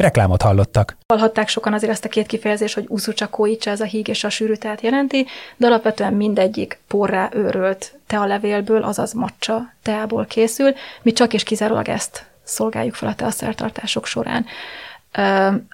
Reklámot 0.00 0.42
hallottak. 0.42 0.96
Hallhatták 1.08 1.48
sokan 1.48 1.72
azért 1.72 1.92
ezt 1.92 2.04
a 2.04 2.08
két 2.08 2.26
kifejezést, 2.26 2.74
hogy 2.74 2.84
uszucsakóicsa, 2.88 3.70
ez 3.70 3.80
a 3.80 3.84
híg 3.84 4.08
és 4.08 4.24
a 4.24 4.28
sűrű 4.28 4.54
teát 4.54 4.80
jelenti, 4.80 5.26
de 5.56 5.66
alapvetően 5.66 6.12
mindegyik 6.12 6.80
porrá 6.86 7.28
őrölt 7.32 7.94
tealevélből, 8.06 8.82
azaz 8.82 9.12
macsa 9.12 9.72
teából 9.82 10.26
készül. 10.26 10.74
Mi 11.02 11.12
csak 11.12 11.32
és 11.32 11.42
kizárólag 11.42 11.88
ezt 11.88 12.24
szolgáljuk 12.42 12.94
fel 12.94 13.08
a 13.08 13.14
teaszertartások 13.14 14.06
során. 14.06 14.46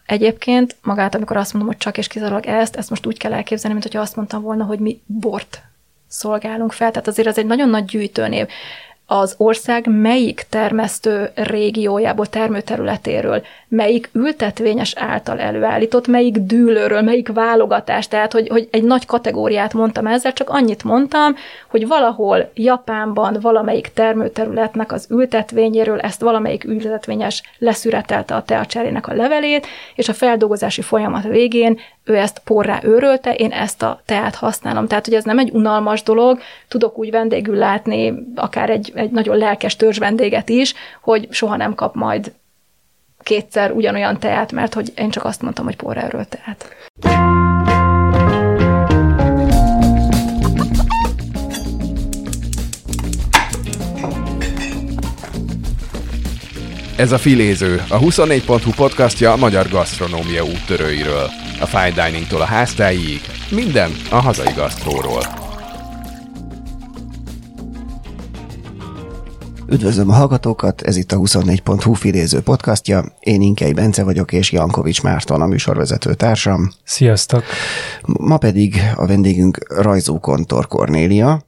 Egyébként 0.06 0.76
magát, 0.82 1.14
amikor 1.14 1.36
azt 1.36 1.52
mondom, 1.52 1.70
hogy 1.70 1.80
csak 1.80 1.98
és 1.98 2.06
kizárólag 2.06 2.46
ezt, 2.46 2.76
ezt 2.76 2.90
most 2.90 3.06
úgy 3.06 3.18
kell 3.18 3.32
elképzelni, 3.32 3.76
mint 3.76 3.86
hogyha 3.86 4.02
azt 4.02 4.16
mondtam 4.16 4.42
volna, 4.42 4.64
hogy 4.64 4.78
mi 4.78 5.00
bort 5.06 5.62
szolgálunk 6.08 6.72
fel. 6.72 6.90
Tehát 6.90 7.08
azért 7.08 7.28
ez 7.28 7.38
egy 7.38 7.46
nagyon 7.46 7.68
nagy 7.68 7.84
gyűjtőnév 7.84 8.46
az 9.06 9.34
ország 9.36 9.86
melyik 9.88 10.46
termesztő 10.48 11.30
régiójából, 11.34 12.26
termőterületéről, 12.26 13.44
melyik 13.76 14.10
ültetvényes 14.12 14.94
által 14.96 15.38
előállított, 15.38 16.06
melyik 16.06 16.36
dűlőről, 16.38 17.00
melyik 17.00 17.32
válogatás, 17.32 18.08
tehát 18.08 18.32
hogy, 18.32 18.48
hogy 18.48 18.68
egy 18.70 18.82
nagy 18.82 19.06
kategóriát 19.06 19.72
mondtam 19.72 20.06
ezzel, 20.06 20.32
csak 20.32 20.50
annyit 20.50 20.84
mondtam, 20.84 21.36
hogy 21.68 21.86
valahol 21.86 22.50
Japánban 22.54 23.38
valamelyik 23.40 23.92
termőterületnek 23.94 24.92
az 24.92 25.06
ültetvényéről 25.10 26.00
ezt 26.00 26.20
valamelyik 26.20 26.64
ültetvényes 26.64 27.42
leszüretelte 27.58 28.34
a 28.34 28.42
teacserének 28.42 29.08
a 29.08 29.14
levelét, 29.14 29.66
és 29.94 30.08
a 30.08 30.12
feldolgozási 30.12 30.82
folyamat 30.82 31.22
végén 31.22 31.78
ő 32.04 32.16
ezt 32.16 32.38
porrá 32.44 32.80
őrölte, 32.82 33.34
én 33.34 33.50
ezt 33.50 33.82
a 33.82 34.00
teát 34.04 34.34
használom. 34.34 34.86
Tehát, 34.86 35.04
hogy 35.04 35.14
ez 35.14 35.24
nem 35.24 35.38
egy 35.38 35.50
unalmas 35.52 36.02
dolog, 36.02 36.40
tudok 36.68 36.98
úgy 36.98 37.10
vendégül 37.10 37.56
látni 37.56 38.14
akár 38.34 38.70
egy, 38.70 38.92
egy 38.94 39.10
nagyon 39.10 39.36
lelkes 39.36 39.76
törzs 39.76 39.98
vendéget 39.98 40.48
is, 40.48 40.74
hogy 41.00 41.26
soha 41.30 41.56
nem 41.56 41.74
kap 41.74 41.94
majd 41.94 42.32
kétszer 43.26 43.70
ugyanolyan 43.70 44.18
teát, 44.18 44.52
mert 44.52 44.74
hogy 44.74 44.92
én 44.96 45.10
csak 45.10 45.24
azt 45.24 45.42
mondtam, 45.42 45.64
hogy 45.64 45.76
porrá 45.76 46.04
őrölt 46.04 46.28
teát. 46.28 46.74
Ez 56.96 57.12
a 57.12 57.18
Filéző, 57.18 57.82
a 57.88 57.98
24.hu 57.98 58.70
podcastja 58.76 59.32
a 59.32 59.36
magyar 59.36 59.68
gasztronómia 59.68 60.44
úttörőiről. 60.44 61.30
A 61.60 61.66
fine 61.66 62.04
diningtól 62.04 62.40
a 62.40 62.44
háztáig, 62.44 63.20
minden 63.50 63.90
a 64.10 64.16
hazai 64.16 64.52
gasztróról. 64.54 65.45
Üdvözlöm 69.68 70.10
a 70.10 70.12
hallgatókat, 70.12 70.82
ez 70.82 70.96
itt 70.96 71.12
a 71.12 71.16
24.hu 71.16 71.92
filéző 71.92 72.40
podcastja. 72.40 73.04
Én 73.20 73.40
Inkei 73.42 73.72
Bence 73.72 74.04
vagyok, 74.04 74.32
és 74.32 74.52
Jankovics 74.52 75.02
Márton 75.02 75.40
a 75.40 75.46
műsorvezető 75.46 76.14
társam. 76.14 76.70
Sziasztok! 76.84 77.44
Ma 78.02 78.38
pedig 78.38 78.76
a 78.96 79.06
vendégünk 79.06 79.58
Rajzó 79.82 80.18
Kontor 80.18 80.66
Kornélia, 80.66 81.42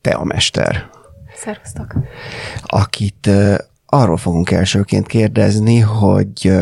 te 0.00 0.10
a 0.10 0.24
mester. 0.24 0.90
Szervusztok! 1.36 1.94
Akit 2.62 3.30
arról 3.86 4.16
fogunk 4.16 4.50
elsőként 4.50 5.06
kérdezni, 5.06 5.78
hogy 5.78 6.52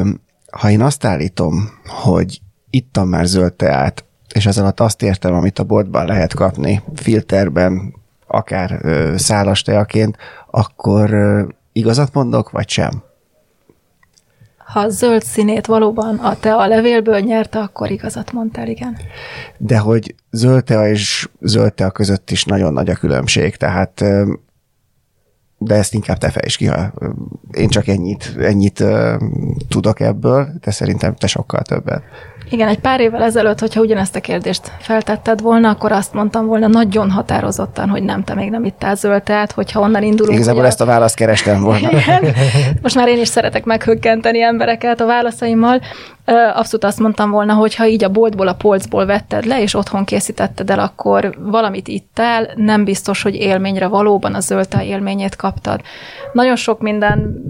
ha 0.52 0.70
én 0.70 0.80
azt 0.80 1.04
állítom, 1.04 1.70
hogy 1.84 2.40
ittam 2.70 3.08
már 3.08 3.26
zöld 3.26 3.52
teát, 3.52 4.04
és 4.34 4.46
ez 4.46 4.58
alatt 4.58 4.80
azt 4.80 5.02
értem, 5.02 5.34
amit 5.34 5.58
a 5.58 5.64
boltban 5.64 6.06
lehet 6.06 6.34
kapni, 6.34 6.82
filterben, 6.94 8.00
akár 8.32 8.78
ö, 8.82 9.14
szálas 9.16 9.62
teaként, 9.62 10.16
akkor 10.50 11.12
ö, 11.12 11.42
igazat 11.72 12.14
mondok, 12.14 12.50
vagy 12.50 12.68
sem? 12.68 13.02
Ha 14.56 14.80
a 14.80 14.88
zöld 14.88 15.22
színét 15.22 15.66
valóban 15.66 16.16
a 16.16 16.36
tea 16.36 16.66
levélből 16.66 17.18
nyerte, 17.18 17.58
akkor 17.58 17.90
igazat 17.90 18.32
mondtál, 18.32 18.68
igen. 18.68 18.96
De 19.58 19.78
hogy 19.78 20.14
zöld 20.30 20.64
tea 20.64 20.88
és 20.88 21.28
zöld 21.40 21.74
tea 21.74 21.90
között 21.90 22.30
is 22.30 22.44
nagyon 22.44 22.72
nagy 22.72 22.90
a 22.90 22.94
különbség, 22.94 23.56
tehát 23.56 24.00
ö, 24.00 24.32
de 25.64 25.74
ezt 25.74 25.94
inkább 25.94 26.18
te 26.18 26.30
fejtsd 26.30 26.56
ki, 26.56 26.66
ha 26.66 26.92
én 27.52 27.68
csak 27.68 27.86
ennyit, 27.86 28.36
ennyit 28.38 28.80
uh, 28.80 29.22
tudok 29.68 30.00
ebből, 30.00 30.48
de 30.60 30.70
szerintem 30.70 31.14
te 31.14 31.26
sokkal 31.26 31.62
többet. 31.62 32.02
Igen, 32.50 32.68
egy 32.68 32.78
pár 32.78 33.00
évvel 33.00 33.22
ezelőtt, 33.22 33.58
hogyha 33.58 33.80
ugyanezt 33.80 34.16
a 34.16 34.20
kérdést 34.20 34.72
feltetted 34.78 35.40
volna, 35.40 35.68
akkor 35.68 35.92
azt 35.92 36.12
mondtam 36.12 36.46
volna 36.46 36.66
nagyon 36.66 37.10
határozottan, 37.10 37.88
hogy 37.88 38.02
nem, 38.02 38.24
te 38.24 38.34
még 38.34 38.50
nem 38.50 38.64
ittál 38.64 38.94
zöld, 38.94 39.22
tehát 39.22 39.52
hogyha 39.52 39.80
onnan 39.80 40.02
indulunk. 40.02 40.34
Igazából 40.34 40.66
ezt 40.66 40.80
a 40.80 40.84
választ 40.84 41.14
kerestem 41.14 41.60
volna. 41.60 41.90
Igen. 42.00 42.34
Most 42.82 42.94
már 42.94 43.08
én 43.08 43.20
is 43.20 43.28
szeretek 43.28 43.64
meghökkenteni 43.64 44.42
embereket 44.42 45.00
a 45.00 45.06
válaszaimmal. 45.06 45.80
Abszolút 46.54 46.84
azt 46.84 46.98
mondtam 46.98 47.30
volna, 47.30 47.54
hogy 47.54 47.74
ha 47.74 47.86
így 47.86 48.04
a 48.04 48.08
boltból, 48.08 48.48
a 48.48 48.54
polcból 48.54 49.06
vetted 49.06 49.44
le, 49.44 49.62
és 49.62 49.74
otthon 49.74 50.04
készítetted 50.04 50.70
el, 50.70 50.78
akkor 50.78 51.34
valamit 51.38 51.88
ittál, 51.88 52.50
nem 52.56 52.84
biztos, 52.84 53.22
hogy 53.22 53.34
élményre 53.34 53.86
valóban 53.86 54.34
a 54.34 54.40
zöld 54.40 54.66
élményét 54.82 55.36
kaptad. 55.36 55.80
Nagyon 56.32 56.56
sok 56.56 56.80
minden 56.80 57.42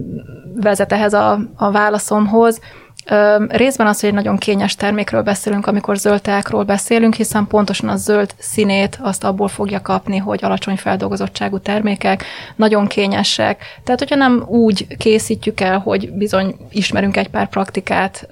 vezet 0.55 0.93
ehhez 0.93 1.13
a, 1.13 1.39
a 1.57 1.71
válaszomhoz. 1.71 2.61
Részben 3.49 3.87
az, 3.87 4.01
hogy 4.01 4.09
egy 4.09 4.15
nagyon 4.15 4.37
kényes 4.37 4.75
termékről 4.75 5.23
beszélünk, 5.23 5.67
amikor 5.67 5.97
zöld 5.97 6.23
teákról 6.23 6.65
beszélünk, 6.65 7.15
hiszen 7.15 7.47
pontosan 7.47 7.89
a 7.89 7.97
zöld 7.97 8.35
színét 8.39 8.99
azt 9.03 9.25
abból 9.25 9.49
fogja 9.49 9.81
kapni, 9.83 10.17
hogy 10.17 10.45
alacsony 10.45 10.77
feldolgozottságú 10.77 11.59
termékek, 11.59 12.25
nagyon 12.57 12.87
kényesek. 12.87 13.63
Tehát, 13.85 14.01
hogyha 14.01 14.17
nem 14.17 14.45
úgy 14.47 14.97
készítjük 14.97 15.61
el, 15.61 15.79
hogy 15.79 16.13
bizony 16.13 16.57
ismerünk 16.71 17.17
egy 17.17 17.29
pár 17.29 17.49
praktikát, 17.49 18.29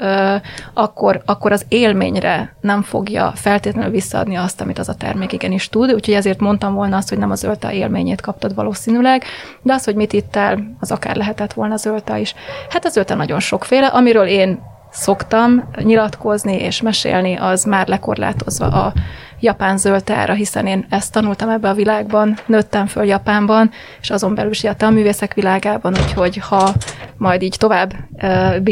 akkor, 0.74 1.22
akkor 1.24 1.52
az 1.52 1.64
élményre 1.68 2.54
nem 2.60 2.82
fogja 2.82 3.32
feltétlenül 3.34 3.90
visszaadni 3.90 4.36
azt, 4.36 4.60
amit 4.60 4.78
az 4.78 4.88
a 4.88 4.94
termék 4.94 5.32
igenis 5.32 5.68
tud. 5.68 5.92
Úgyhogy 5.92 6.14
ezért 6.14 6.40
mondtam 6.40 6.74
volna 6.74 6.96
azt, 6.96 7.08
hogy 7.08 7.18
nem 7.18 7.30
a 7.30 7.34
zöld 7.34 7.66
élményét 7.72 8.20
kaptad 8.20 8.54
valószínűleg, 8.54 9.24
de 9.62 9.72
az, 9.72 9.84
hogy 9.84 9.94
mit 9.94 10.12
itt 10.12 10.36
el, 10.36 10.76
az 10.80 10.90
akár 10.90 11.16
lehetett 11.16 11.52
volna 11.52 11.76
zöld 11.76 12.02
is. 12.16 12.34
Hát 12.68 12.84
a 12.84 12.88
zöld 12.88 13.16
nagyon 13.16 13.40
sokféle, 13.40 13.86
amiről 13.86 14.26
én 14.26 14.59
szoktam 14.90 15.68
nyilatkozni 15.82 16.54
és 16.54 16.82
mesélni, 16.82 17.36
az 17.36 17.64
már 17.64 17.88
lekorlátozva 17.88 18.66
a 18.66 18.92
japán 19.40 19.76
zöldtára, 19.76 20.34
hiszen 20.34 20.66
én 20.66 20.86
ezt 20.88 21.12
tanultam 21.12 21.48
ebbe 21.48 21.68
a 21.68 21.74
világban, 21.74 22.36
nőttem 22.46 22.86
föl 22.86 23.04
Japánban, 23.04 23.70
és 24.00 24.10
azon 24.10 24.34
belül 24.34 24.50
is 24.50 24.64
a 24.64 24.90
művészek 24.90 25.34
világában, 25.34 25.92
úgyhogy 25.92 26.36
ha 26.36 26.72
majd 27.16 27.42
így 27.42 27.56
tovább 27.58 27.92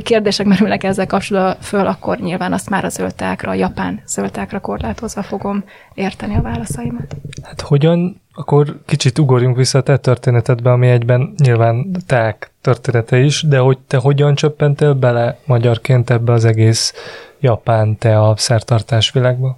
kérdések 0.03 0.47
merülnek 0.47 0.85
ezzel 0.85 1.07
kapcsolatban 1.07 1.57
föl, 1.61 1.87
akkor 1.87 2.19
nyilván 2.19 2.53
azt 2.53 2.71
már 2.71 2.85
a 2.85 2.89
zöldtákra, 2.89 3.51
a 3.51 3.55
japán 3.55 4.03
zöldtákra 4.07 4.61
korlátozva 4.61 5.23
fogom 5.23 5.65
érteni 5.95 6.35
a 6.35 6.43
válaszaimat. 6.43 7.17
Hát 7.43 7.61
hogyan, 7.61 8.21
akkor 8.35 8.81
kicsit 8.87 9.19
ugorjunk 9.19 9.57
vissza 9.57 9.79
a 9.79 9.83
te 9.83 9.97
történetedbe, 9.97 10.71
ami 10.71 10.89
egyben 10.89 11.35
nyilván 11.37 11.91
ták 12.07 12.51
története 12.61 13.19
is, 13.19 13.43
de 13.43 13.59
hogy 13.59 13.79
te 13.79 13.97
hogyan 13.97 14.35
csöppentél 14.35 14.95
bele 14.95 15.39
magyarként 15.45 16.11
ebbe 16.11 16.33
az 16.33 16.45
egész 16.45 16.95
japán 17.41 17.99
te 17.99 18.21
a 18.21 18.37
szertartás 18.37 19.11
világba? 19.11 19.57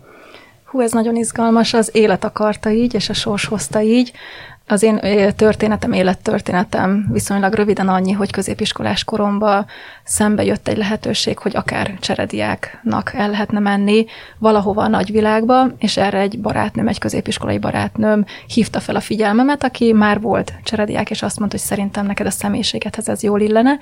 Hú, 0.71 0.81
ez 0.81 0.93
nagyon 0.93 1.17
izgalmas, 1.17 1.75
az 1.75 1.91
élet 1.93 2.25
akarta 2.25 2.71
így, 2.71 2.95
és 2.95 3.09
a 3.09 3.13
sors 3.13 3.45
hozta 3.45 3.81
így. 3.81 4.13
Az 4.67 4.83
én 4.83 5.01
történetem, 5.37 5.93
élettörténetem 5.93 7.07
viszonylag 7.13 7.55
röviden 7.55 7.89
annyi, 7.89 8.13
hogy 8.13 8.31
középiskolás 8.31 9.05
koromban 9.05 9.67
szembe 10.05 10.45
jött 10.45 10.69
egy 10.69 10.77
lehetőség, 10.77 11.39
hogy 11.39 11.57
akár 11.57 11.97
cserediáknak 12.01 13.13
el 13.15 13.31
lehetne 13.31 13.59
menni 13.59 14.07
valahova 14.39 14.83
a 14.83 14.89
nagyvilágba, 14.89 15.67
és 15.79 15.97
erre 15.97 16.19
egy 16.19 16.41
barátnőm, 16.41 16.89
egy 16.89 16.99
középiskolai 16.99 17.59
barátnőm 17.59 18.25
hívta 18.47 18.81
fel 18.81 18.97
a 18.97 19.01
figyelmemet, 19.01 19.65
aki 19.65 19.93
már 19.93 20.21
volt 20.21 20.53
cserediák, 20.65 21.11
és 21.11 21.23
azt 21.23 21.39
mondta, 21.39 21.57
hogy 21.57 21.67
szerintem 21.67 22.07
neked 22.07 22.27
a 22.27 22.31
személyiségedhez 22.31 23.09
ez 23.09 23.23
jól 23.23 23.41
illene, 23.41 23.79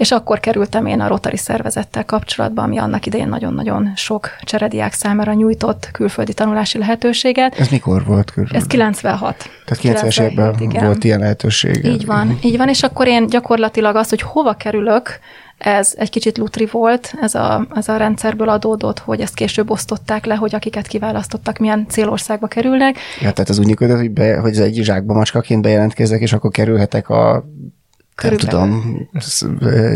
és 0.00 0.10
akkor 0.10 0.40
kerültem 0.40 0.86
én 0.86 1.00
a 1.00 1.08
Rotary 1.08 1.36
szervezettel 1.36 2.04
kapcsolatba, 2.04 2.62
ami 2.62 2.78
annak 2.78 3.06
idején 3.06 3.28
nagyon-nagyon 3.28 3.92
sok 3.96 4.28
cserediák 4.42 4.92
számára 4.92 5.32
nyújtott 5.32 5.88
külföldi 5.92 6.34
tanulási 6.34 6.78
lehetőséget. 6.78 7.58
Ez 7.58 7.68
mikor 7.68 8.04
volt 8.04 8.30
körülbelül? 8.30 8.60
Ez 8.60 8.66
96. 8.66 9.50
Tehát 9.64 10.02
90-es 10.02 10.20
években 10.20 10.84
volt 10.84 11.04
ilyen 11.04 11.18
lehetőség. 11.18 11.84
Így 11.84 12.06
van, 12.06 12.38
így 12.42 12.56
van, 12.56 12.68
és 12.68 12.82
akkor 12.82 13.06
én 13.06 13.26
gyakorlatilag 13.26 13.96
azt, 13.96 14.10
hogy 14.10 14.20
hova 14.20 14.52
kerülök, 14.52 15.18
ez 15.58 15.94
egy 15.96 16.10
kicsit 16.10 16.38
lutri 16.38 16.68
volt, 16.70 17.14
ez 17.20 17.34
a, 17.34 17.66
ez 17.74 17.88
a 17.88 17.96
rendszerből 17.96 18.48
adódott, 18.48 18.98
hogy 18.98 19.20
ezt 19.20 19.34
később 19.34 19.70
osztották 19.70 20.24
le, 20.24 20.34
hogy 20.34 20.54
akiket 20.54 20.86
kiválasztottak, 20.86 21.58
milyen 21.58 21.86
célországba 21.88 22.46
kerülnek. 22.46 22.96
Ja, 23.20 23.32
tehát 23.32 23.48
az 23.48 23.58
úgy 23.58 23.66
működött, 23.66 23.96
hogy, 23.98 24.10
be, 24.10 24.38
hogy 24.38 24.50
ez 24.50 24.58
egy 24.58 24.74
zsákba 24.82 25.14
macskaként 25.14 25.62
bejelentkezek, 25.62 26.20
és 26.20 26.32
akkor 26.32 26.50
kerülhetek 26.50 27.08
a 27.08 27.44
nem 28.22 28.36
tudom, 28.36 29.08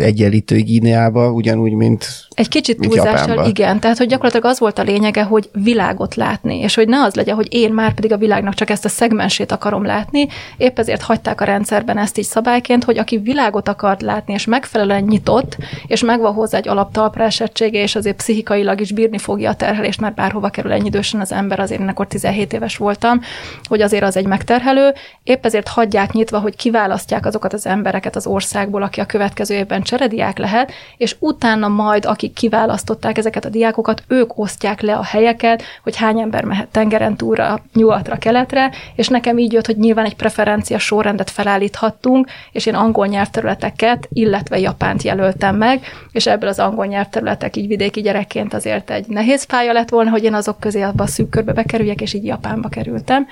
egyenlítő 0.01 0.57
Gíneába, 0.57 1.31
ugyanúgy, 1.31 1.73
mint 1.73 2.07
Egy 2.35 2.49
kicsit 2.49 2.81
túlzással, 2.81 3.47
igen. 3.47 3.81
Tehát, 3.81 3.99
hogy 3.99 4.07
gyakorlatilag 4.07 4.47
az 4.47 4.59
volt 4.59 4.79
a 4.79 4.83
lényege, 4.83 5.23
hogy 5.23 5.49
világot 5.53 6.15
látni, 6.15 6.59
és 6.59 6.75
hogy 6.75 6.89
ne 6.89 7.03
az 7.03 7.15
legyen, 7.15 7.35
hogy 7.35 7.49
én 7.51 7.73
már 7.73 7.95
pedig 7.95 8.13
a 8.13 8.17
világnak 8.17 8.55
csak 8.55 8.71
ezt 8.71 8.85
a 8.85 8.89
szegmensét 8.89 9.53
akarom 9.53 9.85
látni, 9.85 10.29
épp 10.57 10.79
ezért 10.79 11.03
hagyták 11.03 11.41
a 11.41 11.45
rendszerben 11.45 11.99
ezt 11.99 12.19
így 12.19 12.25
szabályként, 12.25 12.85
hogy 12.85 12.99
aki 12.99 13.19
világot 13.19 13.69
akart 13.69 14.03
látni, 14.03 14.33
és 14.33 14.45
megfelelően 14.45 15.03
nyitott, 15.03 15.57
és 15.87 16.03
megvan 16.03 16.33
hozzá 16.33 16.59
egy 16.59 16.69
alaptalpra 16.69 17.25
esettsége, 17.25 17.83
és 17.83 17.95
azért 17.95 18.17
pszichikailag 18.17 18.81
is 18.81 18.93
bírni 18.93 19.19
fogja 19.19 19.51
a 19.51 19.55
terhelést, 19.55 20.01
mert 20.01 20.15
bárhova 20.15 20.49
kerül 20.49 20.73
ennyi 20.73 20.87
idősen 20.87 21.21
az 21.21 21.33
ember, 21.33 21.61
azért 21.61 21.81
én 21.81 21.89
akkor 21.89 22.07
17 22.07 22.53
éves 22.53 22.77
voltam, 22.77 23.21
hogy 23.65 23.81
azért 23.81 24.03
az 24.03 24.17
egy 24.17 24.27
megterhelő, 24.27 24.93
épp 25.23 25.45
ezért 25.45 25.69
hagyják 25.69 26.13
nyitva, 26.13 26.39
hogy 26.39 26.57
kiválasztják 26.57 27.27
azokat 27.27 27.53
az 27.53 27.67
embereket, 27.67 28.14
az 28.17 28.27
országból, 28.27 28.83
aki 28.83 29.01
a 29.01 29.07
következő 29.07 29.55
évben 29.55 29.83
cserediák 29.83 30.39
lehet, 30.39 30.73
és 30.97 31.17
utána 31.19 31.69
majd, 31.69 32.05
akik 32.05 32.33
kiválasztották 32.33 33.19
ezeket 33.19 33.45
a 33.45 33.49
diákokat, 33.49 34.03
ők 34.09 34.39
osztják 34.39 34.81
le 34.81 34.97
a 34.97 35.05
helyeket, 35.05 35.63
hogy 35.83 35.97
hány 35.97 36.21
ember 36.21 36.45
mehet 36.45 36.69
tengeren 36.69 37.17
túlra, 37.17 37.61
nyugatra, 37.75 38.17
keletre, 38.17 38.71
és 38.95 39.09
nekem 39.09 39.39
így 39.39 39.53
jött, 39.53 39.67
hogy 39.67 39.77
nyilván 39.77 40.05
egy 40.05 40.17
preferencia 40.17 40.79
sorrendet 40.79 41.31
felállíthattunk, 41.31 42.29
és 42.53 42.67
én 42.67 42.75
angol 42.75 43.07
nyelvterületeket, 43.07 44.09
illetve 44.13 44.59
japánt 44.59 45.03
jelöltem 45.03 45.57
meg, 45.57 45.81
és 46.13 46.27
ebből 46.27 46.49
az 46.49 46.59
angol 46.59 46.87
nyelvterületek 46.87 47.57
így 47.57 47.67
vidéki 47.67 48.01
gyerekként 48.01 48.55
azért 48.55 48.91
egy 48.91 49.07
nehéz 49.09 49.45
pálya 49.45 49.73
lett 49.73 49.89
volna, 49.89 50.11
hogy 50.11 50.25
én 50.25 50.35
azok 50.35 50.61
közé 50.61 50.83
abba 50.83 51.03
a 51.03 51.07
szűk 51.07 51.29
körbe 51.29 51.53
bekerüljek, 51.53 52.01
és 52.01 52.15
így 52.15 52.25
Japánba 52.25 52.69
kerültem 52.69 53.27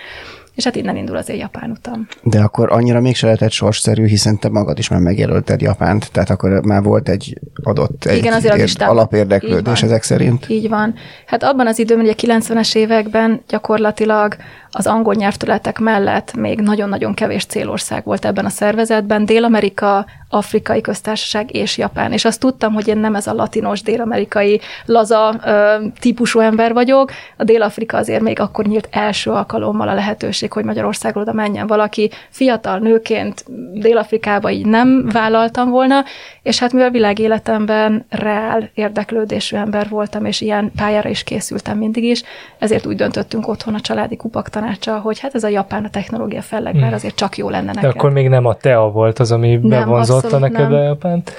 és 0.54 0.64
hát 0.64 0.76
innen 0.76 0.96
indul 0.96 1.16
az 1.16 1.28
én 1.28 1.36
japán 1.36 1.70
utam. 1.70 2.06
De 2.22 2.40
akkor 2.40 2.72
annyira 2.72 3.00
mégse 3.00 3.26
lehetett 3.26 3.50
sorsszerű, 3.50 4.06
hiszen 4.06 4.38
te 4.38 4.48
magad 4.48 4.78
is 4.78 4.88
már 4.88 5.00
megjelölted 5.00 5.60
Japánt, 5.60 6.12
tehát 6.12 6.30
akkor 6.30 6.64
már 6.64 6.82
volt 6.82 7.08
egy 7.08 7.38
adott 7.62 8.04
egy 8.04 8.16
Igen, 8.16 8.32
azért 8.32 8.56
érd, 8.56 8.82
alapérdeklődés 8.82 9.82
ezek 9.82 10.02
szerint. 10.02 10.48
Így 10.48 10.68
van. 10.68 10.94
Hát 11.26 11.42
abban 11.42 11.66
az 11.66 11.78
időben, 11.78 12.04
ugye 12.04 12.14
90-es 12.16 12.76
években 12.76 13.42
gyakorlatilag 13.48 14.36
az 14.74 14.86
angol 14.86 15.14
nyelvtületek 15.14 15.78
mellett 15.78 16.34
még 16.34 16.60
nagyon-nagyon 16.60 17.14
kevés 17.14 17.44
célország 17.44 18.04
volt 18.04 18.24
ebben 18.24 18.44
a 18.44 18.48
szervezetben, 18.48 19.24
Dél-Amerika, 19.24 20.06
Afrikai 20.28 20.80
Köztársaság 20.80 21.54
és 21.54 21.78
Japán. 21.78 22.12
És 22.12 22.24
azt 22.24 22.40
tudtam, 22.40 22.72
hogy 22.72 22.88
én 22.88 22.96
nem 22.96 23.14
ez 23.14 23.26
a 23.26 23.32
latinos, 23.32 23.82
dél-amerikai 23.82 24.60
laza 24.84 25.34
ö, 25.44 25.84
típusú 26.00 26.40
ember 26.40 26.72
vagyok. 26.72 27.10
A 27.36 27.44
Dél-Afrika 27.44 27.96
azért 27.96 28.22
még 28.22 28.40
akkor 28.40 28.64
nyílt 28.64 28.88
első 28.90 29.30
alkalommal 29.30 29.88
a 29.88 29.94
lehetőség, 29.94 30.52
hogy 30.52 30.64
Magyarországról 30.64 31.22
oda 31.22 31.32
menjen 31.32 31.66
valaki. 31.66 32.10
Fiatal 32.30 32.78
nőként 32.78 33.44
Dél-Afrikába 33.72 34.50
így 34.50 34.66
nem 34.66 35.08
vállaltam 35.12 35.70
volna, 35.70 36.04
és 36.42 36.58
hát 36.58 36.72
mivel 36.72 36.90
világéletemben 36.90 38.04
reál 38.08 38.70
érdeklődésű 38.74 39.56
ember 39.56 39.88
voltam, 39.88 40.24
és 40.24 40.40
ilyen 40.40 40.72
pályára 40.76 41.08
is 41.08 41.24
készültem 41.24 41.78
mindig 41.78 42.04
is, 42.04 42.22
ezért 42.58 42.86
úgy 42.86 42.96
döntöttünk 42.96 43.48
otthon 43.48 43.74
a 43.74 43.80
családi 43.80 44.16
kupak 44.16 44.48
tanácsa, 44.62 44.98
hogy 44.98 45.18
hát 45.18 45.34
ez 45.34 45.44
a 45.44 45.48
japán 45.48 45.84
a 45.84 45.90
technológia 45.90 46.42
felleg, 46.42 46.74
hmm. 46.74 46.92
azért 46.92 47.14
csak 47.14 47.36
jó 47.36 47.48
lenne 47.48 47.72
nekem. 47.72 47.90
De 47.90 47.96
akkor 47.96 48.10
még 48.10 48.28
nem 48.28 48.46
a 48.46 48.54
TEA 48.54 48.90
volt 48.90 49.18
az, 49.18 49.32
ami 49.32 49.56
nem, 49.56 49.68
bevonzotta 49.68 50.38
neked 50.38 50.70
nem. 50.70 50.80
a 50.80 50.82
Japánt? 50.82 51.32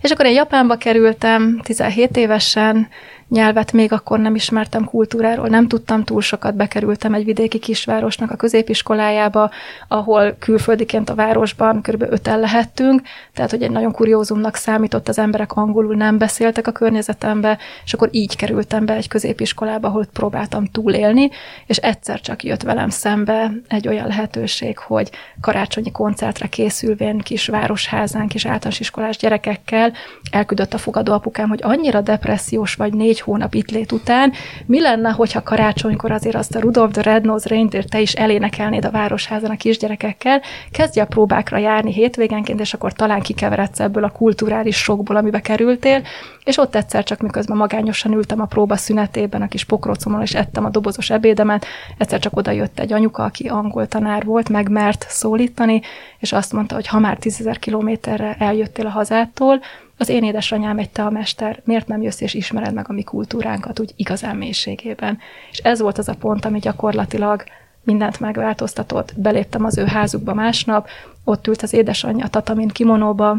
És 0.00 0.10
akkor 0.10 0.26
én 0.26 0.34
Japánba 0.34 0.76
kerültem 0.76 1.60
17 1.62 2.16
évesen, 2.16 2.88
nyelvet 3.28 3.72
még 3.72 3.92
akkor 3.92 4.18
nem 4.18 4.34
ismertem 4.34 4.84
kultúráról, 4.84 5.48
nem 5.48 5.68
tudtam 5.68 6.04
túl 6.04 6.20
sokat, 6.20 6.54
bekerültem 6.54 7.14
egy 7.14 7.24
vidéki 7.24 7.58
kisvárosnak 7.58 8.30
a 8.30 8.36
középiskolájába, 8.36 9.50
ahol 9.88 10.36
külföldiként 10.38 11.10
a 11.10 11.14
városban 11.14 11.82
kb. 11.82 12.02
öten 12.02 12.40
lehettünk, 12.40 13.02
tehát 13.34 13.50
hogy 13.50 13.62
egy 13.62 13.70
nagyon 13.70 13.92
kuriózumnak 13.92 14.56
számított, 14.56 15.08
az 15.08 15.18
emberek 15.18 15.52
angolul 15.52 15.94
nem 15.94 16.18
beszéltek 16.18 16.66
a 16.66 16.72
környezetembe, 16.72 17.58
és 17.84 17.94
akkor 17.94 18.08
így 18.12 18.36
kerültem 18.36 18.86
be 18.86 18.94
egy 18.94 19.08
középiskolába, 19.08 19.88
ahol 19.88 20.06
próbáltam 20.12 20.64
túlélni, 20.64 21.30
és 21.66 21.76
egyszer 21.76 22.20
csak 22.20 22.44
jött 22.44 22.62
velem 22.62 22.88
szembe 22.88 23.52
egy 23.68 23.88
olyan 23.88 24.06
lehetőség, 24.06 24.78
hogy 24.78 25.10
karácsonyi 25.40 25.90
koncertre 25.90 26.46
készülvén 26.46 27.18
kis 27.18 27.46
városházán, 27.46 28.28
kis 28.28 28.46
általános 28.46 28.80
iskolás 28.80 29.16
gyerekekkel 29.16 29.92
elküldött 30.30 30.74
a 30.74 30.78
fogadóapukám, 30.78 31.48
hogy 31.48 31.60
annyira 31.62 32.00
depressziós 32.00 32.74
vagy 32.74 32.92
négy 32.92 33.17
négy 33.18 33.26
hónap 33.26 33.54
itt 33.54 33.70
lét 33.70 33.92
után, 33.92 34.32
mi 34.66 34.80
lenne, 34.80 35.10
hogyha 35.10 35.42
karácsonykor 35.42 36.10
azért 36.10 36.34
azt 36.34 36.54
a 36.54 36.60
Rudolf 36.60 36.92
the 36.92 37.02
Red-Nosed 37.02 37.50
Reindeer 37.50 37.84
te 37.84 38.00
is 38.00 38.12
elénekelnéd 38.12 38.84
a 38.84 38.90
városházan 38.90 39.50
a 39.50 39.56
kisgyerekekkel, 39.56 40.42
kezdj 40.70 41.00
a 41.00 41.06
próbákra 41.06 41.56
járni 41.56 41.92
hétvégenként, 41.92 42.60
és 42.60 42.74
akkor 42.74 42.92
talán 42.92 43.20
kikeveredsz 43.20 43.80
ebből 43.80 44.04
a 44.04 44.10
kulturális 44.10 44.76
sokból, 44.76 45.16
amibe 45.16 45.40
kerültél, 45.40 46.02
és 46.44 46.58
ott 46.58 46.74
egyszer 46.74 47.04
csak 47.04 47.20
miközben 47.20 47.56
magányosan 47.56 48.12
ültem 48.12 48.40
a 48.40 48.46
próba 48.46 48.76
szünetében, 48.76 49.42
a 49.42 49.48
kis 49.48 49.64
pokrocomon, 49.64 50.22
és 50.22 50.34
ettem 50.34 50.64
a 50.64 50.70
dobozos 50.70 51.10
ebédemet, 51.10 51.66
egyszer 51.98 52.18
csak 52.18 52.36
oda 52.36 52.50
jött 52.50 52.78
egy 52.78 52.92
anyuka, 52.92 53.22
aki 53.22 53.48
angol 53.48 53.86
tanár 53.86 54.24
volt, 54.24 54.48
megmert 54.48 55.06
szólítani, 55.08 55.80
és 56.18 56.32
azt 56.32 56.52
mondta, 56.52 56.74
hogy 56.74 56.86
ha 56.86 56.98
már 56.98 57.16
tízezer 57.16 57.58
kilométerre 57.58 58.36
eljöttél 58.38 58.86
a 58.86 58.90
hazától, 58.90 59.60
az 59.98 60.08
én 60.08 60.24
édesanyám 60.24 60.78
egy 60.78 60.90
mester, 61.10 61.60
miért 61.64 61.86
nem 61.86 62.02
jössz 62.02 62.20
és 62.20 62.34
ismered 62.34 62.74
meg 62.74 62.86
a 62.88 62.92
mi 62.92 63.02
kultúránkat 63.02 63.80
úgy 63.80 63.92
igazán 63.96 64.36
mélységében. 64.36 65.18
És 65.50 65.58
ez 65.58 65.80
volt 65.80 65.98
az 65.98 66.08
a 66.08 66.14
pont, 66.14 66.44
ami 66.44 66.58
gyakorlatilag 66.58 67.44
mindent 67.82 68.20
megváltoztatott. 68.20 69.12
Beléptem 69.16 69.64
az 69.64 69.78
ő 69.78 69.84
házukba 69.84 70.34
másnap, 70.34 70.88
ott 71.24 71.46
ült 71.46 71.62
az 71.62 71.72
édesanyja 71.72 72.28
tatamin 72.28 72.68
kimonóba, 72.68 73.36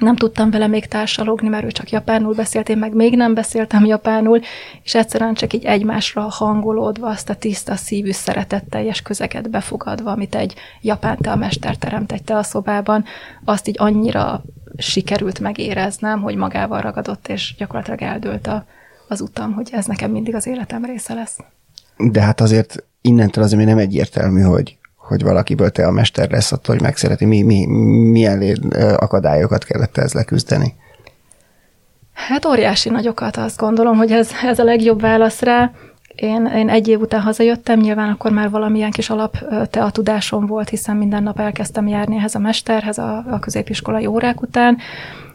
nem 0.00 0.16
tudtam 0.16 0.50
vele 0.50 0.66
még 0.66 0.86
társalogni, 0.86 1.48
mert 1.48 1.64
ő 1.64 1.70
csak 1.70 1.90
japánul 1.90 2.34
beszélt, 2.34 2.68
én 2.68 2.78
meg 2.78 2.94
még 2.94 3.16
nem 3.16 3.34
beszéltem 3.34 3.84
japánul, 3.84 4.40
és 4.82 4.94
egyszerűen 4.94 5.34
csak 5.34 5.52
így 5.52 5.64
egymásra 5.64 6.20
hangolódva 6.20 7.08
azt 7.08 7.28
a 7.28 7.34
tiszta 7.34 7.76
szívű, 7.76 8.10
szeretetteljes 8.10 9.02
közeget 9.02 9.50
befogadva, 9.50 10.10
amit 10.10 10.34
egy 10.34 10.54
japán 10.80 11.16
teamester 11.16 11.76
teremt 11.76 12.12
egy 12.12 12.22
teaszobában, 12.22 13.04
azt 13.44 13.68
így 13.68 13.76
annyira 13.78 14.42
sikerült 14.76 15.40
megéreznem, 15.40 16.22
hogy 16.22 16.36
magával 16.36 16.80
ragadott, 16.80 17.28
és 17.28 17.54
gyakorlatilag 17.58 18.02
eldőlt 18.02 18.46
a, 18.46 18.64
az 19.08 19.20
utam, 19.20 19.52
hogy 19.52 19.68
ez 19.72 19.86
nekem 19.86 20.10
mindig 20.10 20.34
az 20.34 20.46
életem 20.46 20.84
része 20.84 21.14
lesz. 21.14 21.38
De 21.96 22.20
hát 22.20 22.40
azért 22.40 22.84
innentől 23.00 23.44
azért 23.44 23.58
még 23.58 23.68
nem 23.68 23.78
egyértelmű, 23.78 24.40
hogy, 24.40 24.76
hogy 25.06 25.22
valakiből 25.22 25.70
te 25.70 25.86
a 25.86 25.90
mester 25.90 26.30
lesz 26.30 26.52
attól, 26.52 26.74
hogy 26.74 26.84
megszereti. 26.84 27.24
Mi, 27.24 27.42
mi, 27.42 27.66
milyen 28.10 28.42
akadályokat 28.96 29.64
kellett 29.64 29.96
ez 29.96 30.12
leküzdeni? 30.12 30.74
Hát 32.12 32.44
óriási 32.44 32.88
nagyokat, 32.88 33.36
azt 33.36 33.58
gondolom, 33.58 33.96
hogy 33.96 34.12
ez, 34.12 34.30
ez 34.42 34.58
a 34.58 34.64
legjobb 34.64 35.00
válasz 35.00 35.40
rá. 35.40 35.70
Én, 36.16 36.46
én 36.46 36.68
egy 36.68 36.88
év 36.88 37.00
után 37.00 37.20
hazajöttem, 37.20 37.78
nyilván 37.78 38.08
akkor 38.08 38.30
már 38.30 38.50
valamilyen 38.50 38.90
kis 38.90 39.10
alap 39.10 39.36
tudásom 39.90 40.46
volt, 40.46 40.68
hiszen 40.68 40.96
minden 40.96 41.22
nap 41.22 41.40
elkezdtem 41.40 41.88
járni 41.88 42.16
ehhez 42.16 42.34
a 42.34 42.38
mesterhez 42.38 42.98
a, 42.98 43.24
a 43.30 43.38
középiskolai 43.38 44.06
órák 44.06 44.42
után. 44.42 44.78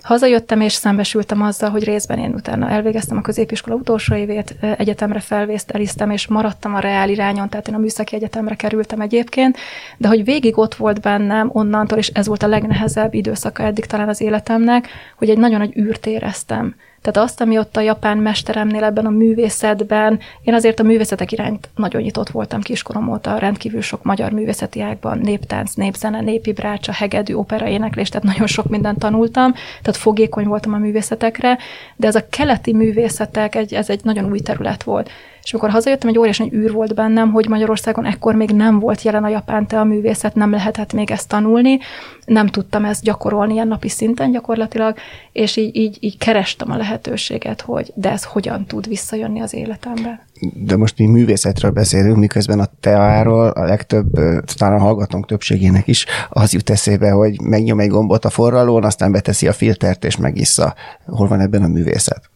Hazajöttem 0.02 0.62
és 0.62 0.74
szembesültem 0.74 1.42
azzal, 1.42 1.70
hogy 1.70 1.84
részben 1.84 2.20
én 2.20 2.34
utána 2.34 2.70
elvégeztem 2.70 3.18
a 3.18 3.22
középiskola 3.22 3.76
utolsó 3.76 4.16
évét, 4.16 4.56
egyetemre 4.78 5.20
felvészteliztem, 5.20 6.10
és 6.10 6.28
maradtam 6.28 6.76
a 6.76 6.80
reál 6.80 7.10
irányon, 7.10 7.50
tehát 7.50 7.68
én 7.68 7.74
a 7.74 7.78
műszaki 7.78 8.16
egyetemre 8.16 8.56
kerültem 8.56 9.02
egyébként, 9.02 9.58
de 9.98 10.08
hogy 10.08 10.24
végig 10.24 10.58
ott 10.58 10.76
volt 10.76 11.02
bennem 11.02 11.50
onnantól, 11.54 11.98
és 11.98 12.08
ez 12.08 12.28
volt 12.28 12.44
a 12.44 12.48
legnehezebb 12.48 13.14
időszaka 13.14 13.64
eddig 13.64 13.86
talán 13.86 14.10
az 14.10 14.22
életemnek, 14.22 14.88
hogy 15.18 15.30
egy 15.30 15.38
nagyon 15.38 15.60
nagy 15.60 15.78
űrt 15.78 16.06
éreztem 16.06 16.76
tehát 17.02 17.30
azt, 17.30 17.42
ami 17.42 17.58
ott 17.58 17.78
a 17.78 17.82
japán 17.82 18.18
mesteremnél 18.18 18.84
ebben 18.84 19.06
a 19.06 19.10
művészetben, 19.10 20.20
én 20.42 20.54
azért 20.54 20.80
a 20.80 20.84
művészetek 20.84 21.32
irányt 21.32 21.70
nagyon 21.76 22.02
nyitott 22.02 22.30
voltam 22.30 22.62
kiskorom 22.62 23.12
óta, 23.12 23.38
rendkívül 23.38 23.82
sok 23.82 24.04
magyar 24.04 24.32
művészeti 24.32 24.82
ágban, 24.82 25.18
néptánc, 25.18 25.74
népzene, 25.74 26.22
népi 26.22 26.54
brácsa, 26.54 26.92
hegedű, 26.92 27.34
opera, 27.34 27.68
éneklés, 27.68 28.10
tehát 28.10 28.28
nagyon 28.28 28.48
sok 28.48 28.70
mindent 28.70 29.00
tanultam, 29.00 29.52
tehát 29.52 29.98
fogékony 29.98 30.46
voltam 30.46 30.74
a 30.74 30.78
művészetekre, 30.78 31.58
de 31.96 32.08
ez 32.08 32.16
a 32.16 32.28
keleti 32.30 32.74
művészetek, 32.74 33.56
egy, 33.56 33.74
ez 33.74 33.90
egy 33.90 34.00
nagyon 34.04 34.32
új 34.32 34.40
terület 34.40 34.84
volt. 34.84 35.10
És 35.44 35.54
amikor 35.54 35.70
hazajöttem, 35.70 36.10
egy 36.10 36.18
óriási 36.18 36.44
egy 36.44 36.54
űr 36.54 36.72
volt 36.72 36.96
bennem, 36.96 37.32
hogy 37.32 37.48
Magyarországon 37.48 38.06
ekkor 38.06 38.36
még 38.36 38.50
nem 38.50 38.80
volt 38.80 39.02
jelen 39.02 39.24
a 39.24 39.30
japán 39.30 39.66
a 39.66 39.84
művészet, 39.84 40.36
nem 40.36 40.52
lehetett 40.52 40.94
még 40.94 41.12
ezt 41.12 41.28
tanulni, 41.28 41.80
nem 42.26 42.48
tudtam 42.48 42.86
ezt 42.86 43.04
gyakorolni 43.04 43.54
ilyen 43.54 43.68
napi 43.68 43.90
szinten 43.90 44.32
gyakorlatilag, 44.32 44.98
és 45.32 45.56
így, 45.56 45.76
így, 45.76 45.98
így 46.00 46.18
kerestem 46.18 46.72
a 46.72 46.78
lehetőséget, 46.78 46.91
lehetőséget, 46.92 47.62
hogy 47.62 47.92
de 47.96 48.12
ez 48.12 48.24
hogyan 48.24 48.66
tud 48.66 48.88
visszajönni 48.88 49.42
az 49.42 49.54
életembe. 49.54 50.26
De 50.54 50.76
most 50.76 50.98
mi 50.98 51.06
művészetről 51.06 51.72
beszélünk, 51.72 52.18
miközben 52.18 52.60
a 52.60 52.66
teáról 52.80 53.50
a 53.50 53.64
legtöbb, 53.66 54.12
talán 54.58 54.80
a 54.80 54.82
hallgatónk 54.82 55.26
többségének 55.26 55.88
is 55.88 56.06
az 56.30 56.54
jut 56.54 56.70
eszébe, 56.70 57.12
hogy 57.12 57.42
megnyom 57.42 57.80
egy 57.80 57.90
gombot 57.90 58.26
a 58.26 58.30
forralón, 58.30 58.84
aztán 58.84 59.12
beteszi 59.12 59.48
a 59.48 59.54
filtert 59.54 60.04
és 60.04 60.18
megissza. 60.18 60.74
Hol 61.06 61.28
van 61.28 61.40
ebben 61.40 61.64
a 61.64 61.68
művészet? 61.68 62.30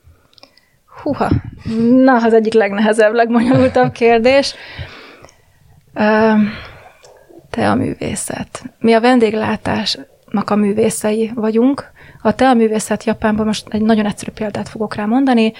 Húha, 1.03 1.29
na, 2.03 2.15
az 2.24 2.33
egyik 2.33 2.53
legnehezebb, 2.53 3.13
legbonyolultabb 3.13 3.91
kérdés. 4.01 4.55
Te 7.50 7.69
a 7.69 7.75
művészet. 7.75 8.63
Mi 8.79 8.93
a 8.93 9.01
vendéglátásnak 9.01 10.50
a 10.50 10.55
művészei 10.55 11.31
vagyunk. 11.35 11.93
A 12.22 12.36
te 12.36 12.50
a 12.50 12.53
művészet 12.53 13.03
Japánban 13.03 13.45
most 13.45 13.67
egy 13.69 13.81
nagyon 13.81 14.05
egyszerű 14.05 14.31
példát 14.31 14.69
fogok 14.69 14.95
rá 14.95 15.05
mondani 15.05 15.53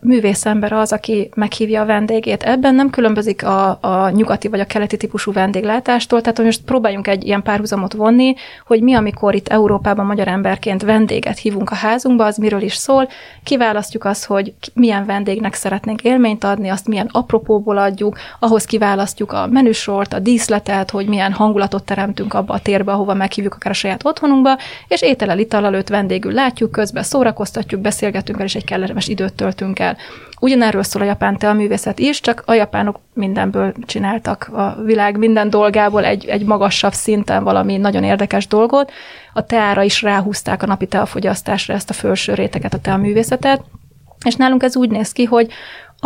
művészember 0.00 0.72
az, 0.72 0.92
aki 0.92 1.28
meghívja 1.34 1.80
a 1.82 1.86
vendégét. 1.86 2.42
Ebben 2.42 2.74
nem 2.74 2.90
különbözik 2.90 3.44
a, 3.44 3.78
a 3.80 4.10
nyugati 4.10 4.48
vagy 4.48 4.60
a 4.60 4.66
keleti 4.66 4.96
típusú 4.96 5.32
vendéglátástól, 5.32 6.20
tehát 6.20 6.42
most 6.42 6.62
próbáljunk 6.62 7.06
egy 7.06 7.26
ilyen 7.26 7.42
párhuzamot 7.42 7.92
vonni, 7.92 8.34
hogy 8.66 8.82
mi, 8.82 8.94
amikor 8.94 9.34
itt 9.34 9.48
Európában 9.48 10.06
magyar 10.06 10.28
emberként 10.28 10.82
vendéget 10.82 11.38
hívunk 11.38 11.70
a 11.70 11.74
házunkba, 11.74 12.24
az 12.24 12.36
miről 12.36 12.62
is 12.62 12.74
szól. 12.74 13.08
Kiválasztjuk 13.44 14.04
azt, 14.04 14.24
hogy 14.24 14.54
milyen 14.74 15.06
vendégnek 15.06 15.54
szeretnénk 15.54 16.02
élményt 16.02 16.44
adni, 16.44 16.68
azt 16.68 16.88
milyen 16.88 17.08
apropóból 17.12 17.78
adjuk, 17.78 18.18
ahhoz 18.38 18.64
kiválasztjuk 18.64 19.32
a 19.32 19.46
menüsort, 19.46 20.12
a 20.12 20.18
díszletet, 20.18 20.90
hogy 20.90 21.06
milyen 21.06 21.32
hangulatot 21.32 21.84
teremtünk 21.84 22.34
abba 22.34 22.54
a 22.54 22.60
térbe, 22.60 22.92
ahova 22.92 23.14
meghívjuk 23.14 23.54
akár 23.54 23.72
a 23.72 23.74
saját 23.74 24.04
otthonunkba, 24.04 24.58
és 24.88 25.02
ételel 25.02 25.38
ital 25.38 25.64
előtt 25.64 25.88
vendégül 25.88 26.32
látjuk, 26.32 26.70
közben 26.70 27.02
szórakoztatjuk, 27.02 27.80
beszélgetünk 27.80 28.38
el, 28.38 28.44
és 28.44 28.54
egy 28.54 28.64
kellemes 28.64 29.08
időt 29.08 29.32
töltünk 29.32 29.54
el. 29.74 29.96
Ugyanerről 30.40 30.82
szól 30.82 31.02
a 31.02 31.04
japán 31.04 31.36
teaművészet 31.38 31.98
is, 31.98 32.20
csak 32.20 32.42
a 32.46 32.52
japánok 32.52 33.00
mindenből 33.14 33.74
csináltak 33.86 34.48
a 34.52 34.76
világ 34.84 35.18
minden 35.18 35.50
dolgából 35.50 36.04
egy, 36.04 36.26
egy 36.26 36.44
magasabb 36.44 36.92
szinten 36.92 37.44
valami 37.44 37.76
nagyon 37.76 38.04
érdekes 38.04 38.46
dolgot. 38.46 38.92
A 39.32 39.44
teára 39.44 39.82
is 39.82 40.02
ráhúzták 40.02 40.62
a 40.62 40.66
napi 40.66 40.86
teafogyasztásra 40.86 41.74
ezt 41.74 41.90
a 41.90 41.92
felső 41.92 42.34
réteget, 42.34 42.74
a 42.74 42.78
teaművészetet, 42.78 43.62
és 44.24 44.34
nálunk 44.34 44.62
ez 44.62 44.76
úgy 44.76 44.90
néz 44.90 45.12
ki, 45.12 45.24
hogy 45.24 45.50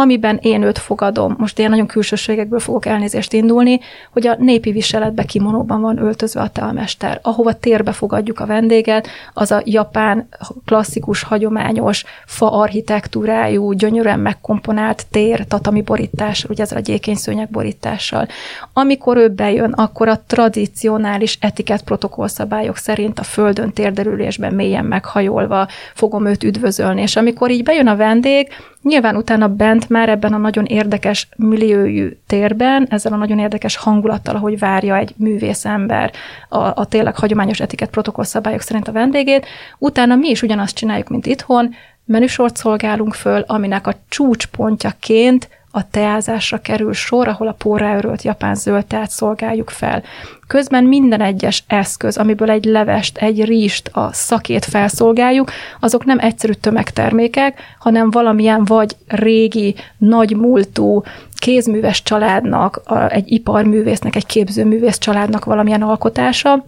amiben 0.00 0.38
én 0.42 0.62
őt 0.62 0.78
fogadom, 0.78 1.35
most 1.38 1.59
én 1.59 1.69
nagyon 1.69 1.87
külsőségekből 1.87 2.59
fogok 2.59 2.87
elnézést 2.87 3.33
indulni, 3.33 3.80
hogy 4.11 4.26
a 4.26 4.37
népi 4.38 4.73
viseletbe 4.73 5.25
kimonóban 5.25 5.80
van 5.80 5.99
öltözve 5.99 6.40
a 6.40 6.49
teamester. 6.49 7.19
Ahova 7.23 7.52
térbe 7.52 7.92
fogadjuk 7.92 8.40
a 8.40 8.47
vendéget, 8.47 9.09
az 9.33 9.50
a 9.50 9.62
japán 9.64 10.28
klasszikus, 10.64 11.23
hagyományos, 11.23 12.04
fa 12.26 12.52
architektúrájú, 12.52 13.73
gyönyörűen 13.73 14.21
megkomponált 14.21 15.07
tér, 15.11 15.47
tatami 15.47 15.83
borítással, 15.83 16.50
ugye 16.50 16.62
ezzel 16.62 16.78
a 16.78 16.80
gyékényszőnyeg 16.80 17.50
borítással. 17.50 18.26
Amikor 18.73 19.16
ő 19.16 19.28
bejön, 19.28 19.73
akkor 19.73 20.09
a 20.09 20.23
tradicionális 20.26 21.38
etikett 21.40 21.85
protokollszabályok 21.85 22.76
szerint 22.76 23.19
a 23.19 23.23
földön 23.23 23.73
térderülésben 23.73 24.54
mélyen 24.54 24.85
meghajolva 24.85 25.69
fogom 25.95 26.26
őt 26.26 26.45
üdvözölni, 26.45 27.02
és 27.02 27.16
amikor 27.16 27.50
így 27.50 27.62
bejön 27.62 27.87
a 27.87 27.97
vendég, 27.97 28.49
Nyilván 28.83 29.17
utána 29.17 29.49
bent 29.49 29.89
már 29.89 30.09
ebben 30.09 30.33
a 30.33 30.37
nagyon 30.37 30.65
érdekes 30.65 31.29
milliójű 31.37 32.17
térben, 32.27 32.87
ezzel 32.91 33.13
a 33.13 33.17
nagyon 33.17 33.39
érdekes 33.39 33.77
hangulattal, 33.77 34.35
ahogy 34.37 34.59
várja 34.59 34.97
egy 34.97 35.15
művész 35.17 35.65
ember 35.65 36.13
a, 36.49 36.59
a 36.59 36.87
tényleg 36.89 37.17
hagyományos 37.17 37.61
etikett 37.61 37.91
protokollszabályok 37.91 38.61
szerint 38.61 38.89
a 38.89 38.93
vendégét, 38.93 39.47
utána 39.79 40.15
mi 40.15 40.29
is 40.29 40.43
ugyanazt 40.43 40.77
csináljuk, 40.77 41.09
mint 41.09 41.27
itthon, 41.27 41.75
menüsort 42.05 42.57
szolgálunk 42.57 43.15
föl, 43.15 43.45
aminek 43.47 43.87
a 43.87 43.95
csúcspontjaként 44.09 45.49
a 45.71 45.91
teázásra 45.91 46.59
kerül 46.59 46.93
sor, 46.93 47.29
ahol 47.29 47.49
a 47.49 47.53
porrá 47.53 47.97
örölt 47.97 48.23
japán 48.23 48.55
zöld 48.55 48.87
teát 48.87 49.11
szolgáljuk 49.11 49.71
fel. 49.71 50.03
Közben 50.47 50.85
minden 50.85 51.21
egyes 51.21 51.65
eszköz, 51.67 52.17
amiből 52.17 52.50
egy 52.50 52.65
levest, 52.65 53.19
egy 53.19 53.45
ríst, 53.45 53.89
a 53.93 54.12
szakét 54.12 54.65
felszolgáljuk, 54.65 55.50
azok 55.81 56.05
nem 56.05 56.19
egyszerű 56.19 56.53
tömegtermékek, 56.53 57.61
hanem 57.79 58.11
valamilyen 58.11 58.65
vagy 58.65 58.97
régi, 59.07 59.75
nagymúltú, 59.99 61.03
kézműves 61.35 62.03
családnak, 62.03 62.81
egy 63.09 63.33
iparművésznek, 63.33 64.17
egy 64.17 64.27
képzőművész 64.27 64.99
családnak 64.99 65.45
valamilyen 65.45 65.83
alkotása, 65.83 66.65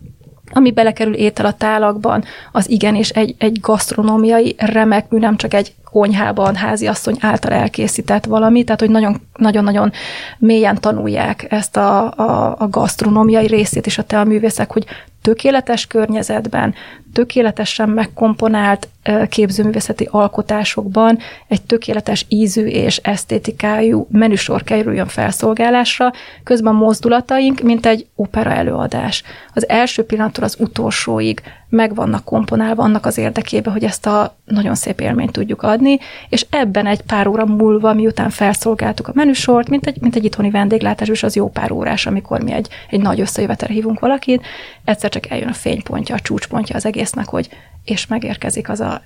ami 0.52 0.70
belekerül 0.70 1.14
étel 1.14 1.46
a 1.46 1.52
tálakban, 1.52 2.24
az 2.52 2.70
igenis 2.70 3.08
egy, 3.08 3.34
egy 3.38 3.60
gasztronómiai 3.60 4.54
remek 4.58 5.08
mű, 5.08 5.18
nem 5.18 5.36
csak 5.36 5.54
egy 5.54 5.72
konyhában 5.92 6.54
háziasszony 6.54 7.16
által 7.20 7.52
elkészített 7.52 8.24
valami, 8.24 8.64
tehát 8.64 8.80
hogy 8.80 8.90
nagyon-nagyon 9.36 9.92
mélyen 10.38 10.80
tanulják 10.80 11.46
ezt 11.48 11.76
a, 11.76 12.12
a, 12.16 12.56
a 12.58 12.68
gasztronómiai 12.68 13.46
részét 13.46 13.86
is 13.86 13.98
a 13.98 14.02
te 14.02 14.20
a 14.20 14.24
művészek, 14.24 14.72
hogy 14.72 14.86
tökéletes 15.22 15.86
környezetben, 15.86 16.74
tökéletesen 17.12 17.88
megkomponált 17.88 18.88
képzőművészeti 19.28 20.08
alkotásokban 20.10 21.18
egy 21.48 21.62
tökéletes 21.62 22.24
ízű 22.28 22.66
és 22.66 22.96
esztétikájú 22.96 24.06
menüsor 24.10 24.62
kerüljön 24.62 25.06
felszolgálásra, 25.06 26.12
közben 26.44 26.74
mozdulataink, 26.74 27.60
mint 27.60 27.86
egy 27.86 28.06
opera 28.14 28.50
előadás. 28.50 29.22
Az 29.54 29.68
első 29.68 30.04
pillanattól 30.04 30.44
az 30.44 30.56
utolsóig 30.58 31.42
meg 31.68 31.94
vannak 31.94 32.24
komponálva 32.24 32.82
annak 32.82 33.06
az 33.06 33.18
érdekébe, 33.18 33.70
hogy 33.70 33.84
ezt 33.84 34.06
a 34.06 34.36
nagyon 34.44 34.74
szép 34.74 35.00
élményt 35.00 35.32
tudjuk 35.32 35.62
adni, 35.62 35.98
és 36.28 36.46
ebben 36.50 36.86
egy 36.86 37.02
pár 37.02 37.26
óra 37.26 37.46
múlva, 37.46 37.92
miután 37.92 38.30
felszolgáltuk 38.30 39.08
a 39.08 39.12
menüsort, 39.14 39.68
mint 39.68 39.86
egy, 39.86 40.00
mint 40.00 40.16
egy 40.16 40.24
itthoni 40.24 40.50
vendéglátás, 40.50 41.08
és 41.08 41.22
az 41.22 41.36
jó 41.36 41.50
pár 41.50 41.70
órás, 41.70 42.06
amikor 42.06 42.40
mi 42.42 42.52
egy, 42.52 42.68
egy 42.90 43.00
nagy 43.00 43.20
összejövetelre 43.20 43.74
hívunk 43.74 44.00
valakit, 44.00 44.42
egyszer 44.84 45.10
csak 45.12 45.30
eljön 45.30 45.48
a 45.48 45.52
fénypontja, 45.52 46.14
a 46.14 46.20
csúcspontja 46.20 46.76
az 46.76 46.86
egésznek, 46.86 47.26
hogy 47.26 47.48
és 47.84 48.06
megérkezik 48.06 48.68
az 48.68 48.80
a 48.80 49.02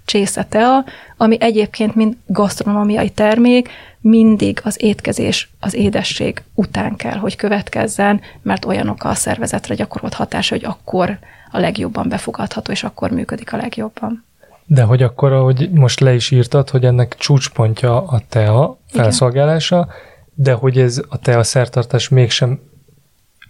tea, 0.48 0.84
ami 1.16 1.36
egyébként 1.40 1.94
mind 1.94 2.16
gasztronómiai 2.26 3.10
termék, 3.10 3.68
mindig 4.00 4.60
az 4.64 4.82
étkezés, 4.82 5.50
az 5.60 5.74
édesség 5.74 6.42
után 6.54 6.96
kell, 6.96 7.16
hogy 7.16 7.36
következzen, 7.36 8.20
mert 8.42 8.64
olyanok 8.64 9.04
a 9.04 9.14
szervezetre 9.14 9.74
gyakorolt 9.74 10.14
hatása, 10.14 10.54
hogy 10.54 10.64
akkor 10.64 11.18
a 11.50 11.58
legjobban 11.58 12.08
befogadható, 12.08 12.72
és 12.72 12.84
akkor 12.84 13.10
működik 13.10 13.52
a 13.52 13.56
legjobban. 13.56 14.24
De 14.66 14.82
hogy 14.82 15.02
akkor, 15.02 15.32
ahogy 15.32 15.70
most 15.70 16.00
le 16.00 16.14
is 16.14 16.30
írtad, 16.30 16.70
hogy 16.70 16.84
ennek 16.84 17.14
csúcspontja 17.18 18.06
a 18.06 18.22
tea 18.28 18.78
felszolgálása, 18.86 19.76
Igen. 19.76 19.94
de 20.34 20.52
hogy 20.52 20.78
ez 20.78 21.00
a 21.08 21.18
tea 21.18 21.42
szertartás 21.42 22.08
mégsem 22.08 22.60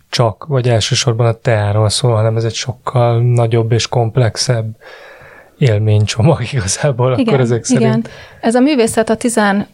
csak, 0.08 0.44
vagy 0.44 0.68
elsősorban 0.68 1.26
a 1.26 1.32
teáról 1.32 1.88
szól, 1.88 2.14
hanem 2.14 2.36
ez 2.36 2.44
egy 2.44 2.54
sokkal 2.54 3.22
nagyobb 3.22 3.72
és 3.72 3.88
komplexebb 3.88 4.76
élménycsomag 5.58 6.42
igazából, 6.52 7.12
igen, 7.12 7.26
akkor 7.26 7.40
ezek 7.40 7.64
szerint. 7.64 7.84
Igen. 7.84 8.10
Ez 8.40 8.54
a 8.54 8.60
művészet 8.60 9.10
a 9.10 9.14
16. 9.14 9.66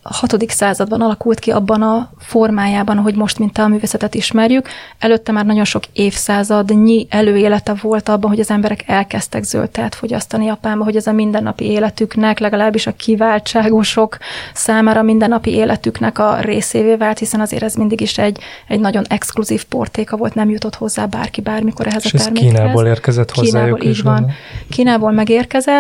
században 0.49 1.01
alakult 1.01 1.39
ki 1.39 1.51
abban 1.51 1.83
a 1.83 2.11
formájában, 2.19 2.99
hogy 2.99 3.15
most, 3.15 3.39
mint 3.39 3.59
a 3.59 3.69
művészetet 3.69 4.15
ismerjük. 4.15 4.69
Előtte 4.99 5.33
már 5.33 5.47
nagyon 5.47 5.65
sok 5.65 5.83
évszázadnyi 5.93 7.07
előélete 7.11 7.75
volt 7.83 8.09
abban, 8.09 8.31
hogy 8.31 8.41
az 8.41 8.51
emberek 8.51 8.85
elkezdtek 8.87 9.43
zöld 9.43 9.71
teát 9.71 9.95
fogyasztani 9.95 10.45
Japánba, 10.45 10.85
hogy 10.85 10.97
ez 10.97 11.07
a 11.07 11.13
mindennapi 11.13 11.65
életüknek, 11.65 12.39
legalábbis 12.39 12.87
a 12.87 12.93
kiváltságosok 12.93 14.19
számára 14.55 15.03
mindennapi 15.03 15.51
életüknek 15.51 16.19
a 16.19 16.41
részévé 16.41 16.95
vált, 16.95 17.19
hiszen 17.19 17.41
azért 17.41 17.63
ez 17.63 17.75
mindig 17.75 18.01
is 18.01 18.19
egy, 18.19 18.39
egy 18.69 18.81
nagyon 18.81 19.05
exkluzív 19.09 19.65
portéka 19.65 20.17
volt, 20.17 20.35
nem 20.35 20.51
jutott 20.51 20.75
hozzá 20.75 21.07
bárki 21.07 21.41
bármikor 21.41 21.87
ehhez 21.87 22.05
És 22.05 22.13
a 22.13 22.17
termékhez. 22.17 22.51
Kínából 22.53 22.87
érkezett 22.87 23.31
hozzájuk 23.31 23.79
Kínából, 23.79 23.91
is. 23.91 23.99
Így 23.99 24.05
van. 24.05 24.31
Kínából 24.71 25.13
megérkezett, 25.13 25.72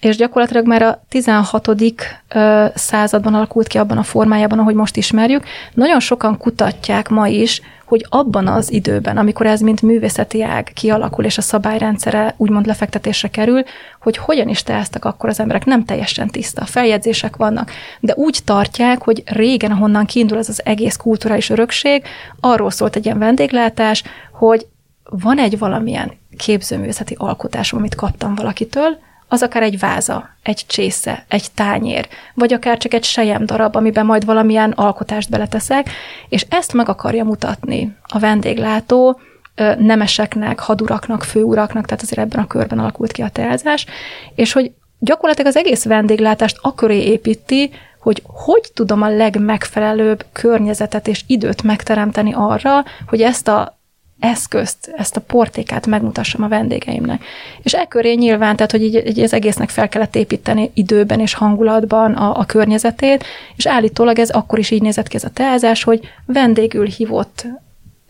és 0.00 0.16
gyakorlatilag 0.16 0.66
már 0.66 0.82
a 0.82 1.02
16. 1.08 1.68
században 2.74 3.34
alakult 3.34 3.66
ki 3.66 3.78
abban 3.78 3.98
a 3.98 4.02
formájában, 4.02 4.58
ahogy 4.58 4.74
most 4.74 4.96
ismerjük. 4.96 5.44
Nagyon 5.74 6.00
sokan 6.00 6.36
kutatják 6.36 7.08
ma 7.08 7.28
is, 7.28 7.60
hogy 7.84 8.06
abban 8.08 8.46
az 8.46 8.72
időben, 8.72 9.16
amikor 9.16 9.46
ez 9.46 9.60
mint 9.60 9.82
művészeti 9.82 10.42
ág 10.42 10.70
kialakul, 10.74 11.24
és 11.24 11.38
a 11.38 11.42
szabályrendszere 11.42 12.34
úgymond 12.36 12.66
lefektetésre 12.66 13.28
kerül, 13.28 13.62
hogy 14.00 14.16
hogyan 14.16 14.48
is 14.48 14.62
teáztak 14.62 15.04
akkor 15.04 15.28
az 15.28 15.40
emberek, 15.40 15.64
nem 15.64 15.84
teljesen 15.84 16.28
tiszta, 16.28 16.64
feljegyzések 16.64 17.36
vannak, 17.36 17.70
de 18.00 18.14
úgy 18.16 18.38
tartják, 18.44 19.02
hogy 19.02 19.22
régen, 19.26 19.70
ahonnan 19.70 20.06
kiindul 20.06 20.38
ez 20.38 20.48
az 20.48 20.64
egész 20.64 20.96
kulturális 20.96 21.50
örökség, 21.50 22.02
arról 22.40 22.70
szólt 22.70 22.96
egy 22.96 23.04
ilyen 23.04 23.18
vendéglátás, 23.18 24.02
hogy 24.32 24.66
van 25.04 25.38
egy 25.38 25.58
valamilyen 25.58 26.12
képzőművészeti 26.36 27.14
alkotásom, 27.18 27.78
amit 27.78 27.94
kaptam 27.94 28.34
valakitől, 28.34 28.98
az 29.32 29.42
akár 29.42 29.62
egy 29.62 29.78
váza, 29.78 30.28
egy 30.42 30.64
csésze, 30.66 31.24
egy 31.28 31.46
tányér, 31.54 32.08
vagy 32.34 32.52
akár 32.52 32.78
csak 32.78 32.94
egy 32.94 33.04
sejem 33.04 33.46
darab, 33.46 33.76
amiben 33.76 34.06
majd 34.06 34.24
valamilyen 34.24 34.70
alkotást 34.70 35.30
beleteszek, 35.30 35.90
és 36.28 36.46
ezt 36.48 36.72
meg 36.72 36.88
akarja 36.88 37.24
mutatni 37.24 37.96
a 38.02 38.18
vendéglátó, 38.18 39.20
nemeseknek, 39.78 40.58
haduraknak, 40.58 41.22
főuraknak, 41.22 41.86
tehát 41.86 42.02
azért 42.02 42.20
ebben 42.20 42.44
a 42.44 42.46
körben 42.46 42.78
alakult 42.78 43.12
ki 43.12 43.22
a 43.22 43.28
teázás, 43.28 43.86
és 44.34 44.52
hogy 44.52 44.72
gyakorlatilag 44.98 45.50
az 45.50 45.56
egész 45.56 45.84
vendéglátást 45.84 46.58
aköré 46.60 47.02
építi, 47.02 47.70
hogy 48.00 48.22
hogy 48.24 48.70
tudom 48.74 49.02
a 49.02 49.08
legmegfelelőbb 49.08 50.24
környezetet 50.32 51.08
és 51.08 51.24
időt 51.26 51.62
megteremteni 51.62 52.32
arra, 52.34 52.84
hogy 53.06 53.22
ezt 53.22 53.48
a 53.48 53.79
eszközt, 54.20 54.92
ezt 54.96 55.16
a 55.16 55.20
portékát 55.20 55.86
megmutassam 55.86 56.42
a 56.42 56.48
vendégeimnek. 56.48 57.24
És 57.62 57.74
e 57.74 57.86
köré 57.86 58.14
nyilván, 58.14 58.56
tehát 58.56 58.70
hogy 58.70 58.82
így, 58.82 59.06
így 59.06 59.20
az 59.20 59.32
egésznek 59.32 59.68
fel 59.68 59.88
kellett 59.88 60.16
építeni 60.16 60.70
időben 60.74 61.20
és 61.20 61.34
hangulatban 61.34 62.12
a, 62.12 62.38
a 62.38 62.44
környezetét, 62.44 63.24
és 63.56 63.66
állítólag 63.66 64.18
ez 64.18 64.30
akkor 64.30 64.58
is 64.58 64.70
így 64.70 64.82
nézett 64.82 65.08
ki 65.08 65.16
ez 65.16 65.24
a 65.24 65.30
teázás, 65.30 65.82
hogy 65.82 66.00
vendégül 66.26 66.86
hívott 66.86 67.46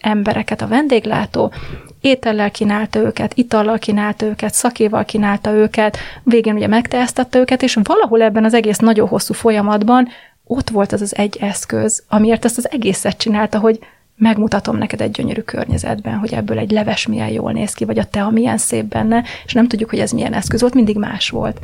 embereket 0.00 0.62
a 0.62 0.66
vendéglátó, 0.66 1.52
étellel 2.00 2.50
kínálta 2.50 2.98
őket, 2.98 3.32
itallal 3.34 3.78
kínálta 3.78 4.26
őket, 4.26 4.54
szakéval 4.54 5.04
kínálta 5.04 5.50
őket, 5.50 5.96
végén 6.22 6.54
ugye 6.54 6.66
megteáztatta 6.66 7.38
őket, 7.38 7.62
és 7.62 7.78
valahol 7.82 8.22
ebben 8.22 8.44
az 8.44 8.54
egész 8.54 8.78
nagyon 8.78 9.08
hosszú 9.08 9.34
folyamatban 9.34 10.08
ott 10.44 10.70
volt 10.70 10.92
az 10.92 11.00
az 11.00 11.16
egy 11.16 11.36
eszköz, 11.40 12.02
amiért 12.08 12.44
ezt 12.44 12.58
az 12.58 12.70
egészet 12.70 13.16
csinálta, 13.16 13.58
hogy 13.58 13.78
megmutatom 14.20 14.76
neked 14.76 15.00
egy 15.00 15.10
gyönyörű 15.10 15.40
környezetben, 15.40 16.14
hogy 16.14 16.32
ebből 16.32 16.58
egy 16.58 16.70
leves 16.70 17.06
milyen 17.06 17.28
jól 17.28 17.52
néz 17.52 17.72
ki, 17.72 17.84
vagy 17.84 17.98
a 17.98 18.04
tea 18.04 18.30
milyen 18.30 18.58
szép 18.58 18.84
benne, 18.84 19.24
és 19.44 19.52
nem 19.52 19.68
tudjuk, 19.68 19.90
hogy 19.90 19.98
ez 19.98 20.10
milyen 20.10 20.32
eszköz 20.32 20.60
volt, 20.60 20.74
mindig 20.74 20.96
más 20.96 21.28
volt. 21.28 21.60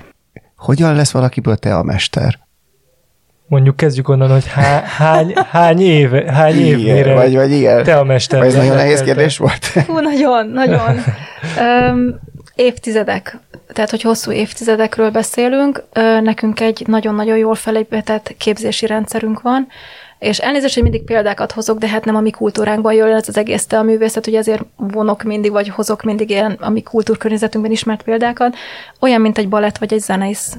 Hogyan 0.57 0.95
lesz 0.95 1.11
valakiből 1.11 1.57
te 1.57 1.77
a 1.77 1.83
mester? 1.83 2.39
Mondjuk 3.49 3.77
kezdjük 3.77 4.09
onnan, 4.09 4.31
hogy 4.31 4.47
há, 4.49 4.81
hány, 4.81 5.33
hány 5.51 5.81
év, 5.81 6.11
hány 6.11 6.57
év 6.57 6.79
Igen, 6.79 6.97
mire 6.97 7.15
vagy, 7.15 7.35
vagy 7.35 7.53
igen. 7.53 7.83
te 7.83 7.99
a 7.99 8.05
mester. 8.05 8.39
Vagy 8.39 8.49
ez 8.49 8.55
nagyon 8.55 8.77
nehéz 8.77 9.03
kérdés 9.03 9.39
volt. 9.39 9.67
Hú, 9.67 9.99
nagyon, 9.99 10.49
nagyon. 10.49 10.97
Öm, 11.89 12.21
évtizedek, 12.57 13.39
tehát 13.69 13.91
hogy 13.91 14.03
hosszú 14.03 14.31
évtizedekről 14.31 15.11
beszélünk, 15.11 15.83
nekünk 16.21 16.61
egy 16.61 16.87
nagyon-nagyon 16.87 17.37
jól 17.37 17.55
felépített 17.55 18.35
képzési 18.39 18.87
rendszerünk 18.87 19.41
van, 19.41 19.67
és 20.19 20.39
elnézést, 20.39 20.75
hogy 20.75 20.83
mindig 20.83 21.05
példákat 21.05 21.53
hozok, 21.53 21.79
de 21.79 21.89
hát 21.89 22.05
nem 22.05 22.17
a 22.17 22.21
mi 22.21 22.31
kultúránkban 22.31 22.93
jön 22.93 23.13
ez 23.13 23.29
az 23.29 23.37
egész 23.37 23.67
te 23.67 23.79
a 23.79 23.83
művészet, 23.83 24.25
hogy 24.25 24.35
ezért 24.35 24.63
vonok 24.77 25.23
mindig, 25.23 25.51
vagy 25.51 25.69
hozok 25.69 26.03
mindig 26.03 26.31
ilyen 26.31 26.57
a 26.61 26.71
mi 26.71 26.83
kultúrkörnyezetünkben 26.83 27.73
ismert 27.73 28.03
példákat, 28.03 28.57
olyan, 29.01 29.21
mint 29.21 29.39
egy 29.39 29.49
balett, 29.49 29.79
vagy 29.79 29.93
egy 29.93 30.01
zenész, 30.01 30.57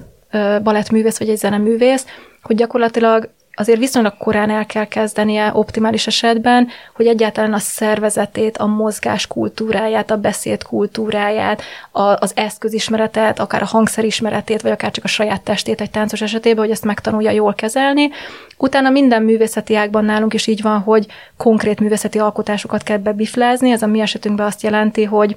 balettművész, 0.64 1.18
vagy 1.18 1.30
egy 1.30 1.38
zeneművész, 1.38 2.06
hogy 2.42 2.56
gyakorlatilag 2.56 3.30
azért 3.60 3.80
viszonylag 3.80 4.18
korán 4.18 4.50
el 4.50 4.66
kell 4.66 4.86
kezdenie 4.86 5.52
optimális 5.54 6.08
esetben, 6.08 6.68
hogy 6.96 7.08
egyáltalán 7.08 7.54
a 7.54 7.60
szervezetét, 7.60 8.58
a 8.58 8.66
mozgás 8.66 9.28
kultúráját, 9.28 10.12
a 10.12 10.18
beszéd 10.18 10.64
kultúráját, 10.64 11.62
a, 11.92 12.02
az 12.02 12.32
eszközismeretet, 12.36 13.40
akár 13.40 13.62
a 13.62 13.66
hangszerismeretét, 13.66 14.62
vagy 14.62 14.72
akár 14.72 14.92
csak 14.92 15.04
a 15.04 15.08
saját 15.08 15.42
testét 15.42 15.82
egy 15.82 15.90
táncos 15.90 16.22
esetében, 16.22 16.64
hogy 16.64 16.74
ezt 16.74 16.86
megtanulja 16.86 17.32
jól 17.32 17.54
kezelni. 17.54 18.10
Utána 18.58 18.90
minden 18.90 19.24
művészeti 19.24 19.76
ágban 19.76 20.06
nálunk 20.06 20.34
is 20.34 20.48
így 20.48 20.62
van, 20.62 20.80
hogy 20.80 21.06
konkrét 21.38 21.80
művészeti 21.80 22.20
alkotásokat 22.20 22.84
kell 22.84 22.98
bebiflázni. 22.98 23.72
Ez 23.72 23.82
a 23.82 23.88
mi 23.88 24.00
esetünkben 24.00 24.46
azt 24.46 24.62
jelenti, 24.64 25.04
hogy 25.04 25.36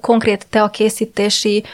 konkrét 0.00 0.46
teakészítési 0.50 1.64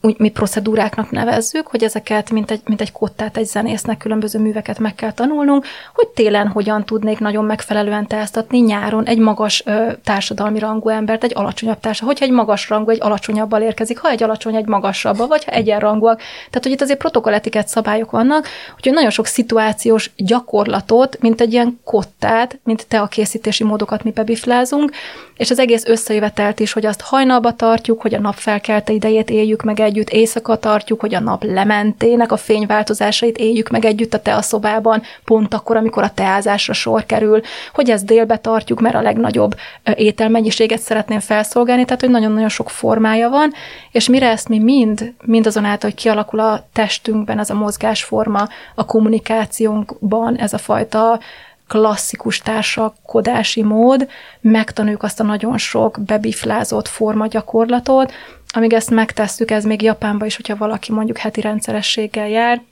úgy 0.00 0.18
mi 0.18 0.28
procedúráknak 0.28 1.10
nevezzük, 1.10 1.66
hogy 1.66 1.84
ezeket, 1.84 2.30
mint 2.30 2.50
egy, 2.50 2.60
mint 2.64 2.80
egy 2.80 2.92
kottát 2.92 3.36
egy 3.36 3.46
zenésznek, 3.46 3.96
különböző 3.96 4.38
műveket 4.38 4.78
meg 4.78 4.94
kell 4.94 5.12
tanulnunk, 5.12 5.66
hogy 5.94 6.08
télen 6.08 6.48
hogyan 6.48 6.84
tudnék 6.84 7.18
nagyon 7.18 7.44
megfelelően 7.44 8.06
teáztatni, 8.06 8.58
nyáron 8.58 9.04
egy 9.04 9.18
magas 9.18 9.62
ö, 9.66 9.92
társadalmi 10.04 10.58
rangú 10.58 10.88
embert, 10.88 11.24
egy 11.24 11.32
alacsonyabb 11.34 11.80
társa, 11.80 12.04
hogyha 12.04 12.24
egy 12.24 12.30
magas 12.30 12.68
rangú, 12.68 12.90
egy 12.90 13.02
alacsonyabbal 13.02 13.62
érkezik, 13.62 13.98
ha 13.98 14.10
egy 14.10 14.22
alacsony, 14.22 14.54
egy 14.54 14.66
magasabbal, 14.66 15.26
vagy 15.26 15.44
ha 15.44 15.50
egyenrangúak. 15.50 16.18
Tehát, 16.18 16.62
hogy 16.62 16.72
itt 16.72 16.80
azért 16.80 16.98
protokolletiket 16.98 17.68
szabályok 17.68 18.10
vannak, 18.10 18.46
úgyhogy 18.76 18.92
nagyon 18.92 19.10
sok 19.10 19.26
szituációs 19.26 20.10
gyakorlatot, 20.16 21.18
mint 21.20 21.40
egy 21.40 21.52
ilyen 21.52 21.80
kottát, 21.84 22.58
mint 22.64 22.86
te 22.88 23.00
a 23.00 23.06
készítési 23.06 23.64
módokat 23.64 24.04
mi 24.04 24.10
bebiflázunk, 24.10 24.92
és 25.36 25.50
az 25.50 25.58
egész 25.58 25.84
összejövetelt 25.84 26.60
is, 26.60 26.72
hogy 26.72 26.86
azt 26.86 27.00
hajnalba 27.00 27.52
tartjuk, 27.52 28.00
hogy 28.00 28.14
a 28.14 28.20
nap 28.20 28.34
felkelte 28.34 28.92
idejét 28.92 29.30
éljük 29.30 29.62
meg 29.62 29.80
együtt, 29.88 30.08
éjszaka 30.08 30.56
tartjuk, 30.56 31.00
hogy 31.00 31.14
a 31.14 31.20
nap 31.20 31.44
lementének 31.44 32.32
a 32.32 32.36
fényváltozásait 32.36 33.38
éljük 33.38 33.68
meg 33.68 33.84
együtt 33.84 34.14
a 34.14 34.22
teaszobában, 34.22 35.02
pont 35.24 35.54
akkor, 35.54 35.76
amikor 35.76 36.02
a 36.02 36.14
teázásra 36.14 36.72
sor 36.72 37.06
kerül, 37.06 37.40
hogy 37.72 37.90
ezt 37.90 38.04
délbe 38.04 38.36
tartjuk, 38.36 38.80
mert 38.80 38.94
a 38.94 39.00
legnagyobb 39.00 39.54
ételmennyiséget 39.94 40.80
szeretném 40.80 41.20
felszolgálni, 41.20 41.84
tehát 41.84 42.00
hogy 42.00 42.10
nagyon-nagyon 42.10 42.48
sok 42.48 42.70
formája 42.70 43.28
van, 43.28 43.52
és 43.92 44.08
mire 44.08 44.30
ezt 44.30 44.48
mi 44.48 44.58
mind, 44.58 45.14
mindazonáltal, 45.24 45.90
hogy 45.90 45.98
kialakul 45.98 46.40
a 46.40 46.66
testünkben 46.72 47.38
ez 47.38 47.50
a 47.50 47.54
mozgásforma, 47.54 48.48
a 48.74 48.84
kommunikációnkban 48.84 50.36
ez 50.36 50.52
a 50.52 50.58
fajta 50.58 51.20
klasszikus 51.68 52.38
társakodási 52.38 53.62
mód, 53.62 54.08
megtanuljuk 54.40 55.02
azt 55.02 55.20
a 55.20 55.24
nagyon 55.24 55.58
sok 55.58 56.00
bebiflázott 56.00 56.88
formagyakorlatot, 56.88 58.12
amíg 58.48 58.72
ezt 58.72 58.90
megtesszük, 58.90 59.50
ez 59.50 59.64
még 59.64 59.82
Japánban 59.82 60.26
is, 60.26 60.36
hogyha 60.36 60.56
valaki 60.56 60.92
mondjuk 60.92 61.18
heti 61.18 61.40
rendszerességgel 61.40 62.28
jár, 62.28 62.62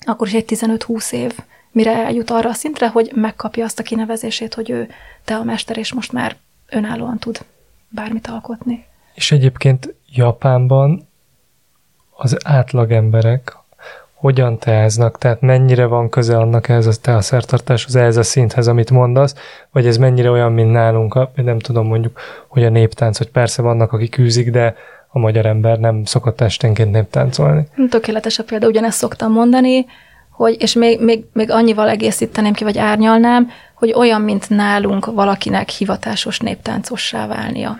akkor 0.00 0.26
is 0.26 0.32
egy 0.32 0.44
15-20 0.48 1.12
év, 1.12 1.38
mire 1.70 2.04
eljut 2.04 2.30
arra 2.30 2.48
a 2.48 2.52
szintre, 2.52 2.88
hogy 2.88 3.12
megkapja 3.14 3.64
azt 3.64 3.78
a 3.78 3.82
kinevezését, 3.82 4.54
hogy 4.54 4.70
ő 4.70 4.88
te 5.24 5.36
a 5.36 5.42
mester, 5.42 5.76
és 5.76 5.92
most 5.92 6.12
már 6.12 6.36
önállóan 6.68 7.18
tud 7.18 7.44
bármit 7.88 8.26
alkotni. 8.26 8.86
És 9.14 9.32
egyébként 9.32 9.94
Japánban 10.12 11.08
az 12.10 12.36
átlag 12.44 12.92
emberek 12.92 13.56
hogyan 14.16 14.58
teáznak, 14.58 15.18
tehát 15.18 15.40
mennyire 15.40 15.86
van 15.86 16.08
köze 16.08 16.36
annak 16.38 16.68
ez 16.68 16.86
a 16.86 16.92
teaszertartáshoz, 17.02 17.96
ez 17.96 18.16
a 18.16 18.22
szinthez, 18.22 18.66
amit 18.68 18.90
mondasz, 18.90 19.34
vagy 19.72 19.86
ez 19.86 19.96
mennyire 19.96 20.30
olyan, 20.30 20.52
mint 20.52 20.72
nálunk, 20.72 21.18
nem 21.34 21.58
tudom 21.58 21.86
mondjuk, 21.86 22.18
hogy 22.48 22.64
a 22.64 22.68
néptánc, 22.68 23.18
hogy 23.18 23.30
persze 23.30 23.62
vannak, 23.62 23.92
akik 23.92 24.18
űzik, 24.18 24.50
de 24.50 24.74
a 25.08 25.18
magyar 25.18 25.46
ember 25.46 25.78
nem 25.78 26.04
szokott 26.04 26.40
esténként 26.40 26.90
néptáncolni. 26.90 27.66
Tökéletes 27.90 28.38
a 28.38 28.44
példa, 28.44 28.66
ugyanezt 28.66 28.98
szoktam 28.98 29.32
mondani, 29.32 29.86
hogy, 30.30 30.56
és 30.58 30.72
még, 30.72 31.00
még, 31.00 31.24
még 31.32 31.50
annyival 31.50 31.88
egészíteném 31.88 32.52
ki, 32.52 32.64
vagy 32.64 32.78
árnyalnám, 32.78 33.50
hogy 33.74 33.92
olyan, 33.92 34.20
mint 34.20 34.48
nálunk 34.48 35.06
valakinek 35.06 35.68
hivatásos 35.68 36.38
néptáncossá 36.38 37.26
válnia. 37.26 37.78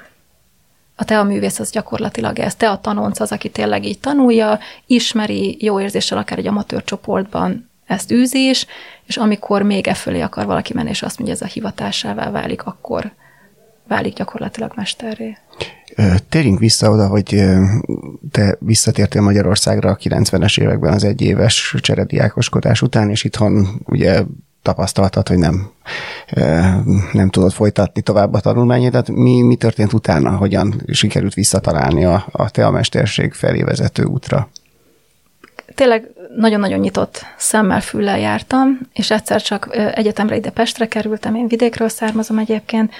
A 0.98 1.04
te 1.04 1.18
a 1.18 1.24
művész 1.24 1.58
az 1.58 1.70
gyakorlatilag 1.70 2.38
ez. 2.38 2.54
Te 2.54 2.70
a 2.70 2.80
tanonc 2.80 3.20
az, 3.20 3.32
aki 3.32 3.50
tényleg 3.50 3.84
így 3.84 3.98
tanulja, 3.98 4.58
ismeri 4.86 5.56
jó 5.60 5.80
érzéssel 5.80 6.18
akár 6.18 6.38
egy 6.38 6.46
amatőr 6.46 6.84
csoportban 6.84 7.70
ezt 7.86 8.12
űzi 8.12 8.48
is, 8.48 8.66
és 9.04 9.16
amikor 9.16 9.62
még 9.62 9.86
e 9.86 9.94
fölé 9.94 10.20
akar 10.20 10.46
valaki 10.46 10.74
menni, 10.74 10.88
és 10.88 11.02
azt 11.02 11.18
mondja, 11.18 11.36
ez 11.36 11.42
a 11.42 11.52
hivatásává 11.52 12.30
válik, 12.30 12.62
akkor 12.62 13.12
válik 13.88 14.14
gyakorlatilag 14.14 14.72
mesterré. 14.74 15.36
Térjünk 16.28 16.58
vissza 16.58 16.90
oda, 16.90 17.08
hogy 17.08 17.44
te 18.30 18.56
visszatértél 18.60 19.22
Magyarországra 19.22 19.90
a 19.90 19.96
90-es 19.96 20.60
években 20.60 20.92
az 20.92 21.04
egyéves 21.04 21.74
cserediákoskodás 21.80 22.82
után, 22.82 23.10
és 23.10 23.24
itthon 23.24 23.66
ugye 23.84 24.22
tapasztaltad, 24.66 25.28
hogy 25.28 25.38
nem, 25.38 25.70
nem 27.12 27.28
tudod 27.30 27.52
folytatni 27.52 28.02
tovább 28.02 28.34
a 28.34 28.40
tanulmányodat. 28.40 29.08
Mi, 29.08 29.42
mi 29.42 29.56
történt 29.56 29.92
utána? 29.92 30.36
Hogyan 30.36 30.82
sikerült 30.92 31.34
visszatalálni 31.34 32.04
a, 32.04 32.26
a 32.30 32.50
te 32.50 32.66
a 32.66 32.70
mesterség 32.70 33.32
felé 33.32 33.62
vezető 33.62 34.04
útra? 34.04 34.48
tényleg 35.76 36.10
nagyon-nagyon 36.36 36.78
nyitott 36.78 37.26
szemmel, 37.36 37.80
füllel 37.80 38.18
jártam, 38.18 38.78
és 38.92 39.10
egyszer 39.10 39.42
csak 39.42 39.68
egyetemre 39.94 40.36
ide 40.36 40.50
Pestre 40.50 40.86
kerültem, 40.86 41.34
én 41.34 41.48
vidékről 41.48 41.88
származom 41.88 42.38
egyébként, 42.38 42.92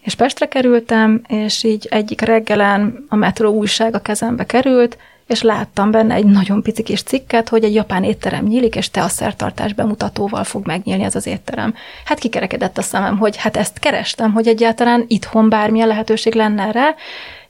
és 0.00 0.14
Pestre 0.14 0.46
kerültem, 0.46 1.22
és 1.28 1.64
így 1.64 1.86
egyik 1.90 2.20
reggelen 2.20 3.04
a 3.08 3.16
metró 3.16 3.52
újság 3.52 3.94
a 3.94 3.98
kezembe 3.98 4.46
került, 4.46 4.98
és 5.32 5.42
láttam 5.42 5.90
benne 5.90 6.14
egy 6.14 6.24
nagyon 6.24 6.62
pici 6.62 6.82
kis 6.82 7.02
cikket, 7.02 7.48
hogy 7.48 7.64
egy 7.64 7.74
japán 7.74 8.04
étterem 8.04 8.44
nyílik, 8.44 8.74
és 8.76 8.90
te 8.90 9.02
a 9.02 9.08
szertartás 9.08 9.72
bemutatóval 9.72 10.44
fog 10.44 10.66
megnyílni 10.66 11.02
ez 11.02 11.14
az 11.14 11.26
étterem. 11.26 11.74
Hát 12.04 12.18
kikerekedett 12.18 12.78
a 12.78 12.82
szemem, 12.82 13.18
hogy 13.18 13.36
hát 13.36 13.56
ezt 13.56 13.78
kerestem, 13.78 14.32
hogy 14.32 14.46
egyáltalán 14.48 15.04
itthon 15.08 15.48
bármilyen 15.48 15.88
lehetőség 15.88 16.34
lenne 16.34 16.70
rá. 16.70 16.94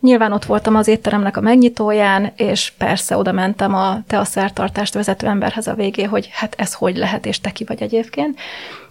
Nyilván 0.01 0.33
ott 0.33 0.45
voltam 0.45 0.77
az 0.77 0.89
étteremnek 0.89 1.37
a 1.37 1.41
megnyitóján, 1.41 2.33
és 2.37 2.73
persze 2.79 3.17
oda 3.17 3.33
mentem 3.33 3.75
a 3.75 4.03
te 4.07 4.19
a 4.19 4.25
szertartást 4.25 4.95
vezető 4.95 5.27
emberhez 5.27 5.67
a 5.67 5.75
végé, 5.75 6.03
hogy 6.03 6.29
hát 6.33 6.55
ez 6.59 6.75
hogy 6.75 6.97
lehet, 6.97 7.27
és 7.27 7.41
te 7.41 7.51
ki 7.51 7.65
vagy 7.65 7.83
egyébként. 7.83 8.39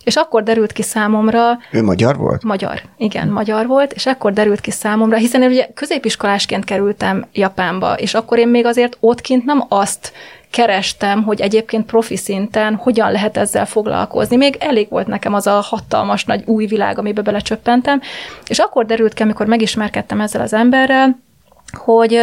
És 0.04 0.16
akkor 0.16 0.44
derült 0.44 0.72
ki 0.72 0.82
számomra, 0.82 1.58
Ő 1.72 1.84
magyar 1.84 2.18
volt? 2.18 2.44
Magyar, 2.44 2.82
igen, 2.98 3.28
magyar 3.28 3.68
volt, 3.68 3.94
és 3.94 4.06
akkor 4.06 4.34
derült 4.34 4.62
ki 4.62 4.72
számomra, 4.72 5.18
hiszen 5.18 5.42
én 5.42 5.50
ugye 5.50 5.68
középiskolásként 5.74 6.64
kerültem 6.64 7.26
Japánba, 7.34 7.94
és 7.94 8.14
akkor 8.14 8.38
én 8.38 8.48
még 8.48 8.66
azért 8.66 8.98
ott 9.00 9.22
kint 9.22 9.46
nem 9.46 9.66
azt 9.68 10.12
kerestem, 10.52 11.24
hogy 11.24 11.42
egyébként 11.42 11.86
profi 11.86 12.16
szinten 12.16 12.76
hogyan 12.76 13.12
lehet 13.12 13.38
ezzel 13.38 13.66
foglalkozni. 13.66 14.36
Még 14.36 14.56
elég 14.60 14.90
volt 14.90 15.08
nekem 15.08 15.34
az 15.34 15.48
a 15.48 15.60
hatalmas 15.60 16.26
nagy 16.26 16.44
új 16.46 16.66
világ, 16.66 16.98
amiben 16.98 17.24
belecsöppentem, 17.24 18.02
és 18.48 18.60
akkor 18.60 18.86
derült 18.86 19.14
ki, 19.14 19.24
amikor 19.24 19.46
megismerkedtem 19.46 20.22
ezzel 20.22 20.42
az 20.42 20.54
emberrel, 20.54 21.20
hogy 21.78 22.20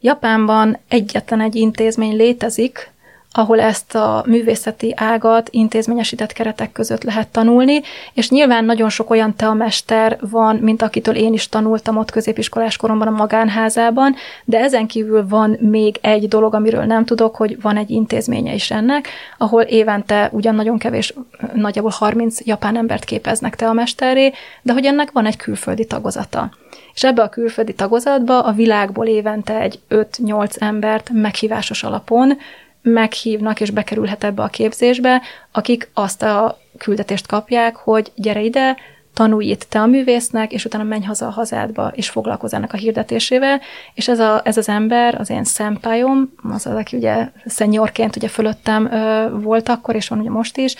Japánban 0.00 0.78
egyetlen 0.88 1.40
egy 1.40 1.54
intézmény 1.54 2.16
létezik, 2.16 2.92
ahol 3.32 3.60
ezt 3.60 3.94
a 3.94 4.24
művészeti 4.26 4.92
ágat 4.96 5.48
intézményesített 5.50 6.32
keretek 6.32 6.72
között 6.72 7.02
lehet 7.02 7.28
tanulni, 7.28 7.80
és 8.12 8.30
nyilván 8.30 8.64
nagyon 8.64 8.88
sok 8.88 9.10
olyan 9.10 9.36
teamester 9.36 10.18
van, 10.30 10.56
mint 10.56 10.82
akitől 10.82 11.14
én 11.14 11.32
is 11.32 11.48
tanultam 11.48 11.96
ott 11.96 12.10
középiskolás 12.10 12.76
koromban 12.76 13.08
a 13.08 13.10
magánházában, 13.10 14.14
de 14.44 14.58
ezen 14.58 14.86
kívül 14.86 15.28
van 15.28 15.56
még 15.60 15.98
egy 16.00 16.28
dolog, 16.28 16.54
amiről 16.54 16.84
nem 16.84 17.04
tudok, 17.04 17.36
hogy 17.36 17.60
van 17.60 17.76
egy 17.76 17.90
intézménye 17.90 18.54
is 18.54 18.70
ennek, 18.70 19.08
ahol 19.38 19.62
évente 19.62 20.28
ugyan 20.32 20.54
nagyon 20.54 20.78
kevés, 20.78 21.14
nagyjából 21.54 21.90
30 21.94 22.46
japán 22.46 22.76
embert 22.76 23.04
képeznek 23.04 23.56
teamesterré, 23.56 24.32
de 24.62 24.72
hogy 24.72 24.84
ennek 24.84 25.10
van 25.12 25.26
egy 25.26 25.36
külföldi 25.36 25.84
tagozata. 25.84 26.50
És 26.94 27.04
ebbe 27.04 27.22
a 27.22 27.28
külföldi 27.28 27.74
tagozatba 27.74 28.40
a 28.40 28.52
világból 28.52 29.06
évente 29.06 29.60
egy 29.60 29.78
5-8 29.90 30.60
embert 30.60 31.10
meghívásos 31.12 31.82
alapon 31.82 32.38
meghívnak 32.82 33.60
és 33.60 33.70
bekerülhet 33.70 34.24
ebbe 34.24 34.42
a 34.42 34.48
képzésbe, 34.48 35.22
akik 35.52 35.90
azt 35.94 36.22
a 36.22 36.58
küldetést 36.78 37.26
kapják, 37.26 37.76
hogy 37.76 38.12
gyere 38.14 38.40
ide, 38.40 38.76
tanulj 39.14 39.46
itt 39.46 39.66
te 39.68 39.80
a 39.80 39.86
művésznek, 39.86 40.52
és 40.52 40.64
utána 40.64 40.84
menj 40.84 41.04
haza 41.04 41.26
a 41.26 41.30
hazádba, 41.30 41.92
és 41.94 42.08
foglalkozz 42.08 42.54
ennek 42.54 42.72
a 42.72 42.76
hirdetésével, 42.76 43.60
és 43.94 44.08
ez, 44.08 44.18
a, 44.18 44.40
ez 44.44 44.56
az 44.56 44.68
ember, 44.68 45.14
az 45.14 45.30
én 45.30 45.44
szempályom, 45.44 46.32
az, 46.52 46.66
az 46.66 46.74
aki 46.74 46.96
ugye 46.96 47.28
szenyorként 47.46 48.16
ugye 48.16 48.28
fölöttem 48.28 48.92
ö, 48.92 49.28
volt 49.40 49.68
akkor, 49.68 49.94
és 49.94 50.08
van 50.08 50.18
ugye 50.18 50.30
most 50.30 50.56
is, 50.56 50.74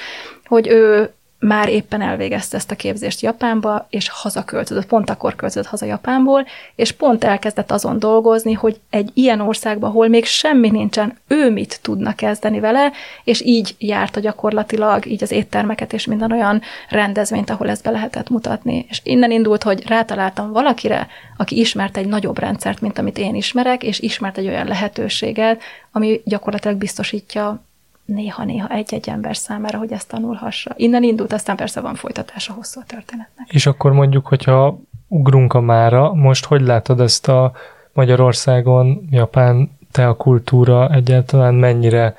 hogy 0.45 0.69
ő 0.69 1.13
már 1.41 1.69
éppen 1.69 2.03
elvégezte 2.03 2.57
ezt 2.57 2.71
a 2.71 2.77
képzést 2.77 3.21
Japánba, 3.21 3.87
és 3.91 4.09
hazaköltözött, 4.09 4.87
pont 4.87 5.11
akkor 5.11 5.37
költözött 5.37 5.67
haza 5.67 5.87
Japánból, 5.87 6.47
és 6.75 6.93
pont 6.93 7.25
elkezdett 7.25 7.71
azon 7.71 7.99
dolgozni, 7.99 8.53
hogy 8.53 8.81
egy 8.91 9.11
ilyen 9.15 9.41
országban, 9.41 9.91
ahol 9.91 10.09
még 10.09 10.25
semmi 10.25 10.71
nincsen, 10.71 11.19
ő 11.27 11.51
mit 11.51 11.79
tudna 11.83 12.15
kezdeni 12.15 12.61
vele, 12.61 12.93
és 13.25 13.43
így 13.45 13.75
járta 13.79 14.21
gyakorlatilag 14.21 15.07
így 15.07 15.23
az 15.23 15.31
éttermeket 15.31 15.93
és 15.93 16.07
minden 16.07 16.33
olyan 16.33 16.63
rendezvényt, 16.89 17.51
ahol 17.51 17.69
ezt 17.69 17.85
be 17.85 17.91
lehetett 17.91 18.29
mutatni. 18.29 18.87
És 18.89 19.01
innen 19.05 19.31
indult, 19.31 19.63
hogy 19.63 19.87
rátaláltam 19.87 20.53
valakire, 20.53 21.09
aki 21.37 21.59
ismert 21.59 21.97
egy 21.97 22.07
nagyobb 22.07 22.39
rendszert, 22.39 22.81
mint 22.81 22.99
amit 22.99 23.19
én 23.19 23.35
ismerek, 23.35 23.83
és 23.83 24.01
ismert 24.01 24.39
egy 24.39 24.47
olyan 24.47 24.67
lehetőséget, 24.67 25.63
ami 25.93 26.21
gyakorlatilag 26.25 26.77
biztosítja 26.77 27.69
néha-néha 28.13 28.69
egy-egy 28.69 29.09
ember 29.09 29.37
számára, 29.37 29.79
hogy 29.79 29.93
ezt 29.93 30.09
tanulhassa. 30.09 30.73
Innen 30.77 31.03
indult, 31.03 31.33
aztán 31.33 31.57
persze 31.57 31.81
van 31.81 31.95
folytatása 31.95 32.53
hosszú 32.53 32.81
a 32.81 32.85
történetnek. 32.87 33.49
És 33.51 33.67
akkor 33.67 33.93
mondjuk, 33.93 34.27
hogyha 34.27 34.81
ugrunk 35.09 35.55
a 35.55 35.61
mára, 35.61 36.15
most 36.15 36.45
hogy 36.45 36.61
látod 36.61 37.01
ezt 37.01 37.29
a 37.29 37.53
Magyarországon, 37.93 39.09
Japán 39.11 39.79
te 39.93 40.09
a 40.09 40.15
kultúra 40.15 40.91
egyáltalán 40.91 41.55
mennyire 41.55 42.17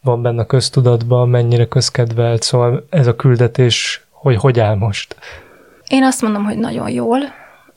van 0.00 0.22
benne 0.22 0.40
a 0.40 0.46
köztudatban, 0.46 1.28
mennyire 1.28 1.66
közkedvelt, 1.66 2.42
szóval 2.42 2.86
ez 2.90 3.06
a 3.06 3.16
küldetés, 3.16 4.06
hogy 4.10 4.36
hogy 4.36 4.60
áll 4.60 4.74
most? 4.74 5.16
Én 5.88 6.04
azt 6.04 6.22
mondom, 6.22 6.44
hogy 6.44 6.58
nagyon 6.58 6.90
jól, 6.90 7.18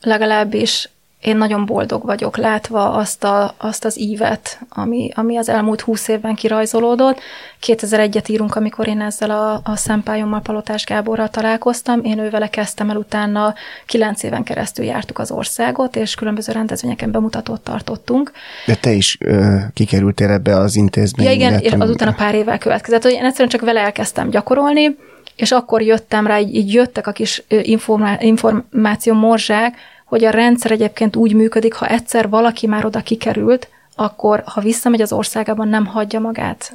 legalábbis 0.00 0.90
én 1.26 1.36
nagyon 1.36 1.64
boldog 1.64 2.04
vagyok 2.04 2.36
látva 2.36 2.92
azt, 2.92 3.24
a, 3.24 3.54
azt 3.56 3.84
az 3.84 4.00
ívet, 4.00 4.60
ami, 4.68 5.10
ami 5.14 5.36
az 5.36 5.48
elmúlt 5.48 5.80
húsz 5.80 6.08
évben 6.08 6.34
kirajzolódott. 6.34 7.20
2001-et 7.66 8.30
írunk, 8.30 8.54
amikor 8.54 8.88
én 8.88 9.00
ezzel 9.00 9.30
a, 9.30 9.60
a 9.64 9.76
szempályommal, 9.76 10.40
Palotás 10.40 10.84
Gáborral 10.84 11.28
találkoztam. 11.28 12.04
Én 12.04 12.18
ővele 12.18 12.48
kezdtem 12.48 12.90
el, 12.90 12.96
utána 12.96 13.54
kilenc 13.86 14.22
éven 14.22 14.42
keresztül 14.42 14.84
jártuk 14.84 15.18
az 15.18 15.30
országot, 15.30 15.96
és 15.96 16.14
különböző 16.14 16.52
rendezvényeken 16.52 17.10
bemutatót 17.10 17.60
tartottunk. 17.60 18.32
De 18.66 18.74
te 18.74 18.92
is 18.92 19.16
ö, 19.20 19.56
kikerültél 19.74 20.30
ebbe 20.30 20.56
az 20.56 20.76
intézménybe. 20.76 21.32
Ja 21.32 21.38
igen, 21.38 21.60
és 21.60 21.72
azután 21.72 22.08
a 22.08 22.14
pár 22.14 22.34
évvel 22.34 22.58
következett, 22.58 23.04
én 23.04 23.24
egyszerűen 23.24 23.48
csak 23.48 23.60
vele 23.60 23.80
elkezdtem 23.80 24.30
gyakorolni, 24.30 24.96
és 25.36 25.52
akkor 25.52 25.82
jöttem 25.82 26.26
rá, 26.26 26.38
így, 26.38 26.54
így 26.54 26.72
jöttek 26.72 27.06
a 27.06 27.12
kis 27.12 27.42
informá- 27.48 28.22
információ 28.22 29.14
morzsák, 29.14 29.74
hogy 30.06 30.24
a 30.24 30.30
rendszer 30.30 30.70
egyébként 30.70 31.16
úgy 31.16 31.34
működik, 31.34 31.74
ha 31.74 31.86
egyszer 31.86 32.28
valaki 32.28 32.66
már 32.66 32.84
oda 32.84 33.00
kikerült, 33.00 33.68
akkor 33.98 34.42
ha 34.46 34.60
visszamegy 34.60 35.00
az 35.00 35.12
országában, 35.12 35.68
nem 35.68 35.86
hagyja 35.86 36.20
magát, 36.20 36.72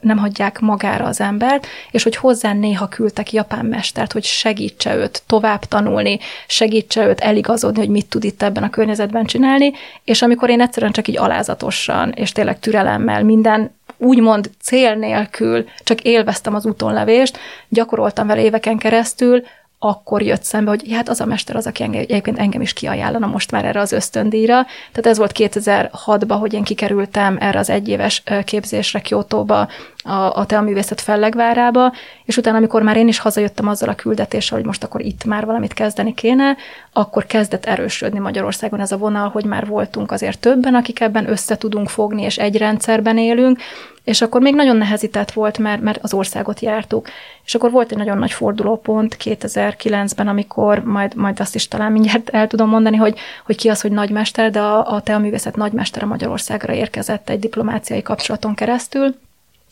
nem 0.00 0.18
hagyják 0.18 0.60
magára 0.60 1.04
az 1.04 1.20
embert, 1.20 1.66
és 1.90 2.02
hogy 2.02 2.16
hozzá 2.16 2.52
néha 2.52 2.88
küldtek 2.88 3.32
japán 3.32 3.66
mestert, 3.66 4.12
hogy 4.12 4.24
segítse 4.24 4.96
őt 4.96 5.22
tovább 5.26 5.64
tanulni, 5.64 6.18
segítse 6.46 7.06
őt 7.06 7.20
eligazodni, 7.20 7.78
hogy 7.78 7.88
mit 7.88 8.06
tud 8.08 8.24
itt 8.24 8.42
ebben 8.42 8.62
a 8.62 8.70
környezetben 8.70 9.24
csinálni, 9.24 9.72
és 10.04 10.22
amikor 10.22 10.50
én 10.50 10.60
egyszerűen 10.60 10.92
csak 10.92 11.08
így 11.08 11.18
alázatosan, 11.18 12.10
és 12.10 12.32
tényleg 12.32 12.58
türelemmel 12.58 13.22
minden 13.24 13.74
úgymond 13.96 14.50
cél 14.62 14.94
nélkül 14.94 15.64
csak 15.78 16.02
élveztem 16.02 16.54
az 16.54 16.66
útonlevést, 16.66 17.38
gyakoroltam 17.68 18.26
vele 18.26 18.42
éveken 18.42 18.78
keresztül, 18.78 19.42
akkor 19.84 20.22
jött 20.22 20.42
szembe, 20.42 20.70
hogy 20.70 20.92
hát 20.92 21.08
az 21.08 21.20
a 21.20 21.24
mester 21.24 21.56
az, 21.56 21.66
aki 21.66 21.82
engem, 21.82 22.00
egyébként 22.00 22.38
engem 22.38 22.60
is 22.60 22.72
kiajánlana 22.72 23.26
most 23.26 23.50
már 23.50 23.64
erre 23.64 23.80
az 23.80 23.92
ösztöndíjra. 23.92 24.66
Tehát 24.92 25.06
ez 25.06 25.18
volt 25.18 25.32
2006-ban, 25.34 26.36
hogy 26.40 26.52
én 26.52 26.62
kikerültem 26.62 27.36
erre 27.40 27.58
az 27.58 27.70
egyéves 27.70 28.22
képzésre 28.44 29.00
Kiotóba, 29.00 29.68
a, 30.04 30.38
a 30.38 30.46
teaművészet 30.46 31.00
fellegvárába, 31.00 31.92
és 32.24 32.36
utána, 32.36 32.56
amikor 32.56 32.82
már 32.82 32.96
én 32.96 33.08
is 33.08 33.18
hazajöttem 33.18 33.68
azzal 33.68 33.88
a 33.88 33.94
küldetéssel, 33.94 34.56
hogy 34.56 34.66
most 34.66 34.84
akkor 34.84 35.00
itt 35.00 35.24
már 35.24 35.44
valamit 35.44 35.72
kezdeni 35.72 36.14
kéne, 36.14 36.56
akkor 36.92 37.26
kezdett 37.26 37.64
erősödni 37.64 38.18
Magyarországon 38.18 38.80
ez 38.80 38.92
a 38.92 38.96
vonal, 38.96 39.28
hogy 39.28 39.44
már 39.44 39.66
voltunk 39.66 40.10
azért 40.10 40.38
többen, 40.38 40.74
akik 40.74 41.00
ebben 41.00 41.28
össze 41.28 41.56
tudunk 41.56 41.88
fogni, 41.88 42.22
és 42.22 42.38
egy 42.38 42.56
rendszerben 42.56 43.18
élünk, 43.18 43.58
és 44.04 44.22
akkor 44.22 44.40
még 44.40 44.54
nagyon 44.54 44.76
nehezített 44.76 45.32
volt, 45.32 45.58
mert, 45.58 45.82
mert 45.82 45.98
az 46.02 46.14
országot 46.14 46.60
jártuk. 46.60 47.08
És 47.44 47.54
akkor 47.54 47.70
volt 47.70 47.90
egy 47.90 47.98
nagyon 47.98 48.18
nagy 48.18 48.32
fordulópont 48.32 49.16
2009-ben, 49.24 50.28
amikor 50.28 50.82
majd, 50.84 51.14
majd 51.14 51.40
azt 51.40 51.54
is 51.54 51.68
talán 51.68 51.92
mindjárt 51.92 52.28
el 52.28 52.46
tudom 52.46 52.68
mondani, 52.68 52.96
hogy, 52.96 53.18
hogy 53.44 53.56
ki 53.56 53.68
az, 53.68 53.80
hogy 53.80 53.92
nagymester, 53.92 54.50
de 54.50 54.60
a, 54.60 54.94
a 54.94 55.00
teaművészet 55.00 55.56
nagymestere 55.56 56.06
Magyarországra 56.06 56.72
érkezett 56.72 57.28
egy 57.28 57.38
diplomáciai 57.38 58.02
kapcsolaton 58.02 58.54
keresztül, 58.54 59.14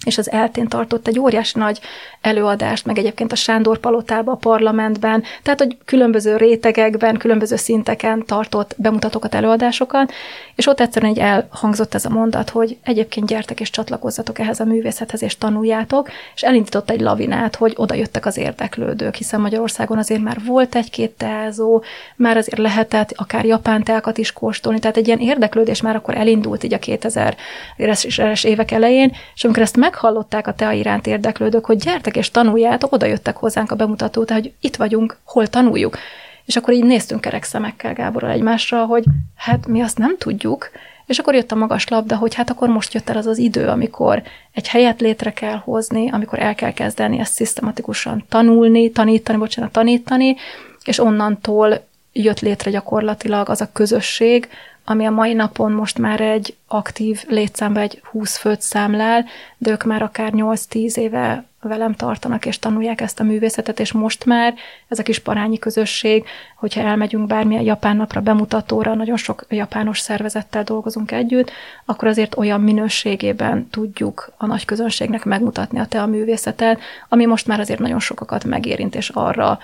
és 0.05 0.19
az 0.19 0.31
eltén 0.31 0.69
tartott 0.69 1.07
egy 1.09 1.19
óriási 1.19 1.59
nagy 1.59 1.81
előadást, 2.22 2.87
meg 2.87 2.98
egyébként 2.98 3.32
a 3.32 3.37
Sándor 3.37 3.78
palotába, 3.78 4.32
a 4.32 4.37
parlamentben, 4.37 5.22
tehát 5.42 5.58
hogy 5.58 5.76
különböző 5.85 6.37
rétegekben, 6.37 7.16
különböző 7.16 7.56
szinteken 7.56 8.24
tartott 8.26 8.74
bemutatókat, 8.76 9.35
előadásokat, 9.35 10.12
és 10.54 10.66
ott 10.66 10.80
egyszerűen 10.80 11.12
egy 11.12 11.18
elhangzott 11.18 11.94
ez 11.94 12.04
a 12.04 12.11
mondat, 12.11 12.50
hogy 12.50 12.76
egyébként 12.85 13.26
gyertek 13.26 13.61
és 13.61 13.70
csatlakozzatok 13.70 14.38
ehhez 14.38 14.61
a 14.61 14.64
művészethez, 14.64 15.22
és 15.22 15.38
tanuljátok, 15.38 16.08
és 16.35 16.42
elindított 16.42 16.90
egy 16.90 17.00
lavinát, 17.00 17.56
hogy 17.56 17.72
oda 17.76 17.94
jöttek 17.94 18.26
az 18.26 18.37
érdeklődők, 18.37 19.14
hiszen 19.14 19.40
Magyarországon 19.40 19.98
azért 19.98 20.22
már 20.22 20.38
volt 20.46 20.74
egy-két 20.74 21.11
teázó, 21.11 21.82
már 22.16 22.37
azért 22.37 22.58
lehetett 22.58 23.12
akár 23.16 23.44
japán 23.44 23.82
teákat 23.82 24.18
is 24.18 24.32
kóstolni, 24.32 24.78
tehát 24.78 24.96
egy 24.96 25.06
ilyen 25.06 25.18
érdeklődés 25.18 25.80
már 25.80 25.96
akkor 25.96 26.16
elindult 26.16 26.64
így 26.64 26.74
a 26.74 26.78
2000-es 26.78 28.44
évek 28.44 28.70
elején, 28.70 29.12
és 29.35 29.44
amikor 29.44 29.62
ezt 29.62 29.76
meghallották 29.76 30.46
a 30.46 30.54
tea 30.54 30.72
iránt 30.72 31.06
érdeklődők, 31.06 31.64
hogy 31.64 31.76
gyertek 31.76 32.12
és 32.16 32.31
tanuljátok, 32.31 32.92
oda 32.92 33.07
jöttek 33.07 33.37
hozzánk 33.37 33.70
a 33.70 33.77
bemutató, 33.77 34.25
tehát 34.25 34.42
hogy 34.42 34.53
itt 34.61 34.77
vagyunk, 34.77 35.16
hol 35.25 35.46
tanuljuk. 35.46 35.98
És 36.44 36.57
akkor 36.57 36.75
így 36.75 36.85
néztünk 36.85 37.20
kerek 37.20 37.44
szemekkel 37.44 37.92
Gáborral 37.92 38.31
egymásra, 38.31 38.85
hogy 38.85 39.05
hát 39.37 39.66
mi 39.66 39.81
azt 39.81 39.98
nem 39.98 40.16
tudjuk, 40.18 40.70
és 41.07 41.18
akkor 41.18 41.35
jött 41.35 41.53
a 41.53 41.57
magas 41.57 41.88
labda, 41.88 42.16
hogy 42.16 42.35
hát 42.35 42.51
akkor 42.51 42.68
most 42.68 42.94
jött 42.94 43.09
el 43.09 43.16
az 43.16 43.27
az 43.27 43.38
idő, 43.38 43.66
amikor 43.66 44.22
egy 44.53 44.68
helyet 44.68 45.01
létre 45.01 45.33
kell 45.33 45.57
hozni, 45.57 46.11
amikor 46.11 46.38
el 46.38 46.55
kell 46.55 46.72
kezdeni 46.72 47.18
ezt 47.18 47.33
szisztematikusan 47.33 48.25
tanulni, 48.29 48.90
tanítani, 48.90 49.38
bocsánat, 49.38 49.72
tanítani, 49.72 50.37
és 50.85 50.98
onnantól 50.98 51.87
jött 52.12 52.40
létre 52.40 52.70
gyakorlatilag 52.70 53.48
az 53.48 53.61
a 53.61 53.72
közösség, 53.72 54.48
ami 54.85 55.05
a 55.05 55.11
mai 55.11 55.33
napon 55.33 55.72
most 55.72 55.98
már 55.98 56.20
egy 56.20 56.57
aktív 56.66 57.25
létszámba 57.29 57.81
egy 57.81 58.01
20 58.11 58.37
főt 58.37 58.61
számlál, 58.61 59.25
de 59.59 59.70
ők 59.70 59.85
már 59.85 60.03
akár 60.03 60.33
8-10 60.37 60.96
éve 60.96 61.44
velem 61.68 61.94
tartanak 61.94 62.46
és 62.46 62.59
tanulják 62.59 63.01
ezt 63.01 63.20
a 63.20 63.25
művészetet, 63.25 63.81
és 63.81 63.92
most 63.92 64.25
már 64.25 64.55
ez 64.88 64.98
a 64.98 65.03
kis 65.03 65.18
parányi 65.18 65.59
közösség, 65.59 66.25
hogyha 66.57 66.81
elmegyünk 66.81 67.27
bármilyen 67.27 67.62
japán 67.62 67.96
napra, 67.96 68.20
bemutatóra, 68.20 68.94
nagyon 68.94 69.16
sok 69.16 69.44
japános 69.48 69.98
szervezettel 69.98 70.62
dolgozunk 70.62 71.11
együtt, 71.11 71.51
akkor 71.85 72.09
azért 72.09 72.37
olyan 72.37 72.61
minőségében 72.61 73.68
tudjuk 73.70 74.33
a 74.37 74.46
nagy 74.46 74.64
közönségnek 74.64 75.25
megmutatni 75.25 75.79
a 75.79 75.87
te 75.87 76.03
a 76.03 76.07
művészetet, 76.07 76.81
ami 77.09 77.27
most 77.27 77.46
már 77.46 77.61
azért 77.61 77.81
nagyon 77.81 78.01
sokakat 78.01 78.44
megérint, 78.44 78.94
és 78.94 79.09
arra 79.09 79.59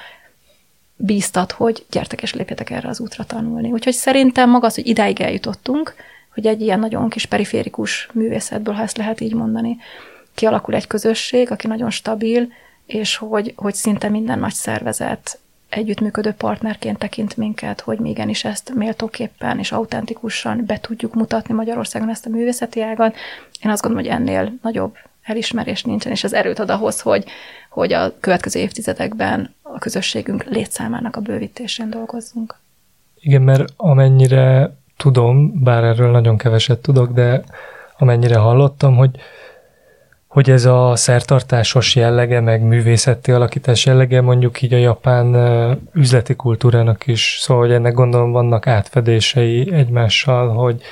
bíztat, 0.97 1.53
hogy 1.53 1.85
gyertek 1.91 2.23
és 2.23 2.35
lépjetek 2.35 2.71
erre 2.71 2.89
az 2.89 3.01
útra 3.01 3.25
tanulni. 3.25 3.73
Úgyhogy 3.73 3.93
szerintem 3.93 4.51
maga 4.51 4.67
az, 4.67 4.75
hogy 4.75 4.87
idáig 4.87 5.21
eljutottunk, 5.21 5.95
hogy 6.35 6.47
egy 6.47 6.61
ilyen 6.61 6.79
nagyon 6.79 7.09
kis 7.09 7.27
periférikus 7.27 8.09
művészetből, 8.13 8.75
ha 8.75 8.83
ezt 8.83 8.97
lehet 8.97 9.21
így 9.21 9.35
mondani, 9.35 9.77
kialakul 10.39 10.75
egy 10.75 10.87
közösség, 10.87 11.51
aki 11.51 11.67
nagyon 11.67 11.91
stabil, 11.91 12.49
és 12.87 13.17
hogy, 13.17 13.53
hogy 13.57 13.75
szinte 13.75 14.09
minden 14.09 14.39
nagy 14.39 14.53
szervezet 14.53 15.39
együttműködő 15.69 16.33
partnerként 16.33 16.99
tekint 16.99 17.37
minket, 17.37 17.81
hogy 17.81 17.99
mi 17.99 18.11
igenis 18.11 18.45
ezt 18.45 18.75
méltóképpen 18.75 19.59
és 19.59 19.73
autentikusan 19.73 20.65
be 20.67 20.81
tudjuk 20.81 21.15
mutatni 21.15 21.55
Magyarországon 21.55 22.11
ezt 22.11 22.27
a 22.27 22.31
művészeti 22.31 22.83
ágat. 22.83 23.15
Én 23.65 23.71
azt 23.71 23.83
gondolom, 23.83 24.07
hogy 24.07 24.15
ennél 24.15 24.53
nagyobb 24.63 24.97
elismerés 25.23 25.83
nincsen, 25.83 26.13
és 26.13 26.25
az 26.25 26.35
erőt 26.35 26.59
ad 26.59 26.71
ahhoz, 26.71 27.01
hogy, 27.01 27.25
hogy 27.71 27.93
a 27.93 28.13
következő 28.21 28.61
évtizedekben 28.61 29.55
a 29.63 29.79
közösségünk 29.79 30.45
létszámának 30.45 31.17
a 31.17 31.21
bővítésén 31.21 31.91
dolgozzunk. 31.91 32.59
Igen, 33.21 33.43
mert 33.43 33.65
amennyire 33.77 34.77
tudom, 34.97 35.63
bár 35.63 35.85
erről 35.85 36.11
nagyon 36.11 36.37
keveset 36.37 36.79
tudok, 36.79 37.13
de 37.13 37.43
amennyire 37.97 38.37
hallottam, 38.37 38.97
hogy 38.97 39.11
hogy 40.29 40.51
ez 40.51 40.65
a 40.65 40.93
szertartásos 40.97 41.97
jellege, 41.97 42.41
meg 42.41 42.63
művészeti 42.63 43.33
alakítás 43.33 43.87
jellege 43.87 44.21
mondjuk 44.21 44.63
így 44.63 44.75
a 44.75 44.79
japán 44.79 45.35
üzleti 45.93 46.35
kultúrának 46.35 47.07
is, 47.07 47.39
szóval 47.41 47.63
hogy 47.63 47.73
ennek 47.73 47.95
gondolom 47.95 48.33
vannak 48.33 48.67
átfedései 48.67 49.73
egymással, 49.73 50.49
hogy 50.49 50.83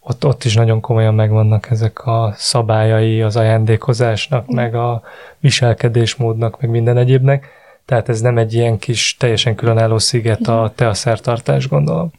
ott, 0.00 0.24
ott 0.24 0.44
is 0.44 0.54
nagyon 0.54 0.80
komolyan 0.80 1.14
megvannak 1.14 1.70
ezek 1.70 2.06
a 2.06 2.34
szabályai 2.36 3.22
az 3.22 3.36
ajándékozásnak, 3.36 4.52
mm. 4.52 4.54
meg 4.54 4.74
a 4.74 5.02
viselkedésmódnak, 5.38 6.60
meg 6.60 6.70
minden 6.70 6.96
egyébnek. 6.96 7.48
Tehát 7.84 8.08
ez 8.08 8.20
nem 8.20 8.38
egy 8.38 8.54
ilyen 8.54 8.78
kis, 8.78 9.16
teljesen 9.18 9.54
különálló 9.54 9.98
sziget 9.98 10.48
a 10.48 10.72
te 10.74 10.88
a 10.88 10.94
szertartás, 10.94 11.68
gondolom. 11.68 12.10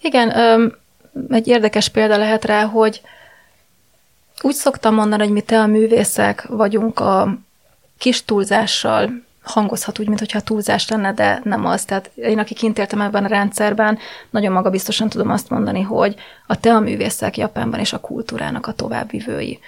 Igen, 0.00 0.32
egy 1.30 1.48
érdekes 1.48 1.88
példa 1.88 2.16
lehet 2.16 2.44
rá, 2.44 2.64
hogy 2.64 3.00
úgy 4.42 4.54
szoktam 4.54 4.94
mondani, 4.94 5.22
hogy 5.22 5.32
mi 5.32 5.40
te 5.40 5.60
a 5.60 5.66
művészek 5.66 6.46
vagyunk 6.48 7.00
a 7.00 7.38
kis 7.98 8.24
túlzással, 8.24 9.10
hangozhat 9.42 9.98
úgy, 9.98 10.08
mintha 10.08 10.40
túlzás 10.40 10.88
lenne, 10.88 11.12
de 11.12 11.40
nem 11.44 11.66
az. 11.66 11.84
Tehát 11.84 12.10
én, 12.14 12.38
aki 12.38 12.54
kint 12.54 12.78
éltem 12.78 13.00
ebben 13.00 13.24
a 13.24 13.28
rendszerben, 13.28 13.98
nagyon 14.30 14.52
magabiztosan 14.52 15.08
tudom 15.08 15.30
azt 15.30 15.50
mondani, 15.50 15.82
hogy 15.82 16.14
a 16.46 16.60
te 16.60 16.74
a 16.74 16.80
művészek 16.80 17.36
Japánban 17.36 17.80
és 17.80 17.92
a 17.92 18.00
kultúrának 18.00 18.66
a 18.66 18.72
továbbvivői. 18.72 19.58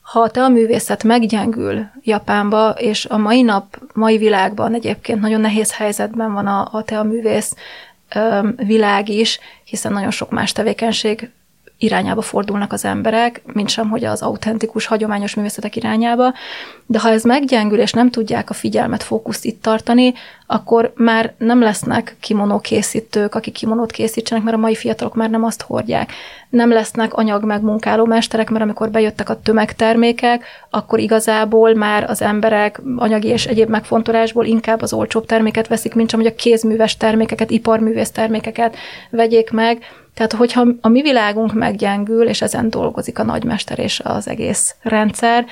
Ha 0.00 0.20
a 0.20 0.30
te 0.30 0.42
a 0.42 0.48
művészet 0.48 1.04
meggyengül 1.04 1.86
Japánba, 2.02 2.70
és 2.70 3.04
a 3.04 3.16
mai 3.16 3.42
nap, 3.42 3.78
mai 3.92 4.18
világban 4.18 4.74
egyébként 4.74 5.20
nagyon 5.20 5.40
nehéz 5.40 5.74
helyzetben 5.74 6.32
van 6.32 6.46
a, 6.46 6.68
a 6.72 6.82
te 6.82 6.98
a 6.98 7.02
művész 7.02 7.54
világ 8.56 9.08
is, 9.08 9.38
hiszen 9.64 9.92
nagyon 9.92 10.10
sok 10.10 10.30
más 10.30 10.52
tevékenység 10.52 11.30
irányába 11.82 12.20
fordulnak 12.20 12.72
az 12.72 12.84
emberek, 12.84 13.42
mint 13.52 13.68
sem, 13.68 13.88
hogy 13.88 14.04
az 14.04 14.22
autentikus, 14.22 14.86
hagyományos 14.86 15.34
művészetek 15.34 15.76
irányába, 15.76 16.34
de 16.86 17.00
ha 17.00 17.10
ez 17.10 17.24
meggyengül, 17.24 17.78
és 17.78 17.92
nem 17.92 18.10
tudják 18.10 18.50
a 18.50 18.54
figyelmet, 18.54 19.02
fókuszt 19.02 19.44
itt 19.44 19.62
tartani, 19.62 20.14
akkor 20.46 20.92
már 20.96 21.32
nem 21.38 21.60
lesznek 21.60 22.16
kimonó 22.20 22.58
készítők, 22.58 23.34
akik 23.34 23.54
kimonót 23.54 23.90
készítsenek, 23.90 24.44
mert 24.44 24.56
a 24.56 24.60
mai 24.60 24.74
fiatalok 24.74 25.14
már 25.14 25.30
nem 25.30 25.44
azt 25.44 25.62
hordják. 25.62 26.12
Nem 26.50 26.72
lesznek 26.72 27.14
anyag 27.14 27.44
megmunkáló 27.44 28.04
mesterek, 28.04 28.50
mert 28.50 28.64
amikor 28.64 28.90
bejöttek 28.90 29.28
a 29.28 29.40
tömegtermékek, 29.40 30.44
akkor 30.70 30.98
igazából 30.98 31.74
már 31.74 32.10
az 32.10 32.22
emberek 32.22 32.80
anyagi 32.96 33.28
és 33.28 33.46
egyéb 33.46 33.68
megfontolásból 33.68 34.44
inkább 34.44 34.82
az 34.82 34.92
olcsóbb 34.92 35.26
terméket 35.26 35.68
veszik, 35.68 35.94
mint 35.94 36.10
sem, 36.10 36.20
hogy 36.20 36.32
a 36.32 36.34
kézműves 36.34 36.96
termékeket, 36.96 37.50
iparművész 37.50 38.10
termékeket 38.10 38.76
vegyék 39.10 39.50
meg, 39.50 39.78
tehát, 40.20 40.34
hogyha 40.34 40.66
a 40.80 40.88
mi 40.88 41.02
világunk 41.02 41.54
meggyengül, 41.54 42.28
és 42.28 42.42
ezen 42.42 42.70
dolgozik 42.70 43.18
a 43.18 43.24
nagymester 43.24 43.78
és 43.78 44.00
az 44.04 44.28
egész 44.28 44.74
rendszer, 44.82 45.46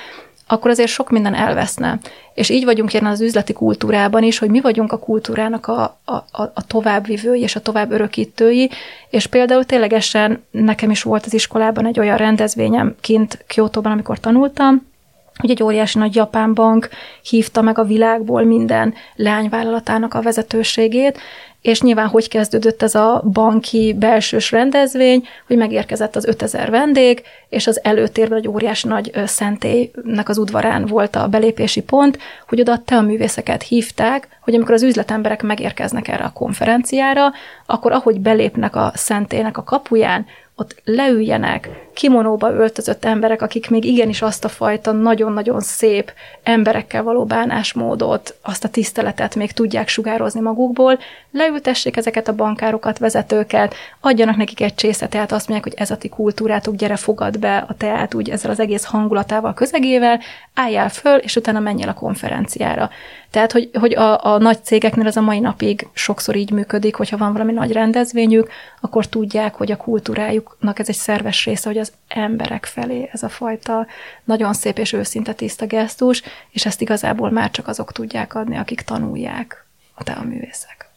akkor 0.47 0.71
azért 0.71 0.89
sok 0.89 1.09
minden 1.09 1.33
elveszne. 1.33 1.99
És 2.33 2.49
így 2.49 2.65
vagyunk 2.65 2.93
jelen 2.93 3.11
az 3.11 3.21
üzleti 3.21 3.53
kultúrában 3.53 4.23
is, 4.23 4.37
hogy 4.37 4.49
mi 4.49 4.61
vagyunk 4.61 4.91
a 4.91 4.99
kultúrának 4.99 5.67
a, 5.67 5.99
a, 6.05 6.41
a 6.53 6.65
továbbvivői 6.67 7.41
és 7.41 7.55
a 7.55 7.61
tovább 7.61 7.91
örökítői, 7.91 8.69
és 9.09 9.27
például 9.27 9.65
ténylegesen 9.65 10.43
nekem 10.51 10.91
is 10.91 11.03
volt 11.03 11.25
az 11.25 11.33
iskolában 11.33 11.85
egy 11.85 11.99
olyan 11.99 12.17
rendezvényem 12.17 12.95
kint 12.99 13.43
Kyoto-ban, 13.47 13.91
amikor 13.91 14.19
tanultam, 14.19 14.87
hogy 15.35 15.49
egy 15.49 15.63
óriási 15.63 15.97
nagy 15.97 16.15
japán 16.15 16.53
bank 16.53 16.89
hívta 17.21 17.61
meg 17.61 17.77
a 17.77 17.83
világból 17.83 18.43
minden 18.43 18.93
leányvállalatának 19.15 20.13
a 20.13 20.21
vezetőségét, 20.21 21.19
és 21.61 21.81
nyilván 21.81 22.07
hogy 22.07 22.27
kezdődött 22.27 22.81
ez 22.81 22.95
a 22.95 23.23
banki 23.31 23.95
belsős 23.99 24.51
rendezvény, 24.51 25.27
hogy 25.47 25.57
megérkezett 25.57 26.15
az 26.15 26.25
5000 26.25 26.69
vendég, 26.69 27.23
és 27.49 27.67
az 27.67 27.83
előtérben 27.83 28.37
egy 28.37 28.47
óriási 28.47 28.87
nagy 28.87 29.11
szentélynek 29.25 30.29
az 30.29 30.37
udvarán 30.37 30.85
volt 30.85 31.15
a 31.15 31.27
belépési 31.27 31.81
pont, 31.81 32.17
hogy 32.47 32.59
oda 32.59 32.81
te 32.85 32.95
a 32.95 33.01
művészeket 33.01 33.63
hívták, 33.63 34.27
hogy 34.41 34.55
amikor 34.55 34.73
az 34.73 34.83
üzletemberek 34.83 35.41
megérkeznek 35.41 36.07
erre 36.07 36.23
a 36.23 36.33
konferenciára, 36.33 37.31
akkor 37.65 37.91
ahogy 37.91 38.19
belépnek 38.19 38.75
a 38.75 38.91
szentélynek 38.95 39.57
a 39.57 39.63
kapuján, 39.63 40.25
ott 40.59 40.81
leüljenek 40.83 41.69
kimonóba 41.93 42.51
öltözött 42.51 43.05
emberek, 43.05 43.41
akik 43.41 43.69
még 43.69 43.85
igenis 43.85 44.21
azt 44.21 44.45
a 44.45 44.49
fajta 44.49 44.91
nagyon-nagyon 44.91 45.59
szép 45.59 46.13
emberekkel 46.43 47.03
való 47.03 47.25
bánásmódot, 47.25 48.37
azt 48.41 48.63
a 48.63 48.69
tiszteletet 48.69 49.35
még 49.35 49.51
tudják 49.51 49.87
sugározni 49.87 50.39
magukból, 50.39 50.99
leültessék 51.31 51.97
ezeket 51.97 52.27
a 52.27 52.35
bankárokat, 52.35 52.97
vezetőket, 52.97 53.75
adjanak 53.99 54.35
nekik 54.35 54.61
egy 54.61 54.75
csészet, 54.75 55.09
tehát 55.09 55.31
azt 55.31 55.47
mondják, 55.47 55.73
hogy 55.73 55.81
ez 55.83 55.91
a 55.91 55.97
ti 55.97 56.09
kultúrátok, 56.09 56.75
gyere, 56.75 56.95
fogad 56.95 57.39
be 57.39 57.65
a 57.67 57.73
teát 57.77 58.13
úgy 58.13 58.29
ezzel 58.29 58.51
az 58.51 58.59
egész 58.59 58.83
hangulatával, 58.83 59.53
közegével, 59.53 60.19
álljál 60.53 60.89
föl, 60.89 61.17
és 61.17 61.35
utána 61.35 61.59
menjél 61.59 61.89
a 61.89 61.93
konferenciára. 61.93 62.89
Tehát, 63.31 63.51
hogy, 63.51 63.69
hogy 63.79 63.95
a, 63.95 64.25
a 64.25 64.37
nagy 64.37 64.63
cégeknél 64.63 65.07
ez 65.07 65.17
a 65.17 65.21
mai 65.21 65.39
napig 65.39 65.87
sokszor 65.93 66.35
így 66.35 66.51
működik, 66.51 66.95
hogyha 66.95 67.17
van 67.17 67.33
valami 67.33 67.51
nagy 67.51 67.71
rendezvényük, 67.71 68.49
akkor 68.81 69.05
tudják, 69.05 69.55
hogy 69.55 69.71
a 69.71 69.77
kultúrájuknak 69.77 70.79
ez 70.79 70.89
egy 70.89 70.95
szerves 70.95 71.45
része, 71.45 71.69
hogy 71.69 71.77
az 71.77 71.93
emberek 72.07 72.65
felé 72.65 73.09
ez 73.11 73.23
a 73.23 73.29
fajta 73.29 73.87
nagyon 74.23 74.53
szép 74.53 74.77
és 74.77 74.93
őszinte 74.93 75.33
tiszta 75.33 75.65
gesztus, 75.65 76.23
és 76.49 76.65
ezt 76.65 76.81
igazából 76.81 77.31
már 77.31 77.51
csak 77.51 77.67
azok 77.67 77.91
tudják 77.91 78.35
adni, 78.35 78.57
akik 78.57 78.81
tanulják 78.81 79.65
a 79.93 80.03
te 80.03 80.11
a 80.11 80.23
művészek. 80.23 80.89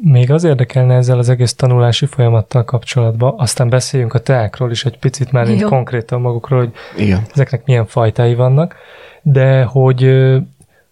Még 0.00 0.30
az 0.30 0.44
érdekelne 0.44 0.94
ezzel 0.94 1.18
az 1.18 1.28
egész 1.28 1.54
tanulási 1.54 2.06
folyamattal 2.06 2.64
kapcsolatban, 2.64 3.34
aztán 3.36 3.68
beszéljünk 3.68 4.14
a 4.14 4.18
teákról 4.18 4.70
is 4.70 4.84
egy 4.84 4.98
picit 4.98 5.32
már 5.32 5.48
így 5.48 5.62
konkrétan 5.62 6.20
magukról, 6.20 6.58
hogy 6.58 6.72
Igen. 6.96 7.22
ezeknek 7.32 7.64
milyen 7.64 7.86
fajtái 7.86 8.34
vannak, 8.34 8.74
de 9.22 9.62
hogy 9.62 10.02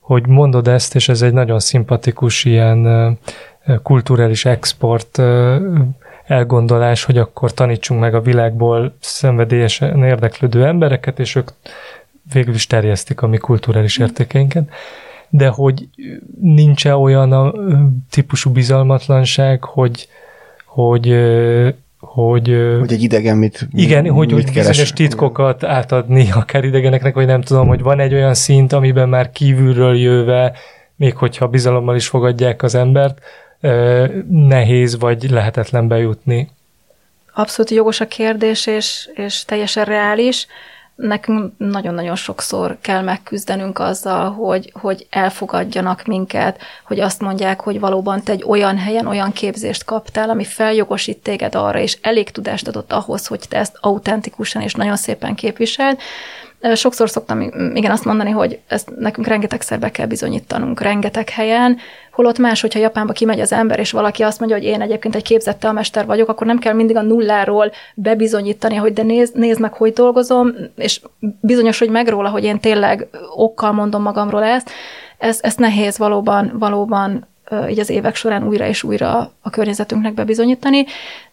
hogy 0.08 0.26
mondod 0.26 0.68
ezt, 0.68 0.94
és 0.94 1.08
ez 1.08 1.22
egy 1.22 1.32
nagyon 1.32 1.58
szimpatikus 1.58 2.44
ilyen 2.44 3.18
kulturális 3.82 4.44
export 4.44 5.18
elgondolás, 6.26 7.04
hogy 7.04 7.18
akkor 7.18 7.54
tanítsunk 7.54 8.00
meg 8.00 8.14
a 8.14 8.20
világból 8.20 8.94
szenvedélyesen 9.00 10.04
érdeklődő 10.04 10.66
embereket, 10.66 11.18
és 11.18 11.34
ők 11.34 11.50
végül 12.32 12.54
is 12.54 12.66
terjesztik 12.66 13.22
a 13.22 13.26
mi 13.26 13.36
kulturális 13.36 14.00
mm. 14.00 14.04
értékeinket. 14.04 14.68
De 15.28 15.48
hogy 15.48 15.88
nincs 16.40 16.84
olyan 16.84 17.32
a 17.32 17.52
típusú 18.10 18.50
bizalmatlanság, 18.50 19.64
hogy, 19.64 20.08
hogy 20.64 21.08
hogy... 21.98 22.56
Hogy 22.78 22.92
egy 22.92 23.02
idegen 23.02 23.36
mit 23.36 23.68
Igen, 23.72 24.02
mit 24.02 24.12
hogy, 24.12 24.32
hogy 24.32 24.52
bizonyos 24.52 24.92
titkokat 24.92 25.64
átadni 25.64 26.30
akár 26.34 26.64
idegeneknek, 26.64 27.14
vagy 27.14 27.26
nem 27.26 27.42
tudom, 27.42 27.68
hogy 27.68 27.82
van 27.82 28.00
egy 28.00 28.14
olyan 28.14 28.34
szint, 28.34 28.72
amiben 28.72 29.08
már 29.08 29.30
kívülről 29.30 29.96
jöve, 29.96 30.52
még 30.96 31.16
hogyha 31.16 31.46
bizalommal 31.46 31.96
is 31.96 32.08
fogadják 32.08 32.62
az 32.62 32.74
embert, 32.74 33.18
nehéz 34.28 34.98
vagy 34.98 35.30
lehetetlen 35.30 35.88
bejutni. 35.88 36.50
Abszolút 37.34 37.70
jogos 37.70 38.00
a 38.00 38.06
kérdés, 38.06 38.66
és, 38.66 39.08
és 39.14 39.44
teljesen 39.44 39.84
reális 39.84 40.46
nekünk 40.98 41.52
nagyon-nagyon 41.56 42.16
sokszor 42.16 42.78
kell 42.80 43.02
megküzdenünk 43.02 43.78
azzal, 43.78 44.30
hogy, 44.30 44.72
hogy 44.74 45.06
elfogadjanak 45.10 46.04
minket, 46.04 46.60
hogy 46.84 47.00
azt 47.00 47.20
mondják, 47.20 47.60
hogy 47.60 47.80
valóban 47.80 48.22
te 48.22 48.32
egy 48.32 48.44
olyan 48.46 48.78
helyen 48.78 49.06
olyan 49.06 49.32
képzést 49.32 49.84
kaptál, 49.84 50.30
ami 50.30 50.44
feljogosít 50.44 51.18
téged 51.18 51.54
arra, 51.54 51.78
és 51.78 51.98
elég 52.02 52.30
tudást 52.30 52.68
adott 52.68 52.92
ahhoz, 52.92 53.26
hogy 53.26 53.40
te 53.48 53.58
ezt 53.58 53.76
autentikusan 53.80 54.62
és 54.62 54.74
nagyon 54.74 54.96
szépen 54.96 55.34
képviseld, 55.34 55.98
Sokszor 56.74 57.10
szoktam 57.10 57.40
igen 57.74 57.90
azt 57.90 58.04
mondani, 58.04 58.30
hogy 58.30 58.58
ezt 58.66 58.90
nekünk 58.98 59.26
rengetegszer 59.26 59.78
be 59.78 59.90
kell 59.90 60.06
bizonyítanunk, 60.06 60.80
rengeteg 60.80 61.28
helyen, 61.28 61.76
holott 62.12 62.38
más, 62.38 62.60
hogyha 62.60 62.78
Japánba 62.78 63.12
kimegy 63.12 63.40
az 63.40 63.52
ember, 63.52 63.78
és 63.78 63.90
valaki 63.90 64.22
azt 64.22 64.38
mondja, 64.38 64.56
hogy 64.56 64.66
én 64.66 64.80
egyébként 64.80 65.14
egy 65.14 65.22
képzett 65.22 65.72
mester 65.72 66.06
vagyok, 66.06 66.28
akkor 66.28 66.46
nem 66.46 66.58
kell 66.58 66.72
mindig 66.72 66.96
a 66.96 67.02
nulláról 67.02 67.72
bebizonyítani, 67.94 68.74
hogy 68.74 68.92
de 68.92 69.02
nézd, 69.02 69.36
nézd 69.36 69.60
meg, 69.60 69.72
hogy 69.72 69.92
dolgozom, 69.92 70.54
és 70.76 71.00
bizonyos, 71.40 71.78
hogy 71.78 71.90
meg 71.90 72.08
róla, 72.08 72.28
hogy 72.28 72.44
én 72.44 72.60
tényleg 72.60 73.08
okkal 73.34 73.72
mondom 73.72 74.02
magamról 74.02 74.44
ezt, 74.44 74.70
ezt, 75.18 75.44
ezt 75.44 75.58
nehéz 75.58 75.98
valóban, 75.98 76.52
valóban 76.58 77.26
így 77.68 77.78
az 77.78 77.90
évek 77.90 78.14
során 78.14 78.46
újra 78.46 78.66
és 78.66 78.82
újra 78.82 79.32
a 79.40 79.50
környezetünknek 79.50 80.14
bebizonyítani, 80.14 80.86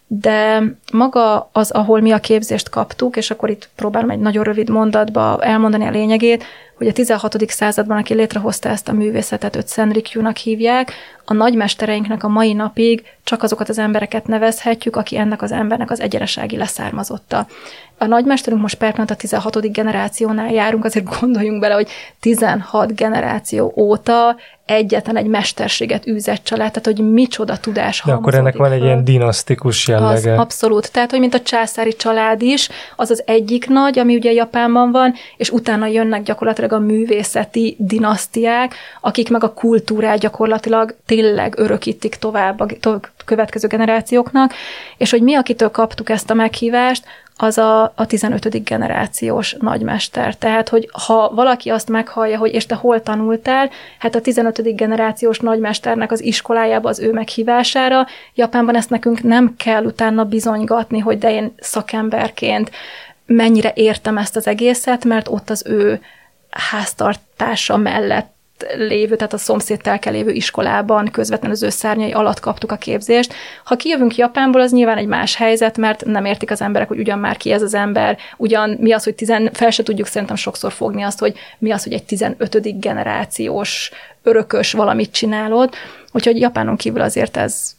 de 0.06 0.62
maga 0.92 1.48
az, 1.52 1.70
ahol 1.70 2.00
mi 2.00 2.12
a 2.12 2.18
képzést 2.18 2.68
kaptuk, 2.68 3.16
és 3.16 3.30
akkor 3.30 3.50
itt 3.50 3.68
próbálom 3.74 4.10
egy 4.10 4.18
nagyon 4.18 4.44
rövid 4.44 4.68
mondatba 4.68 5.38
elmondani 5.42 5.86
a 5.86 5.90
lényegét, 5.90 6.44
hogy 6.76 6.86
a 6.86 6.92
16. 6.92 7.50
században, 7.50 7.96
aki 7.96 8.14
létrehozta 8.14 8.68
ezt 8.68 8.88
a 8.88 8.92
művészetet, 8.92 9.56
őt 9.56 9.68
Senrikjunak 9.68 10.36
hívják, 10.36 10.92
a 11.24 11.32
nagymestereinknek 11.32 12.24
a 12.24 12.28
mai 12.28 12.52
napig 12.52 13.04
csak 13.24 13.42
azokat 13.42 13.68
az 13.68 13.78
embereket 13.78 14.26
nevezhetjük, 14.26 14.96
aki 14.96 15.16
ennek 15.16 15.42
az 15.42 15.52
embernek 15.52 15.90
az 15.90 16.00
egyenesági 16.00 16.56
leszármazotta. 16.56 17.46
A 17.98 18.06
nagymesterünk 18.06 18.62
most 18.62 18.74
per 18.74 19.04
a 19.06 19.14
16. 19.14 19.72
generációnál 19.72 20.52
járunk, 20.52 20.84
azért 20.84 21.20
gondoljunk 21.20 21.60
bele, 21.60 21.74
hogy 21.74 21.88
16 22.20 22.94
generáció 22.94 23.72
óta 23.76 24.36
egyetlen 24.66 25.16
egy 25.16 25.26
mesterséget 25.26 26.06
űzett 26.06 26.44
család, 26.44 26.72
tehát 26.72 26.98
hogy 26.98 27.12
micsoda 27.12 27.56
tudás 27.56 28.02
De 28.06 28.12
akkor 28.12 28.34
ennek 28.34 28.56
van 28.56 28.72
egy 28.72 28.82
ilyen 28.82 29.04
dinasztikus 29.04 29.88
jellege. 29.88 30.32
Az, 30.32 30.38
abszolút. 30.38 30.92
Tehát, 30.92 31.10
hogy 31.10 31.20
mint 31.20 31.34
a 31.34 31.40
császári 31.40 31.94
család 31.94 32.42
is, 32.42 32.68
az 32.96 33.10
az 33.10 33.22
egyik 33.26 33.68
nagy, 33.68 33.98
ami 33.98 34.14
ugye 34.14 34.32
Japánban 34.32 34.90
van, 34.90 35.14
és 35.36 35.50
utána 35.50 35.86
jönnek 35.86 36.22
gyakorlatilag 36.22 36.65
a 36.72 36.78
művészeti 36.78 37.76
dinasztiák, 37.78 38.74
akik 39.00 39.30
meg 39.30 39.44
a 39.44 39.52
kultúrát 39.52 40.18
gyakorlatilag 40.18 40.94
tényleg 41.06 41.58
örökítik 41.58 42.14
tovább 42.14 42.60
a 42.60 42.66
következő 43.24 43.68
generációknak, 43.68 44.52
és 44.96 45.10
hogy 45.10 45.22
mi, 45.22 45.34
akitől 45.34 45.70
kaptuk 45.70 46.10
ezt 46.10 46.30
a 46.30 46.34
meghívást, 46.34 47.04
az 47.38 47.58
a, 47.58 47.92
a 47.94 48.06
15. 48.06 48.64
generációs 48.64 49.56
nagymester. 49.60 50.36
Tehát, 50.36 50.68
hogy 50.68 50.88
ha 51.06 51.30
valaki 51.34 51.70
azt 51.70 51.88
meghallja, 51.88 52.38
hogy 52.38 52.54
és 52.54 52.66
te 52.66 52.74
hol 52.74 53.02
tanultál, 53.02 53.70
hát 53.98 54.14
a 54.14 54.20
15. 54.20 54.76
generációs 54.76 55.38
nagymesternek 55.38 56.12
az 56.12 56.22
iskolájába 56.22 56.88
az 56.88 56.98
ő 56.98 57.12
meghívására, 57.12 58.06
Japánban 58.34 58.76
ezt 58.76 58.90
nekünk 58.90 59.22
nem 59.22 59.54
kell 59.56 59.84
utána 59.84 60.24
bizonygatni, 60.24 60.98
hogy 60.98 61.18
de 61.18 61.30
én 61.30 61.54
szakemberként 61.58 62.70
mennyire 63.26 63.72
értem 63.74 64.18
ezt 64.18 64.36
az 64.36 64.46
egészet, 64.46 65.04
mert 65.04 65.28
ott 65.28 65.50
az 65.50 65.64
ő 65.66 66.00
háztartása 66.56 67.76
mellett 67.76 68.34
lévő, 68.76 69.16
tehát 69.16 69.32
a 69.32 69.38
szomszéd 69.38 69.80
telke 69.80 70.10
lévő 70.10 70.30
iskolában 70.30 71.10
közvetlenül 71.10 71.56
az 71.56 71.62
ő 71.62 71.68
szárnyai 71.68 72.12
alatt 72.12 72.40
kaptuk 72.40 72.72
a 72.72 72.76
képzést. 72.76 73.34
Ha 73.64 73.76
kijövünk 73.76 74.16
Japánból, 74.16 74.60
az 74.60 74.72
nyilván 74.72 74.96
egy 74.96 75.06
más 75.06 75.36
helyzet, 75.36 75.76
mert 75.76 76.04
nem 76.04 76.24
értik 76.24 76.50
az 76.50 76.60
emberek, 76.60 76.88
hogy 76.88 76.98
ugyan 76.98 77.18
már 77.18 77.36
ki 77.36 77.52
ez 77.52 77.62
az 77.62 77.74
ember, 77.74 78.18
ugyan 78.36 78.76
mi 78.80 78.92
az, 78.92 79.04
hogy 79.04 79.14
tizen, 79.14 79.50
fel 79.52 79.70
se 79.70 79.82
tudjuk 79.82 80.06
szerintem 80.06 80.36
sokszor 80.36 80.72
fogni 80.72 81.02
azt, 81.02 81.18
hogy 81.18 81.34
mi 81.58 81.70
az, 81.70 81.82
hogy 81.82 81.92
egy 81.92 82.04
15. 82.04 82.80
generációs 82.80 83.90
örökös 84.22 84.72
valamit 84.72 85.12
csinálod. 85.12 85.74
Úgyhogy 86.12 86.40
Japánon 86.40 86.76
kívül 86.76 87.00
azért 87.00 87.36
ez, 87.36 87.72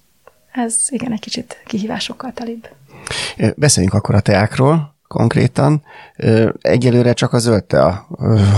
ez 0.52 0.86
igen, 0.90 1.12
egy 1.12 1.20
kicsit 1.20 1.62
kihívásokkal 1.66 2.32
telibb. 2.34 2.68
Beszéljünk 3.56 3.94
akkor 3.94 4.16
a 4.16 4.20
teákról 4.20 4.97
konkrétan. 5.08 5.84
Egyelőre 6.62 7.14
csak 7.14 7.34
a 7.34 7.38
zöld 7.38 7.64
tea 7.64 8.08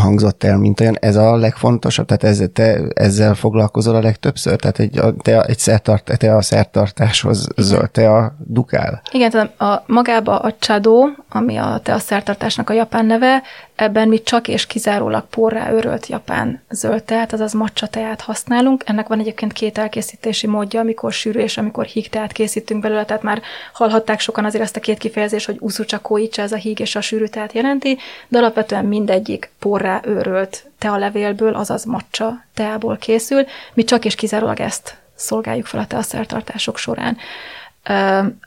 hangzott 0.01 0.43
el, 0.43 0.57
mint 0.57 0.79
olyan. 0.79 0.97
Ez 0.99 1.15
a 1.15 1.35
legfontosabb? 1.35 2.05
Tehát 2.05 2.23
ez, 2.23 2.43
te 2.53 2.81
ezzel 2.93 3.33
foglalkozol 3.33 3.95
a 3.95 4.01
legtöbbször? 4.01 4.55
Tehát 4.55 4.79
egy, 4.79 5.01
te, 5.21 5.41
egy 5.41 5.59
szertart, 5.59 6.17
te 6.17 6.35
a 6.35 6.41
szertartáshoz 6.41 7.47
tea 7.91 8.35
dukál? 8.37 9.01
Igen, 9.11 9.29
tehát 9.29 9.61
a, 9.61 9.83
magába 9.87 10.39
a 10.39 10.55
csadó, 10.59 11.09
ami 11.29 11.57
a 11.57 11.79
te 11.83 11.93
a 11.93 11.99
szertartásnak 11.99 12.69
a 12.69 12.73
japán 12.73 13.05
neve, 13.05 13.41
ebben 13.79 14.07
mi 14.07 14.21
csak 14.21 14.47
és 14.47 14.65
kizárólag 14.65 15.27
porrá 15.29 15.71
örölt 15.71 16.07
japán 16.07 16.61
zöld 16.69 17.03
teát, 17.03 17.33
azaz 17.33 17.53
matcha 17.53 17.87
teát 17.87 18.21
használunk. 18.21 18.83
Ennek 18.85 19.07
van 19.07 19.19
egyébként 19.19 19.53
két 19.53 19.77
elkészítési 19.77 20.47
módja, 20.47 20.79
amikor 20.79 21.13
sűrű 21.13 21.39
és 21.39 21.57
amikor 21.57 21.85
híg 21.85 22.09
teát 22.09 22.31
készítünk 22.31 22.81
belőle, 22.81 23.05
tehát 23.05 23.23
már 23.23 23.41
hallhatták 23.73 24.19
sokan 24.19 24.45
azért 24.45 24.63
ezt 24.63 24.75
a 24.75 24.79
két 24.79 24.97
kifejezést, 24.97 25.45
hogy 25.45 25.57
uszucsakóicsa, 25.59 26.41
ez 26.41 26.51
a 26.51 26.55
híg 26.55 26.79
és 26.79 26.95
a 26.95 27.01
sűrű 27.01 27.25
teát 27.25 27.53
jelenti, 27.53 27.97
de 28.27 28.37
alapvetően 28.37 28.85
mindegyik 28.85 29.51
porrá 29.59 30.01
őrölt 30.05 30.65
tealevélből, 30.77 31.55
azaz 31.55 31.83
matcha 31.83 32.43
teából 32.53 32.97
készül. 32.97 33.45
Mi 33.73 33.83
csak 33.83 34.05
és 34.05 34.15
kizárólag 34.15 34.59
ezt 34.59 34.97
szolgáljuk 35.15 35.65
fel 35.65 35.79
a 35.79 35.87
teaszertartások 35.87 36.77
során. 36.77 37.17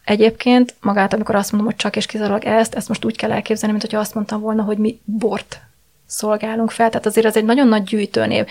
Egyébként 0.05 0.75
magát, 0.81 1.13
amikor 1.13 1.35
azt 1.35 1.53
mondom, 1.53 1.71
hogy 1.71 1.79
csak 1.81 1.97
és 1.97 2.07
kizárólag 2.07 2.45
ezt, 2.45 2.75
ezt 2.75 2.89
most 2.89 3.05
úgy 3.05 3.17
kell 3.17 3.33
elképzelni, 3.33 3.71
mint 3.71 3.85
hogyha 3.85 4.01
azt 4.01 4.15
mondtam 4.15 4.41
volna, 4.41 4.63
hogy 4.63 4.79
mi 4.79 5.01
bort 5.05 5.61
szolgálunk 6.07 6.71
fel. 6.71 6.89
Tehát 6.89 7.07
azért 7.07 7.27
ez 7.27 7.37
egy 7.37 7.45
nagyon 7.45 7.69
nagy 7.69 7.83
gyűjtőnév 7.83 8.47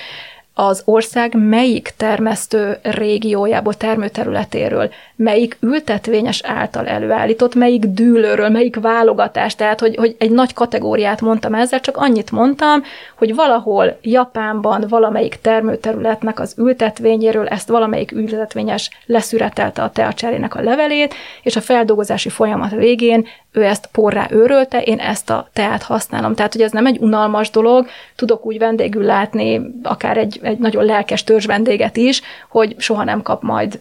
az 0.53 0.81
ország 0.85 1.37
melyik 1.37 1.93
termesztő 1.97 2.79
régiójából, 2.81 3.73
termőterületéről, 3.73 4.91
melyik 5.21 5.57
ültetvényes 5.59 6.41
által 6.43 6.87
előállított, 6.87 7.55
melyik 7.55 7.85
dűlőről, 7.85 8.49
melyik 8.49 8.79
válogatás, 8.79 9.55
tehát 9.55 9.79
hogy, 9.79 9.95
hogy 9.95 10.15
egy 10.19 10.31
nagy 10.31 10.53
kategóriát 10.53 11.21
mondtam 11.21 11.53
ezzel, 11.53 11.79
csak 11.79 11.97
annyit 11.97 12.31
mondtam, 12.31 12.83
hogy 13.15 13.35
valahol 13.35 13.97
Japánban 14.01 14.85
valamelyik 14.89 15.39
termőterületnek 15.41 16.39
az 16.39 16.53
ültetvényéről 16.57 17.47
ezt 17.47 17.69
valamelyik 17.69 18.11
ültetvényes 18.11 18.89
leszüretelte 19.05 19.83
a 19.83 19.91
teacserének 19.91 20.55
a 20.55 20.61
levelét, 20.61 21.13
és 21.43 21.55
a 21.55 21.61
feldolgozási 21.61 22.29
folyamat 22.29 22.71
végén 22.71 23.27
ő 23.51 23.63
ezt 23.63 23.89
porrá 23.91 24.27
őrölte, 24.31 24.81
én 24.81 24.99
ezt 24.99 25.29
a 25.29 25.49
teát 25.53 25.83
használom. 25.83 26.35
Tehát, 26.35 26.53
hogy 26.53 26.61
ez 26.61 26.71
nem 26.71 26.85
egy 26.85 26.97
unalmas 26.99 27.49
dolog, 27.49 27.87
tudok 28.15 28.45
úgy 28.45 28.57
vendégül 28.57 29.03
látni 29.03 29.61
akár 29.83 30.17
egy, 30.17 30.39
egy 30.41 30.57
nagyon 30.57 30.85
lelkes 30.85 31.23
törzs 31.23 31.45
vendéget 31.45 31.97
is, 31.97 32.21
hogy 32.49 32.75
soha 32.77 33.03
nem 33.03 33.21
kap 33.21 33.41
majd 33.41 33.79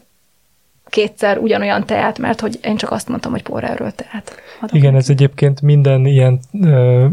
kétszer 0.91 1.39
ugyanolyan 1.39 1.87
teát, 1.87 2.19
mert 2.19 2.41
hogy 2.41 2.59
én 2.63 2.77
csak 2.77 2.91
azt 2.91 3.09
mondtam, 3.09 3.33
hogy 3.33 3.43
porráról 3.43 3.91
teát. 3.91 4.33
Adok 4.61 4.77
Igen, 4.77 4.95
ez 4.95 5.11
egyébként 5.11 5.63
minden 5.63 6.07
ilyen, 6.07 6.41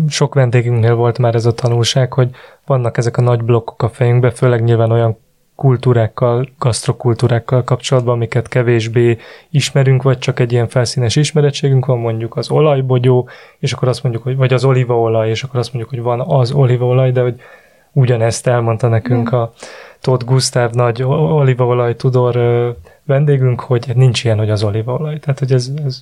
sok 0.09 0.33
vendégünknél 0.33 0.95
volt 0.95 1.17
már 1.17 1.35
ez 1.35 1.45
a 1.45 1.53
tanulság, 1.53 2.13
hogy 2.13 2.29
vannak 2.65 2.97
ezek 2.97 3.17
a 3.17 3.21
nagy 3.21 3.43
blokkok 3.43 3.83
a 3.83 3.89
fejünkbe, 3.89 4.31
főleg 4.31 4.63
nyilván 4.63 4.91
olyan 4.91 5.17
kultúrákkal, 5.55 6.47
gasztrokultúrákkal 6.59 7.63
kapcsolatban, 7.63 8.13
amiket 8.13 8.47
kevésbé 8.47 9.17
ismerünk, 9.49 10.03
vagy 10.03 10.17
csak 10.17 10.39
egy 10.39 10.51
ilyen 10.51 10.67
felszínes 10.67 11.15
ismerettségünk 11.15 11.85
van, 11.85 11.99
mondjuk 11.99 12.35
az 12.35 12.49
olajbogyó, 12.49 13.29
és 13.59 13.73
akkor 13.73 13.87
azt 13.87 14.03
mondjuk, 14.03 14.23
hogy 14.23 14.35
vagy 14.35 14.53
az 14.53 14.63
olívaolaj, 14.63 15.29
és 15.29 15.43
akkor 15.43 15.59
azt 15.59 15.73
mondjuk, 15.73 15.93
hogy 15.93 16.03
van 16.03 16.19
az 16.19 16.51
olívaolaj, 16.51 17.11
de 17.11 17.21
hogy 17.21 17.41
ugyanezt 17.91 18.47
elmondta 18.47 18.87
nekünk 18.87 19.31
a 19.31 19.53
Tóth 20.01 20.25
Gusztáv 20.25 20.71
nagy 20.71 21.03
olívaolaj 21.03 21.95
tudor 21.95 22.35
vendégünk, 23.07 23.59
hogy 23.59 23.91
nincs 23.95 24.23
ilyen, 24.23 24.37
hogy 24.37 24.49
az 24.49 24.63
olívaolaj. 24.63 25.19
Tehát, 25.19 25.39
hogy 25.39 25.51
ez, 25.51 25.69
ez, 25.85 25.99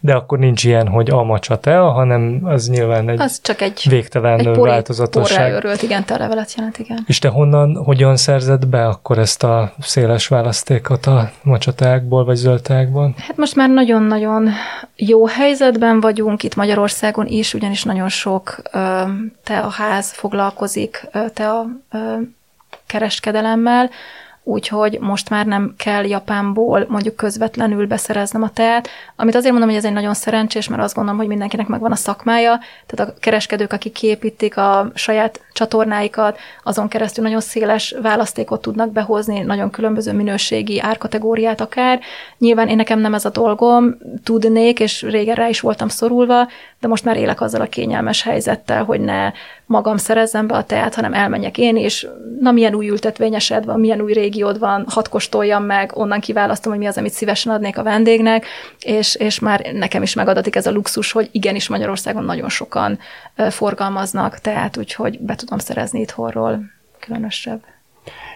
de 0.00 0.14
akkor 0.14 0.38
nincs 0.38 0.64
ilyen, 0.64 0.88
hogy 0.88 1.10
almacsa 1.10 1.60
tea, 1.60 1.90
hanem 1.90 2.40
az 2.42 2.68
nyilván 2.68 3.08
egy, 3.08 3.20
az 3.20 3.40
csak 3.42 3.60
egy 3.60 3.82
végtelen 3.88 4.38
egy 4.38 4.50
pori, 4.50 4.70
változatosság. 4.70 5.52
Örült, 5.52 5.82
igen, 5.82 6.04
levelet 6.08 6.54
jelent, 6.56 6.78
igen. 6.78 7.04
És 7.06 7.18
te 7.18 7.28
honnan, 7.28 7.76
hogyan 7.84 8.16
szerzed 8.16 8.66
be 8.66 8.86
akkor 8.86 9.18
ezt 9.18 9.42
a 9.42 9.72
széles 9.80 10.26
választékot 10.26 11.06
a 11.06 11.30
macsatákból, 11.42 12.24
vagy 12.24 12.36
zöldtákból? 12.36 13.14
Hát 13.16 13.36
most 13.36 13.54
már 13.54 13.68
nagyon-nagyon 13.68 14.48
jó 14.96 15.26
helyzetben 15.26 16.00
vagyunk 16.00 16.42
itt 16.42 16.54
Magyarországon 16.54 17.26
is, 17.26 17.54
ugyanis 17.54 17.82
nagyon 17.82 18.08
sok 18.08 18.62
te 19.44 19.58
a 19.58 19.70
ház 19.70 20.12
foglalkozik 20.12 21.06
te 21.34 21.48
a 21.50 21.66
kereskedelemmel, 22.86 23.90
úgyhogy 24.48 24.98
most 25.00 25.30
már 25.30 25.46
nem 25.46 25.74
kell 25.76 26.04
Japánból 26.04 26.86
mondjuk 26.88 27.16
közvetlenül 27.16 27.86
beszereznem 27.86 28.42
a 28.42 28.50
teát, 28.50 28.88
amit 29.16 29.34
azért 29.34 29.50
mondom, 29.50 29.68
hogy 29.68 29.78
ez 29.78 29.84
egy 29.84 29.92
nagyon 29.92 30.14
szerencsés, 30.14 30.68
mert 30.68 30.82
azt 30.82 30.94
gondolom, 30.94 31.18
hogy 31.18 31.28
mindenkinek 31.28 31.66
megvan 31.66 31.92
a 31.92 31.96
szakmája, 31.96 32.60
tehát 32.86 33.10
a 33.10 33.18
kereskedők, 33.20 33.72
akik 33.72 33.92
képítik 33.92 34.56
a 34.56 34.90
saját 34.94 35.40
csatornáikat, 35.52 36.38
azon 36.62 36.88
keresztül 36.88 37.24
nagyon 37.24 37.40
széles 37.40 37.94
választékot 38.02 38.62
tudnak 38.62 38.92
behozni, 38.92 39.40
nagyon 39.40 39.70
különböző 39.70 40.12
minőségi 40.12 40.80
árkategóriát 40.80 41.60
akár. 41.60 42.00
Nyilván 42.38 42.68
én 42.68 42.76
nekem 42.76 42.98
nem 42.98 43.14
ez 43.14 43.24
a 43.24 43.30
dolgom, 43.30 43.96
tudnék, 44.24 44.80
és 44.80 45.02
régen 45.02 45.34
rá 45.34 45.48
is 45.48 45.60
voltam 45.60 45.88
szorulva, 45.88 46.48
de 46.80 46.88
most 46.88 47.04
már 47.04 47.16
élek 47.16 47.40
azzal 47.40 47.60
a 47.60 47.66
kényelmes 47.66 48.22
helyzettel, 48.22 48.84
hogy 48.84 49.00
ne 49.00 49.32
magam 49.68 49.96
szerezzem 49.96 50.46
be 50.46 50.54
a 50.54 50.64
teát, 50.64 50.94
hanem 50.94 51.14
elmenjek 51.14 51.58
én 51.58 51.76
is, 51.76 52.06
na 52.40 52.52
milyen 52.52 52.74
új 52.74 52.88
ültetvényesed 52.88 53.64
van, 53.64 53.80
milyen 53.80 54.00
új 54.00 54.12
régiód 54.12 54.58
van, 54.58 54.84
hat 54.88 55.08
kóstoljam 55.08 55.64
meg, 55.64 55.96
onnan 55.96 56.20
kiválasztom, 56.20 56.72
hogy 56.72 56.80
mi 56.80 56.86
az, 56.86 56.96
amit 56.96 57.12
szívesen 57.12 57.52
adnék 57.52 57.78
a 57.78 57.82
vendégnek, 57.82 58.46
és, 58.80 59.14
és 59.14 59.38
már 59.38 59.66
nekem 59.72 60.02
is 60.02 60.14
megadatik 60.14 60.56
ez 60.56 60.66
a 60.66 60.70
luxus, 60.70 61.12
hogy 61.12 61.28
igenis 61.32 61.68
Magyarországon 61.68 62.24
nagyon 62.24 62.48
sokan 62.48 62.98
forgalmaznak 63.50 64.38
teát, 64.38 64.76
úgyhogy 64.76 65.20
be 65.20 65.34
tudom 65.34 65.58
szerezni 65.58 66.00
itthonról 66.00 66.60
különösebb 67.00 67.60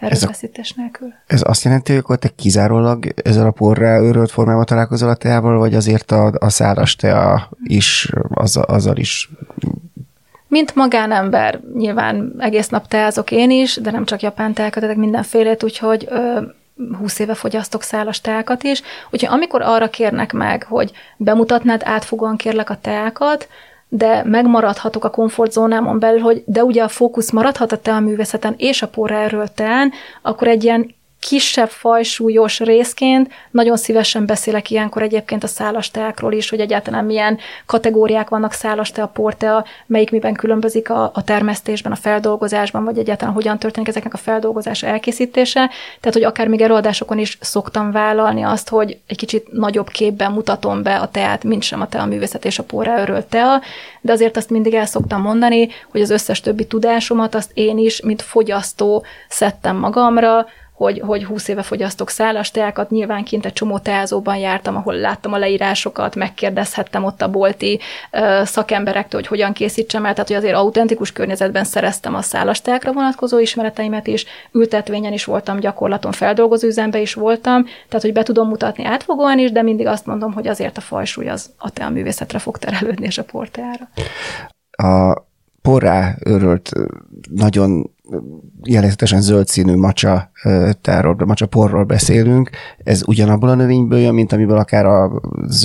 erőfeszítés 0.00 0.72
nélkül. 0.72 1.12
Ez 1.26 1.42
azt 1.44 1.64
jelenti, 1.64 1.92
hogy 1.92 2.00
akkor 2.00 2.16
te 2.16 2.28
kizárólag 2.28 3.06
ezzel 3.22 3.46
a 3.46 3.50
porrá 3.50 4.00
őrölt 4.00 4.30
formában 4.30 4.64
találkozol 4.64 5.08
a 5.08 5.14
teával, 5.14 5.58
vagy 5.58 5.74
azért 5.74 6.10
a, 6.10 6.32
a 6.38 6.48
száraz 6.48 6.94
tea 6.94 7.48
is, 7.64 8.12
az, 8.28 8.56
azzal 8.56 8.96
is 8.96 9.30
mint 10.52 10.74
magánember, 10.74 11.60
nyilván 11.74 12.34
egész 12.38 12.68
nap 12.68 12.88
teázok 12.88 13.30
én 13.30 13.50
is, 13.50 13.76
de 13.76 13.90
nem 13.90 14.04
csak 14.04 14.22
japán 14.22 14.52
teákat, 14.52 14.86
de 14.86 14.96
mindenfélét, 14.96 15.62
úgyhogy 15.62 16.06
ö, 16.10 16.40
20 16.98 17.18
éve 17.18 17.34
fogyasztok 17.34 17.82
szálas 17.82 18.20
teákat 18.20 18.62
is. 18.62 18.82
Úgyhogy 19.10 19.34
amikor 19.38 19.62
arra 19.62 19.88
kérnek 19.90 20.32
meg, 20.32 20.62
hogy 20.62 20.90
bemutatnád 21.16 21.80
átfogóan 21.84 22.36
kérlek 22.36 22.70
a 22.70 22.78
teákat, 22.80 23.48
de 23.88 24.22
megmaradhatok 24.24 25.04
a 25.04 25.10
komfortzónámon 25.10 25.98
belül, 25.98 26.20
hogy 26.20 26.42
de 26.46 26.64
ugye 26.64 26.82
a 26.82 26.88
fókusz 26.88 27.30
maradhat 27.30 27.72
a 27.72 27.80
teaművészeten 27.80 28.54
és 28.56 28.82
a 28.82 28.88
porráról 28.88 29.48
teán, 29.48 29.92
akkor 30.22 30.48
egy 30.48 30.64
ilyen 30.64 30.94
kisebb 31.28 31.68
fajsúlyos 31.68 32.60
részként 32.60 33.32
nagyon 33.50 33.76
szívesen 33.76 34.26
beszélek 34.26 34.70
ilyenkor 34.70 35.02
egyébként 35.02 35.44
a 35.44 35.46
szálasteákról 35.46 36.32
is, 36.32 36.50
hogy 36.50 36.60
egyáltalán 36.60 37.04
milyen 37.04 37.38
kategóriák 37.66 38.28
vannak 38.28 38.52
szálastea, 38.52 39.06
portea, 39.06 39.64
melyik 39.86 40.10
miben 40.10 40.34
különbözik 40.34 40.90
a, 40.90 41.10
a 41.14 41.24
termesztésben, 41.24 41.92
a 41.92 41.96
feldolgozásban, 41.96 42.84
vagy 42.84 42.98
egyáltalán 42.98 43.34
hogyan 43.34 43.58
történik 43.58 43.88
ezeknek 43.88 44.14
a 44.14 44.16
feldolgozása, 44.16 44.86
elkészítése. 44.86 45.70
Tehát, 46.00 46.12
hogy 46.12 46.24
akár 46.24 46.48
még 46.48 46.60
előadásokon 46.60 47.18
is 47.18 47.38
szoktam 47.40 47.90
vállalni 47.90 48.42
azt, 48.42 48.68
hogy 48.68 48.98
egy 49.06 49.16
kicsit 49.16 49.52
nagyobb 49.52 49.88
képben 49.88 50.32
mutatom 50.32 50.82
be 50.82 50.96
a 50.96 51.08
teát, 51.08 51.44
mint 51.44 51.62
sem 51.62 51.80
a 51.80 51.88
tea 51.88 52.06
művészet 52.06 52.44
és 52.44 52.58
a 52.58 52.62
porra 52.62 53.26
tea, 53.28 53.60
de 54.00 54.12
azért 54.12 54.36
azt 54.36 54.50
mindig 54.50 54.74
el 54.74 54.86
szoktam 54.86 55.20
mondani, 55.20 55.68
hogy 55.90 56.00
az 56.00 56.10
összes 56.10 56.40
többi 56.40 56.66
tudásomat 56.66 57.34
azt 57.34 57.50
én 57.54 57.78
is, 57.78 58.00
mint 58.00 58.22
fogyasztó 58.22 59.04
szedtem 59.28 59.76
magamra, 59.76 60.46
hogy, 60.82 61.00
hogy 61.06 61.24
20 61.24 61.48
éve 61.48 61.62
fogyasztok 61.62 62.10
szálas 62.10 62.50
teákat, 62.50 62.90
nyilván 62.90 63.24
kint 63.24 63.46
egy 63.46 63.52
csomó 63.52 63.78
teázóban 63.78 64.36
jártam, 64.36 64.76
ahol 64.76 64.94
láttam 64.94 65.32
a 65.32 65.38
leírásokat, 65.38 66.14
megkérdezhettem 66.14 67.04
ott 67.04 67.22
a 67.22 67.30
bolti 67.30 67.80
uh, 68.12 68.44
szakemberektől, 68.44 69.20
hogy 69.20 69.28
hogyan 69.28 69.52
készítsem 69.52 70.04
el, 70.04 70.12
tehát 70.12 70.28
hogy 70.28 70.36
azért 70.36 70.54
autentikus 70.54 71.12
környezetben 71.12 71.64
szereztem 71.64 72.14
a 72.14 72.22
szálas 72.22 72.60
teákra 72.60 72.92
vonatkozó 72.92 73.38
ismereteimet 73.38 74.06
is, 74.06 74.26
ültetvényen 74.52 75.12
is 75.12 75.24
voltam, 75.24 75.60
gyakorlaton 75.60 76.12
feldolgozó 76.12 76.66
üzembe 76.66 77.00
is 77.00 77.14
voltam, 77.14 77.64
tehát 77.64 78.02
hogy 78.02 78.12
be 78.12 78.22
tudom 78.22 78.48
mutatni 78.48 78.84
átfogóan 78.84 79.38
is, 79.38 79.52
de 79.52 79.62
mindig 79.62 79.86
azt 79.86 80.06
mondom, 80.06 80.32
hogy 80.32 80.48
azért 80.48 80.76
a 80.76 80.80
fajsúly 80.80 81.28
az 81.28 81.50
a 81.58 81.70
teaművészetre 81.70 82.38
fog 82.38 82.58
terelődni, 82.58 83.06
és 83.06 83.18
a 83.18 83.24
porteára. 83.24 83.88
A 84.70 85.22
porrá 85.62 86.14
örölt, 86.24 86.70
nagyon 87.30 87.90
jellegzetesen 88.62 89.20
zöld 89.20 89.46
színű 89.46 89.76
macsa 89.76 90.30
tárról, 90.80 91.16
macsa 91.26 91.46
porról 91.46 91.84
beszélünk, 91.84 92.50
ez 92.84 93.02
ugyanabból 93.06 93.48
a 93.48 93.54
növényből 93.54 93.98
jön, 93.98 94.14
mint 94.14 94.32
amiből 94.32 94.56
akár 94.56 94.86
a, 94.86 95.20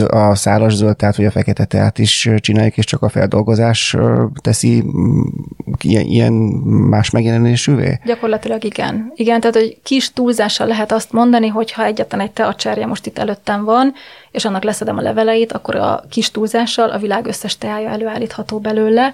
a 0.08 0.36
szálas 0.36 0.74
zöld 0.74 0.96
teát 0.96 1.16
vagy 1.16 1.26
a 1.26 1.32
fekete 1.32 1.66
teát 1.66 2.00
is 2.00 2.30
csináljuk, 2.38 2.78
és 2.78 2.86
csak 2.86 3.02
a 3.02 3.10
feldolgozás 3.10 3.96
teszi 4.42 4.84
mm, 4.84 5.22
ilyen, 5.82 6.06
ilyen 6.06 6.34
más 6.34 7.10
megjelenésűvé? 7.10 8.00
Gyakorlatilag 8.06 8.64
igen. 8.64 9.12
Igen, 9.16 9.40
tehát 9.40 9.56
hogy 9.56 9.80
kis 9.84 10.14
túlzással 10.14 10.68
lehet 10.68 10.92
azt 10.92 11.12
mondani, 11.12 11.48
hogy 11.48 11.72
ha 11.72 11.84
egyetlen 11.84 12.20
egy 12.20 12.32
teacserje 12.32 12.86
most 12.86 13.06
itt 13.06 13.18
előttem 13.18 13.64
van, 13.64 13.94
és 14.32 14.46
annak 14.46 14.64
leszedem 14.64 14.98
a 14.98 15.02
leveleit, 15.02 15.52
akkor 15.52 15.76
a 15.76 16.04
kis 16.10 16.32
túlzással 16.32 16.90
a 16.90 16.98
világ 16.98 17.26
összes 17.26 17.58
teája 17.58 17.90
előállítható 17.90 18.60
belőle, 18.60 19.14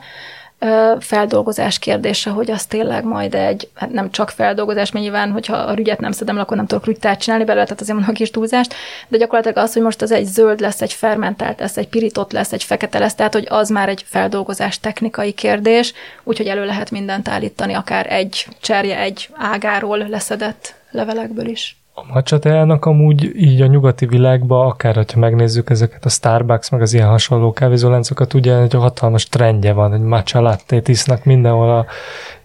feldolgozás 1.00 1.80
kérdése, 1.80 2.30
hogy 2.30 2.52
az 2.52 2.66
tényleg 2.66 3.04
majd 3.04 3.36
egy, 3.36 3.70
hát 3.74 3.92
nem 3.92 4.12
csak 4.12 4.30
feldolgozás, 4.30 4.92
mert 4.92 5.06
nyilván, 5.06 5.32
hogyha 5.32 5.56
a 5.56 5.74
rügyet 5.74 6.00
nem 6.00 6.12
szedem, 6.12 6.38
akkor 6.38 6.58
nem 6.58 6.66
tudok 6.66 6.86
rügytát 6.86 7.20
csinálni 7.20 7.46
belőle, 7.46 7.64
tehát 7.64 7.82
azért 7.82 7.98
mondok 7.98 8.16
kis 8.16 8.32
túlzást, 8.32 8.74
de 9.08 9.18
gyakorlatilag 9.18 9.58
az, 9.58 9.74
hogy 9.74 9.82
most 9.82 10.02
az 10.02 10.12
egy 10.12 10.26
zöld 10.26 10.60
lesz, 10.60 10.82
egy 10.82 10.94
fermentált 10.94 11.60
lesz, 11.60 11.78
egy 11.78 11.88
pirított 11.88 12.32
lesz, 12.32 12.54
egy 12.54 12.64
fekete 12.64 13.00
lesz, 13.00 13.16
tehát 13.16 13.34
hogy 13.34 13.48
az 13.50 13.70
már 13.70 13.90
egy 13.90 14.06
feldolgozás 14.08 14.80
technikai 14.80 15.32
kérdés, 15.32 15.94
úgyhogy 16.24 16.48
elő 16.48 16.66
lehet 16.66 16.92
mindent 16.92 17.28
állítani, 17.28 17.74
akár 17.74 18.12
egy 18.12 18.48
cserje, 18.62 19.00
egy 19.00 19.30
ágáról 19.34 19.98
leszedett 19.98 20.76
levelekből 20.92 21.48
is. 21.48 21.78
A 21.96 22.14
macsateának 22.14 22.86
amúgy 22.86 23.32
így 23.36 23.62
a 23.62 23.66
nyugati 23.66 24.06
világban, 24.06 24.68
akár 24.68 24.96
ha 24.96 25.20
megnézzük 25.20 25.70
ezeket 25.70 26.06
a 26.06 26.10
Starbucks, 26.10 26.70
meg 26.70 26.82
az 26.82 26.94
ilyen 26.94 27.08
hasonló 27.08 27.52
kávézóláncokat, 27.52 28.34
ugye 28.34 28.58
egy 28.58 28.74
hatalmas 28.74 29.28
trendje 29.28 29.74
van, 29.74 29.94
egy 29.94 30.02
matcha 30.02 30.42
latte 30.42 30.82
isznak 30.86 31.24
mindenhol 31.24 31.70
a 31.70 31.86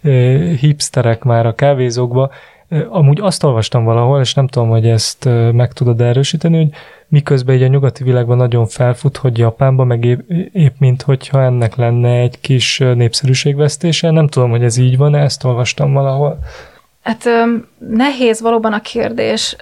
e, 0.09 0.11
hipsterek 0.57 1.24
már 1.24 1.46
a 1.46 1.55
kávézókba. 1.55 2.30
E, 2.68 2.86
amúgy 2.88 3.20
azt 3.20 3.44
olvastam 3.44 3.84
valahol, 3.84 4.20
és 4.20 4.34
nem 4.34 4.46
tudom, 4.46 4.68
hogy 4.68 4.86
ezt 4.86 5.26
e, 5.26 5.53
meg 5.53 5.72
tudod 5.72 6.01
erősíteni, 6.01 6.57
hogy 6.57 6.70
miközben 7.09 7.57
így 7.57 7.62
a 7.62 7.66
nyugati 7.66 8.05
világban 8.05 8.36
nagyon 8.36 8.66
felfut, 8.66 9.16
hogy 9.16 9.38
Japánban 9.38 9.86
meg 9.86 10.05
épp, 10.05 10.30
épp 10.53 10.74
mint 10.78 11.03
hogyha 11.03 11.42
ennek 11.42 11.76
lenne 11.76 12.20
egy 12.20 12.40
kis 12.40 12.78
népszerűségvesztése. 12.78 14.11
Nem 14.11 14.26
tudom, 14.26 14.51
hogy 14.51 14.62
ez 14.62 14.76
így 14.76 14.96
van, 14.96 15.14
ezt 15.14 15.44
olvastam 15.44 15.92
valahol. 15.92 16.38
Hát 17.09 17.28
nehéz 17.78 18.40
valóban 18.40 18.72
a 18.72 18.80
kérdés. 18.80 19.56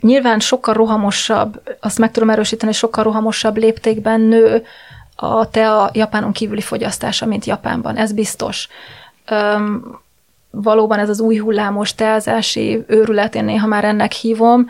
Nyilván 0.00 0.40
sokkal 0.40 0.74
rohamosabb, 0.74 1.62
azt 1.80 1.98
meg 1.98 2.10
tudom 2.10 2.30
erősíteni, 2.30 2.72
sokkal 2.72 3.04
rohamosabb 3.04 3.56
léptékben 3.56 4.20
nő 4.20 4.64
a 5.16 5.50
tea 5.50 5.90
Japánon 5.92 6.32
kívüli 6.32 6.60
fogyasztása, 6.60 7.26
mint 7.26 7.44
Japánban. 7.44 7.96
Ez 7.96 8.12
biztos. 8.12 8.68
Valóban 10.50 10.98
ez 10.98 11.08
az 11.08 11.20
új 11.20 11.36
hullámos 11.36 11.94
teázási 11.94 12.84
őrület, 12.86 13.34
én 13.34 13.44
néha 13.44 13.66
már 13.66 13.84
ennek 13.84 14.12
hívom, 14.12 14.66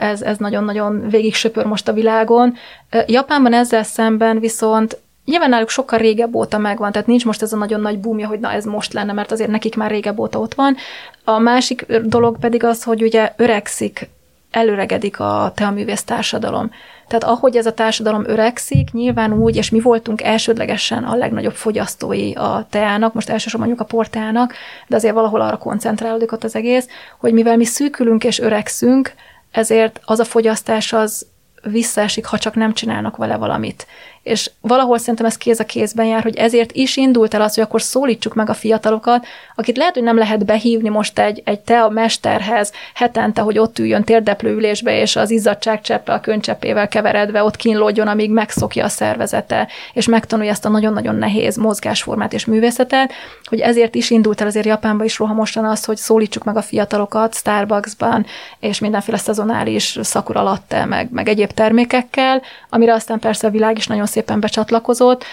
ez, 0.00 0.22
ez 0.22 0.36
nagyon-nagyon 0.38 1.08
végig 1.08 1.34
söpör 1.34 1.64
most 1.64 1.88
a 1.88 1.92
világon. 1.92 2.54
Japánban 3.06 3.52
ezzel 3.52 3.82
szemben 3.82 4.38
viszont 4.38 5.00
Nyilván 5.24 5.48
náluk 5.48 5.68
sokkal 5.68 5.98
régebb 5.98 6.34
óta 6.34 6.58
megvan, 6.58 6.92
tehát 6.92 7.06
nincs 7.06 7.24
most 7.24 7.42
ez 7.42 7.52
a 7.52 7.56
nagyon 7.56 7.80
nagy 7.80 7.98
búmja, 7.98 8.28
hogy 8.28 8.40
na 8.40 8.52
ez 8.52 8.64
most 8.64 8.92
lenne, 8.92 9.12
mert 9.12 9.32
azért 9.32 9.50
nekik 9.50 9.76
már 9.76 9.90
régebb 9.90 10.18
óta 10.18 10.38
ott 10.38 10.54
van. 10.54 10.76
A 11.24 11.38
másik 11.38 11.86
dolog 12.04 12.38
pedig 12.38 12.64
az, 12.64 12.82
hogy 12.82 13.02
ugye 13.02 13.32
öregszik, 13.36 14.08
előregedik 14.50 15.20
a 15.20 15.52
teaművész 15.54 16.02
társadalom. 16.02 16.70
Tehát 17.08 17.24
ahogy 17.36 17.56
ez 17.56 17.66
a 17.66 17.74
társadalom 17.74 18.24
öregszik, 18.26 18.92
nyilván 18.92 19.32
úgy, 19.32 19.56
és 19.56 19.70
mi 19.70 19.80
voltunk 19.80 20.22
elsődlegesen 20.22 21.04
a 21.04 21.14
legnagyobb 21.14 21.54
fogyasztói 21.54 22.32
a 22.32 22.66
teának, 22.70 23.14
most 23.14 23.28
elsősorban 23.28 23.68
mondjuk 23.68 23.88
a 23.88 23.94
portának, 23.94 24.54
de 24.86 24.96
azért 24.96 25.14
valahol 25.14 25.40
arra 25.40 25.56
koncentrálódik 25.56 26.32
ott 26.32 26.44
az 26.44 26.54
egész, 26.54 26.88
hogy 27.18 27.32
mivel 27.32 27.56
mi 27.56 27.64
szűkülünk 27.64 28.24
és 28.24 28.38
öregszünk, 28.38 29.12
ezért 29.50 30.00
az 30.04 30.18
a 30.18 30.24
fogyasztás 30.24 30.92
az 30.92 31.26
visszaesik, 31.62 32.24
ha 32.24 32.38
csak 32.38 32.54
nem 32.54 32.72
csinálnak 32.72 33.16
vele 33.16 33.36
valamit 33.36 33.86
és 34.22 34.50
valahol 34.60 34.98
szerintem 34.98 35.26
ez 35.26 35.36
kéz 35.36 35.60
a 35.60 35.64
kézben 35.64 36.06
jár, 36.06 36.22
hogy 36.22 36.36
ezért 36.36 36.72
is 36.72 36.96
indult 36.96 37.34
el 37.34 37.42
az, 37.42 37.54
hogy 37.54 37.64
akkor 37.64 37.82
szólítsuk 37.82 38.34
meg 38.34 38.48
a 38.48 38.54
fiatalokat, 38.54 39.26
akit 39.54 39.76
lehet, 39.76 39.94
hogy 39.94 40.02
nem 40.02 40.18
lehet 40.18 40.44
behívni 40.44 40.88
most 40.88 41.18
egy, 41.18 41.42
egy 41.44 41.60
te 41.60 41.82
a 41.82 41.88
mesterhez 41.88 42.72
hetente, 42.94 43.40
hogy 43.40 43.58
ott 43.58 43.78
üljön 43.78 44.04
térdeplő 44.04 44.54
ülésbe, 44.54 45.00
és 45.00 45.16
az 45.16 45.30
izzadságcseppe 45.30 46.12
a 46.12 46.20
könycseppével 46.20 46.88
keveredve 46.88 47.42
ott 47.42 47.56
kínlódjon, 47.56 48.08
amíg 48.08 48.30
megszokja 48.30 48.84
a 48.84 48.88
szervezete, 48.88 49.68
és 49.92 50.06
megtanulja 50.06 50.50
ezt 50.50 50.64
a 50.64 50.68
nagyon-nagyon 50.68 51.14
nehéz 51.14 51.56
mozgásformát 51.56 52.32
és 52.32 52.44
művészetet, 52.44 53.12
hogy 53.44 53.60
ezért 53.60 53.94
is 53.94 54.10
indult 54.10 54.40
el 54.40 54.46
azért 54.46 54.66
Japánban 54.66 55.06
is 55.06 55.18
rohamosan 55.18 55.64
az, 55.64 55.84
hogy 55.84 55.96
szólítsuk 55.96 56.44
meg 56.44 56.56
a 56.56 56.62
fiatalokat 56.62 57.34
Starbucksban, 57.34 58.26
és 58.60 58.78
mindenféle 58.78 59.18
szezonális 59.18 59.98
szakura 60.02 60.42
latte, 60.42 60.84
meg, 60.84 61.08
meg 61.10 61.28
egyéb 61.28 61.50
termékekkel, 61.52 62.42
amire 62.68 62.94
aztán 62.94 63.18
persze 63.18 63.46
a 63.46 63.50
világ 63.50 63.76
is 63.76 63.86
nagyon 63.86 64.06
szépen 64.12 64.40
becsatlakozott. 64.40 65.24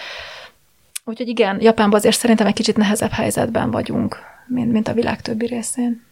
Úgyhogy 1.04 1.28
igen, 1.28 1.60
Japánban 1.60 1.98
azért 1.98 2.16
szerintem 2.16 2.46
egy 2.46 2.54
kicsit 2.54 2.76
nehezebb 2.76 3.10
helyzetben 3.10 3.70
vagyunk, 3.70 4.16
mint, 4.46 4.72
mint 4.72 4.88
a 4.88 4.92
világ 4.92 5.22
többi 5.22 5.46
részén. 5.46 6.02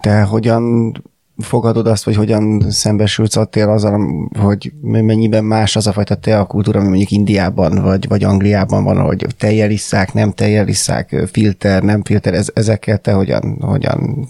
Te 0.00 0.22
hogyan 0.22 0.92
fogadod 1.38 1.86
azt, 1.86 2.04
vagy 2.04 2.16
hogyan 2.16 2.70
szembesülsz 2.70 3.36
attél 3.36 3.68
azzal, 3.68 4.28
hogy 4.38 4.72
mennyiben 4.80 5.44
más 5.44 5.76
az 5.76 5.86
a 5.86 5.92
fajta 5.92 6.14
teakultúra, 6.14 6.78
ami 6.78 6.88
mondjuk 6.88 7.10
Indiában 7.10 7.82
vagy, 7.82 8.08
vagy 8.08 8.24
Angliában 8.24 8.84
van, 8.84 9.00
hogy 9.00 9.26
tejjelisszák, 9.38 10.12
nem 10.12 10.32
tejjelisszák, 10.32 11.16
filter, 11.26 11.82
nem 11.82 12.04
filter, 12.04 12.34
ez, 12.34 12.50
ezekkel 12.54 12.98
te 12.98 13.12
hogyan, 13.12 13.56
hogyan 13.60 14.28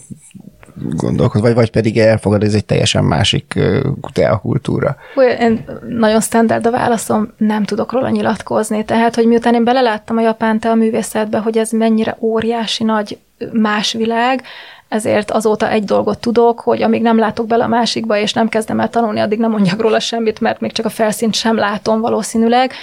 gondolkod, 0.81 1.41
vagy, 1.41 1.53
vagy 1.53 1.71
pedig 1.71 1.97
elfogad, 1.97 2.43
ez 2.43 2.53
egy 2.53 2.65
teljesen 2.65 3.03
másik 3.03 3.59
teakultúra? 4.13 4.95
Én 5.39 5.65
nagyon 5.87 6.21
standard 6.21 6.65
a 6.65 6.71
válaszom, 6.71 7.33
nem 7.37 7.63
tudok 7.63 7.91
róla 7.91 8.09
nyilatkozni. 8.09 8.85
Tehát, 8.85 9.15
hogy 9.15 9.25
miután 9.25 9.53
én 9.53 9.63
beleláttam 9.63 10.17
a 10.17 10.21
japán 10.21 10.59
tea 10.59 10.75
művészetbe, 10.75 11.37
hogy 11.37 11.57
ez 11.57 11.71
mennyire 11.71 12.17
óriási 12.19 12.83
nagy 12.83 13.17
más 13.51 13.93
világ, 13.93 14.43
ezért 14.89 15.31
azóta 15.31 15.69
egy 15.69 15.83
dolgot 15.83 16.19
tudok, 16.19 16.59
hogy 16.59 16.81
amíg 16.81 17.01
nem 17.01 17.17
látok 17.19 17.47
bele 17.47 17.63
a 17.63 17.67
másikba, 17.67 18.17
és 18.17 18.33
nem 18.33 18.49
kezdem 18.49 18.79
el 18.79 18.89
tanulni, 18.89 19.19
addig 19.19 19.39
nem 19.39 19.51
mondjak 19.51 19.81
róla 19.81 19.99
semmit, 19.99 20.39
mert 20.39 20.59
még 20.59 20.71
csak 20.71 20.85
a 20.85 20.89
felszínt 20.89 21.33
sem 21.33 21.55
látom 21.55 22.01
valószínűleg. 22.01 22.73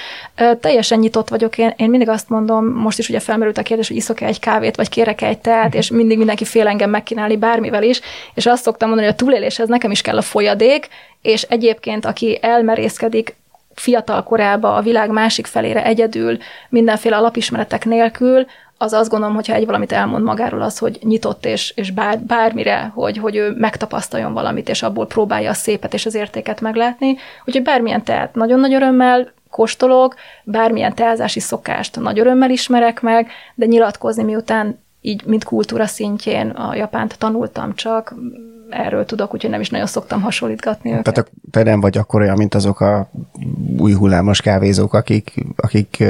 Teljesen 0.61 0.99
nyitott 0.99 1.29
vagyok, 1.29 1.59
én, 1.59 1.75
én 1.77 1.91
mindig 1.91 2.09
azt 2.09 2.29
mondom, 2.29 2.67
most 2.67 2.99
is 2.99 3.09
ugye 3.09 3.21
felmerült 3.21 3.59
a 3.59 3.63
kérdés, 3.63 3.89
hogy 3.89 3.97
iszok-e 3.97 4.27
egy 4.27 4.39
kávét, 4.39 4.77
vagy 4.77 4.89
kérek 4.89 5.23
egy 5.23 5.39
teát, 5.39 5.75
és 5.75 5.91
mindig 5.91 6.17
mindenki 6.17 6.45
fél 6.45 6.67
engem 6.67 6.91
megkínálni 6.91 7.37
bármivel 7.37 7.83
is, 7.83 8.01
és 8.35 8.47
azt 8.47 8.63
szoktam 8.63 8.89
mondani, 8.89 9.09
hogy 9.11 9.17
a 9.21 9.25
túléléshez 9.25 9.69
nekem 9.69 9.91
is 9.91 10.01
kell 10.01 10.17
a 10.17 10.23
folyadék, 10.23 10.89
és 11.23 11.43
egyébként, 11.43 12.05
aki 12.05 12.39
elmerészkedik, 12.41 13.37
fiatal 13.75 14.23
korába 14.23 14.75
a 14.75 14.81
világ 14.81 15.11
másik 15.11 15.47
felére 15.47 15.85
egyedül, 15.85 16.39
mindenféle 16.69 17.17
alapismeretek 17.17 17.85
nélkül, 17.85 18.47
az 18.79 18.93
azt 18.93 19.11
gondolom, 19.11 19.35
hogyha 19.35 19.55
egy 19.55 19.67
valamit 19.67 19.93
elmond 19.93 20.25
magáról 20.25 20.63
az, 20.63 20.79
hogy 20.79 20.99
nyitott 21.03 21.47
és, 21.47 21.73
és 21.77 21.91
bár, 21.91 22.19
bármire, 22.19 22.91
hogy, 22.95 23.17
hogy 23.19 23.37
ő 23.37 23.51
megtapasztaljon 23.59 24.33
valamit, 24.33 24.69
és 24.69 24.83
abból 24.83 25.07
próbálja 25.07 25.51
a 25.51 25.55
szépet 25.55 25.95
és 25.95 26.07
az 26.07 26.15
értéket 26.15 26.61
meglátni. 26.61 27.17
Úgyhogy 27.45 27.63
bármilyen 27.63 28.05
tehet 28.05 28.35
nagyon 28.35 28.61
nagy 28.61 28.75
örömmel 28.75 29.33
kóstolok, 29.51 30.15
bármilyen 30.45 30.95
teázási 30.95 31.41
szokást 31.41 32.01
nagy 32.01 32.19
örömmel 32.19 32.51
ismerek 32.51 33.01
meg, 33.01 33.31
de 33.55 33.67
nyilatkozni 33.67 34.23
miután 34.23 34.79
így, 35.01 35.25
mint 35.25 35.45
kultúra 35.45 35.87
szintjén 35.87 36.51
a 36.51 36.75
japánt 36.75 37.19
tanultam 37.19 37.75
csak, 37.75 38.15
erről 38.71 39.05
tudok, 39.05 39.35
úgyhogy 39.35 39.51
nem 39.51 39.61
is 39.61 39.71
nagyon 39.71 39.87
szoktam 39.87 40.21
hasonlítgatni 40.21 40.91
őket. 40.91 41.15
Tehát 41.15 41.31
te 41.51 41.63
nem 41.63 41.81
vagy 41.81 41.99
akkor 41.99 42.21
olyan, 42.21 42.37
mint 42.37 42.55
azok 42.55 42.81
a 42.81 43.11
új 43.79 43.93
hullámos 43.93 44.41
kávézók, 44.41 44.95
akik, 44.95 45.33
akik 45.57 46.05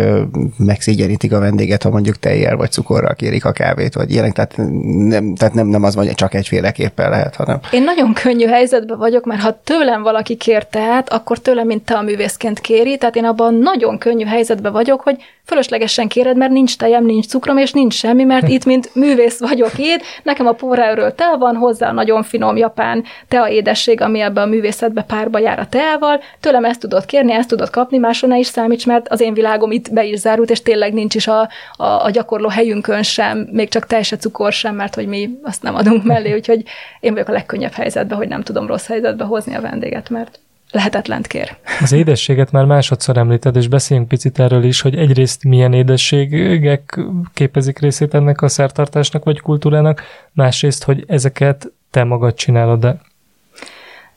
megszégyenítik 0.56 1.32
a 1.32 1.38
vendéget, 1.38 1.82
ha 1.82 1.90
mondjuk 1.90 2.18
tejjel 2.18 2.56
vagy 2.56 2.70
cukorral 2.70 3.14
kérik 3.14 3.44
a 3.44 3.52
kávét, 3.52 3.94
vagy 3.94 4.10
ilyenek, 4.10 4.32
tehát 4.32 4.56
nem, 4.56 5.34
tehát 5.34 5.54
nem, 5.54 5.66
nem 5.66 5.82
az 5.82 5.94
van, 5.94 6.06
hogy 6.06 6.14
csak 6.14 6.34
egyféleképpen 6.34 7.10
lehet, 7.10 7.36
hanem... 7.36 7.60
Én 7.70 7.82
nagyon 7.82 8.12
könnyű 8.12 8.46
helyzetben 8.46 8.98
vagyok, 8.98 9.24
mert 9.24 9.40
ha 9.40 9.60
tőlem 9.64 10.02
valaki 10.02 10.36
kér 10.36 10.66
teát, 10.66 11.12
akkor 11.12 11.38
tőlem, 11.38 11.66
mint 11.66 11.84
te 11.84 11.94
a 11.94 12.02
művészként 12.02 12.60
kéri, 12.60 12.98
tehát 12.98 13.16
én 13.16 13.24
abban 13.24 13.54
nagyon 13.54 13.98
könnyű 13.98 14.24
helyzetben 14.24 14.72
vagyok, 14.72 15.00
hogy 15.00 15.16
fölöslegesen 15.46 16.08
kéred, 16.08 16.36
mert 16.36 16.52
nincs 16.52 16.76
tejem, 16.76 17.04
nincs 17.04 17.26
cukrom, 17.26 17.56
és 17.56 17.72
nincs 17.72 17.94
semmi, 17.94 18.24
mert 18.24 18.48
itt, 18.48 18.64
mint 18.64 18.94
művész 18.94 19.38
vagyok 19.38 19.78
itt, 19.78 20.02
nekem 20.22 20.46
a 20.46 20.52
póráról 20.52 21.14
tel 21.14 21.36
van, 21.36 21.56
hozzá 21.56 21.92
nagyon 21.92 22.22
finom 22.22 22.56
japán 22.56 23.04
tea 23.28 23.48
édesség, 23.48 24.00
ami 24.00 24.20
ebbe 24.20 24.40
a 24.40 24.46
művészetbe 24.46 25.02
párba 25.02 25.38
jár 25.38 25.58
a 25.58 25.66
teával, 25.66 26.20
tőlem 26.40 26.64
ezt 26.64 26.80
tudod 26.80 27.04
kérni, 27.04 27.32
ezt 27.32 27.48
tudod 27.48 27.70
kapni, 27.70 27.98
máson 27.98 28.28
ne 28.28 28.38
is 28.38 28.46
számíts, 28.46 28.86
mert 28.86 29.08
az 29.08 29.20
én 29.20 29.34
világom 29.34 29.70
itt 29.70 29.92
be 29.92 30.04
is 30.04 30.18
zárult, 30.18 30.50
és 30.50 30.62
tényleg 30.62 30.92
nincs 30.92 31.14
is 31.14 31.26
a, 31.26 31.48
a, 31.76 31.84
a 32.04 32.10
gyakorló 32.10 32.48
helyünkön 32.48 33.02
sem, 33.02 33.48
még 33.52 33.68
csak 33.68 33.86
tej 33.86 34.02
se 34.02 34.16
cukor 34.16 34.52
sem, 34.52 34.74
mert 34.74 34.94
hogy 34.94 35.06
mi 35.06 35.38
azt 35.42 35.62
nem 35.62 35.74
adunk 35.74 36.04
mellé, 36.04 36.34
úgyhogy 36.34 36.62
én 37.00 37.12
vagyok 37.12 37.28
a 37.28 37.32
legkönnyebb 37.32 37.72
helyzetben, 37.72 38.18
hogy 38.18 38.28
nem 38.28 38.42
tudom 38.42 38.66
rossz 38.66 38.86
helyzetbe 38.86 39.24
hozni 39.24 39.54
a 39.54 39.60
vendéget, 39.60 40.10
mert 40.10 40.38
lehetetlent 40.70 41.26
kér. 41.26 41.56
Az 41.80 41.92
édességet 41.92 42.50
már 42.50 42.64
másodszor 42.64 43.16
említed, 43.16 43.56
és 43.56 43.68
beszéljünk 43.68 44.08
picit 44.08 44.38
erről 44.38 44.64
is, 44.64 44.80
hogy 44.80 44.96
egyrészt 44.96 45.44
milyen 45.44 45.72
édességek 45.72 47.00
képezik 47.34 47.78
részét 47.78 48.14
ennek 48.14 48.42
a 48.42 48.48
szertartásnak 48.48 49.24
vagy 49.24 49.40
kultúrának, 49.40 50.02
másrészt, 50.32 50.84
hogy 50.84 51.04
ezeket 51.06 51.72
te 51.90 52.04
magad 52.04 52.34
csinálod-e? 52.34 53.00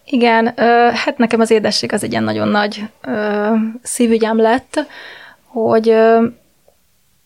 Igen, 0.05 0.53
hát 0.93 1.17
nekem 1.17 1.39
az 1.39 1.51
édesség 1.51 1.93
az 1.93 2.03
egy 2.03 2.11
ilyen 2.11 2.23
nagyon 2.23 2.47
nagy 2.47 2.83
szívügyem 3.81 4.37
lett, 4.37 4.85
hogy 5.43 5.89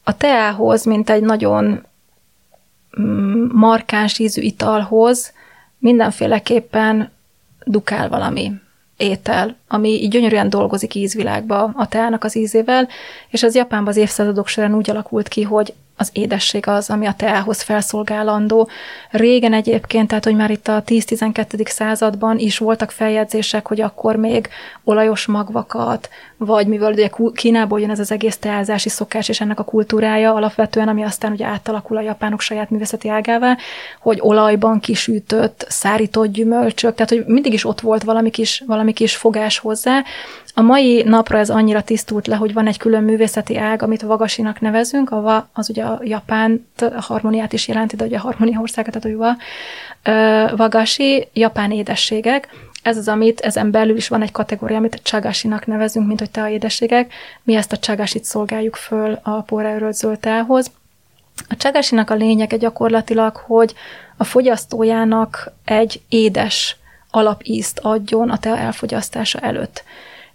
a 0.03 0.17
teához, 0.17 0.86
mint 0.86 1.09
egy 1.09 1.21
nagyon 1.21 1.86
mm, 2.99 3.45
markáns 3.51 4.19
ízű 4.19 4.41
italhoz 4.41 5.34
mindenféleképpen 5.78 7.11
dukál 7.65 8.09
valami 8.09 8.51
étel, 8.98 9.56
ami 9.68 10.08
gyönyörűen 10.10 10.50
dolgozik 10.50 10.96
ízvilágba 10.96 11.72
a 11.76 11.88
teának 11.88 12.24
az 12.24 12.36
ízével, 12.36 12.88
és 13.30 13.44
az 13.44 13.56
Japánban 13.56 13.89
az 13.89 13.98
évszázadok 13.98 14.48
során 14.48 14.76
úgy 14.76 14.89
alakult 14.89 15.28
ki, 15.28 15.41
hogy 15.41 15.74
az 15.98 16.10
édesség 16.14 16.68
az, 16.68 16.89
ami 16.89 17.06
a 17.06 17.14
teához 17.14 17.62
felszolgálandó. 17.62 18.70
Régen 19.10 19.54
egyébként, 19.54 20.08
tehát 20.08 20.24
hogy 20.24 20.36
már 20.36 20.52
itt 20.52 20.68
a 20.68 20.84
10-12. 20.84 21.70
században 21.70 22.38
is 22.38 22.58
voltak 22.58 22.91
feljegyzések, 22.91 23.68
hogy 23.68 23.82
akkor 23.82 24.16
még 24.16 24.48
olajos 24.84 25.26
magvakat, 25.26 26.10
vagy 26.38 26.68
mivel 26.68 26.91
ugye 26.91 27.10
Kínából 27.34 27.80
jön 27.80 27.89
ez 27.89 28.00
az 28.00 28.12
egész 28.12 28.38
teázási 28.38 28.89
szokás 28.89 29.30
és 29.30 29.41
ennek 29.41 29.60
a 29.60 29.64
kultúrája 29.64 30.34
alapvetően, 30.34 30.88
ami 30.88 31.04
aztán 31.04 31.32
ugye 31.32 31.46
átalakul 31.46 31.98
a 31.98 32.02
japánok 32.02 32.41
saját 32.41 32.70
művészeti 32.70 33.10
ágává, 33.10 33.58
hogy 34.00 34.18
olajban 34.22 34.80
kisütött, 34.80 35.66
szárított 35.70 36.32
gyümölcsök, 36.32 36.96
tehát 36.96 37.12
hogy 37.12 37.24
mindig 37.26 37.54
is 37.54 37.66
ott 37.66 37.82
volt 37.82 38.04
valami 38.04 38.30
kis, 38.30 38.64
valami 38.68 38.94
kis 38.94 39.16
fogás 39.16 39.58
hozzá, 39.58 40.04
a 40.54 40.62
mai 40.62 41.04
napra 41.04 41.38
ez 41.38 41.49
annyira 41.49 41.82
tisztult 41.82 42.28
le, 42.28 42.36
hogy 42.36 42.54
van 42.54 42.68
egy 42.68 42.78
külön 42.78 43.04
művészeti 43.04 43.58
ág, 43.58 43.82
amit 43.82 44.01
vagasinak 44.01 44.60
nevezünk, 44.60 45.12
a 45.12 45.22
va, 45.22 45.49
az 45.54 45.70
ugye 45.70 45.84
a 45.84 45.99
japán 46.04 46.68
harmóniát 46.95 47.54
is 47.54 47.68
jelenti, 47.68 47.95
de 47.95 48.06
ugye 48.06 48.18
a 48.18 48.22
harmónia 48.22 48.60
országa, 48.60 48.91
tehát 48.91 49.38
a 50.01 50.56
vagasi, 50.56 51.28
japán 51.34 51.72
édességek, 51.72 52.49
ez 52.84 52.97
az, 52.97 53.08
amit 53.08 53.39
ezen 53.39 53.72
belül 53.72 53.95
is 53.95 54.08
van 54.08 54.22
egy 54.22 54.32
kategória, 54.32 54.78
amit 54.78 54.99
csagasinak 55.04 55.66
nevezünk, 55.66 56.08
mint 56.08 56.20
hogy 56.20 56.32
te 56.32 56.41
a 56.41 56.49
édességek. 56.49 57.14
Mi 57.43 57.56
ezt 57.56 57.72
a 57.72 57.78
csagasit 57.78 58.24
szolgáljuk 58.24 58.76
föl 58.76 59.20
a 59.22 59.41
porraörölt 59.41 59.95
zöldtához. 59.95 60.72
A 61.49 61.56
csagasinak 61.58 62.10
a 62.10 62.14
lényege 62.14 62.58
gyakorlatilag, 62.58 63.36
hogy 63.36 63.74
a 64.18 64.24
fogyasztójának 64.24 65.51
egy 65.66 66.01
édes 66.10 66.78
alapízt 67.12 67.80
adjon 67.80 68.30
a 68.30 68.38
tea 68.38 68.58
elfogyasztása 68.58 69.39
előtt. 69.39 69.84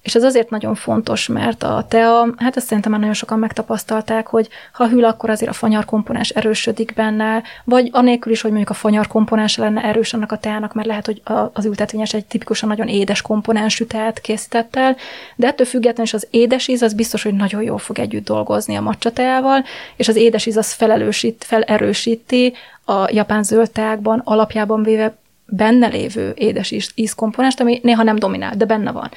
És 0.08 0.14
ez 0.14 0.22
azért 0.22 0.50
nagyon 0.50 0.74
fontos, 0.74 1.26
mert 1.26 1.62
a 1.62 1.84
tea, 1.88 2.28
hát 2.36 2.56
ezt 2.56 2.66
szerintem 2.66 2.90
már 2.90 3.00
nagyon 3.00 3.14
sokan 3.14 3.38
megtapasztalták, 3.38 4.26
hogy 4.26 4.48
ha 4.72 4.88
hűl, 4.88 5.04
akkor 5.04 5.30
azért 5.30 5.50
a 5.50 5.54
fanyar 5.54 5.84
komponens 5.84 6.28
erősödik 6.28 6.94
benne, 6.94 7.42
vagy 7.64 7.88
anélkül 7.92 8.32
is, 8.32 8.40
hogy 8.40 8.50
mondjuk 8.50 8.70
a 8.70 8.74
fanyar 8.74 9.06
komponens 9.06 9.56
lenne 9.56 9.82
erős 9.82 10.12
annak 10.12 10.32
a 10.32 10.36
teának, 10.36 10.74
mert 10.74 10.88
lehet, 10.88 11.06
hogy 11.06 11.22
az 11.52 11.64
ültetvényes 11.64 12.14
egy 12.14 12.24
tipikusan 12.24 12.68
nagyon 12.68 12.88
édes 12.88 13.22
komponensű 13.22 13.84
teát 13.84 14.20
készített 14.20 14.76
el, 14.76 14.96
de 15.36 15.46
ettől 15.46 15.66
függetlenül 15.66 16.04
is 16.04 16.14
az 16.14 16.26
édes 16.30 16.68
íz 16.68 16.82
az 16.82 16.94
biztos, 16.94 17.22
hogy 17.22 17.34
nagyon 17.34 17.62
jól 17.62 17.78
fog 17.78 17.98
együtt 17.98 18.24
dolgozni 18.24 18.76
a 18.76 18.80
macsa 18.80 19.12
teával, 19.12 19.64
és 19.96 20.08
az 20.08 20.16
édes 20.16 20.46
íz 20.46 20.56
az 20.56 20.72
felerősít, 20.72 21.44
felerősíti 21.44 22.54
a 22.84 23.08
japán 23.12 23.42
zöld 23.42 23.70
teákban 23.70 24.22
alapjában 24.24 24.82
véve 24.82 25.16
benne 25.46 25.86
lévő 25.86 26.32
édes 26.36 26.74
ízkomponest, 26.94 27.60
ami 27.60 27.80
néha 27.82 28.02
nem 28.02 28.16
dominál, 28.16 28.56
de 28.56 28.64
benne 28.64 28.92
van. 28.92 29.10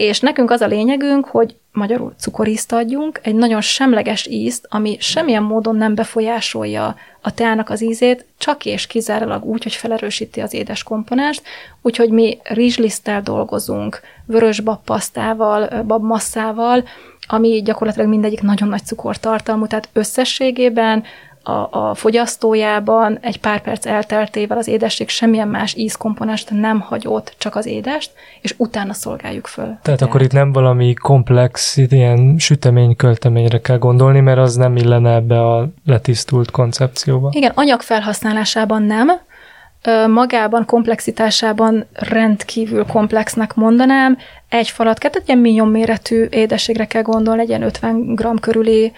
És 0.00 0.20
nekünk 0.20 0.50
az 0.50 0.60
a 0.60 0.66
lényegünk, 0.66 1.24
hogy 1.26 1.56
magyarul 1.72 2.12
cukorízt 2.18 2.72
adjunk, 2.72 3.20
egy 3.22 3.34
nagyon 3.34 3.60
semleges 3.60 4.26
ízt, 4.26 4.66
ami 4.70 4.96
semmilyen 5.00 5.42
módon 5.42 5.76
nem 5.76 5.94
befolyásolja 5.94 6.96
a 7.20 7.34
teának 7.34 7.70
az 7.70 7.82
ízét, 7.82 8.26
csak 8.38 8.64
és 8.64 8.86
kizárólag 8.86 9.44
úgy, 9.44 9.62
hogy 9.62 9.74
felerősíti 9.74 10.40
az 10.40 10.54
édes 10.54 10.82
komponást, 10.82 11.42
úgyhogy 11.82 12.10
mi 12.10 12.38
rizsliszttel 12.42 13.22
dolgozunk, 13.22 14.00
vörös 14.26 14.60
babpasztával, 14.60 15.82
babmasszával, 15.82 16.84
ami 17.28 17.62
gyakorlatilag 17.62 18.08
mindegyik 18.08 18.40
nagyon 18.40 18.68
nagy 18.68 18.84
cukortartalmú, 18.84 19.66
tehát 19.66 19.88
összességében 19.92 21.04
a, 21.50 21.68
a 21.88 21.94
fogyasztójában 21.94 23.18
egy 23.20 23.40
pár 23.40 23.60
perc 23.60 23.86
elteltével 23.86 24.58
az 24.58 24.68
édesség 24.68 25.08
semmilyen 25.08 25.48
más 25.48 25.74
ízkomponást 25.74 26.50
nem 26.50 26.80
hagyott, 26.80 27.34
csak 27.38 27.56
az 27.56 27.66
édest, 27.66 28.12
és 28.40 28.54
utána 28.56 28.92
szolgáljuk 28.92 29.46
föl. 29.46 29.64
Tehát, 29.64 29.80
Tehát 29.82 30.02
akkor 30.02 30.22
itt 30.22 30.32
nem 30.32 30.52
valami 30.52 30.94
komplex, 30.94 31.76
ilyen 31.76 32.38
sütemény-költeményre 32.38 33.60
kell 33.60 33.78
gondolni, 33.78 34.20
mert 34.20 34.38
az 34.38 34.54
nem 34.54 34.76
illene 34.76 35.14
ebbe 35.14 35.46
a 35.46 35.68
letisztult 35.86 36.50
koncepcióba. 36.50 37.28
Igen, 37.32 37.52
anyag 37.54 37.80
felhasználásában 37.80 38.82
nem, 38.82 39.10
magában, 40.08 40.64
komplexitásában 40.64 41.86
rendkívül 41.92 42.86
komplexnek 42.86 43.54
mondanám. 43.54 44.18
Egy 44.48 44.68
falat, 44.68 45.04
egy 45.04 45.22
ilyen 45.26 45.38
minion 45.38 45.68
méretű 45.68 46.24
édességre 46.30 46.84
kell 46.84 47.02
gondolni, 47.02 47.40
egy 47.40 47.48
ilyen 47.48 47.62
50 47.62 48.14
g 48.14 48.40
körüli 48.40 48.92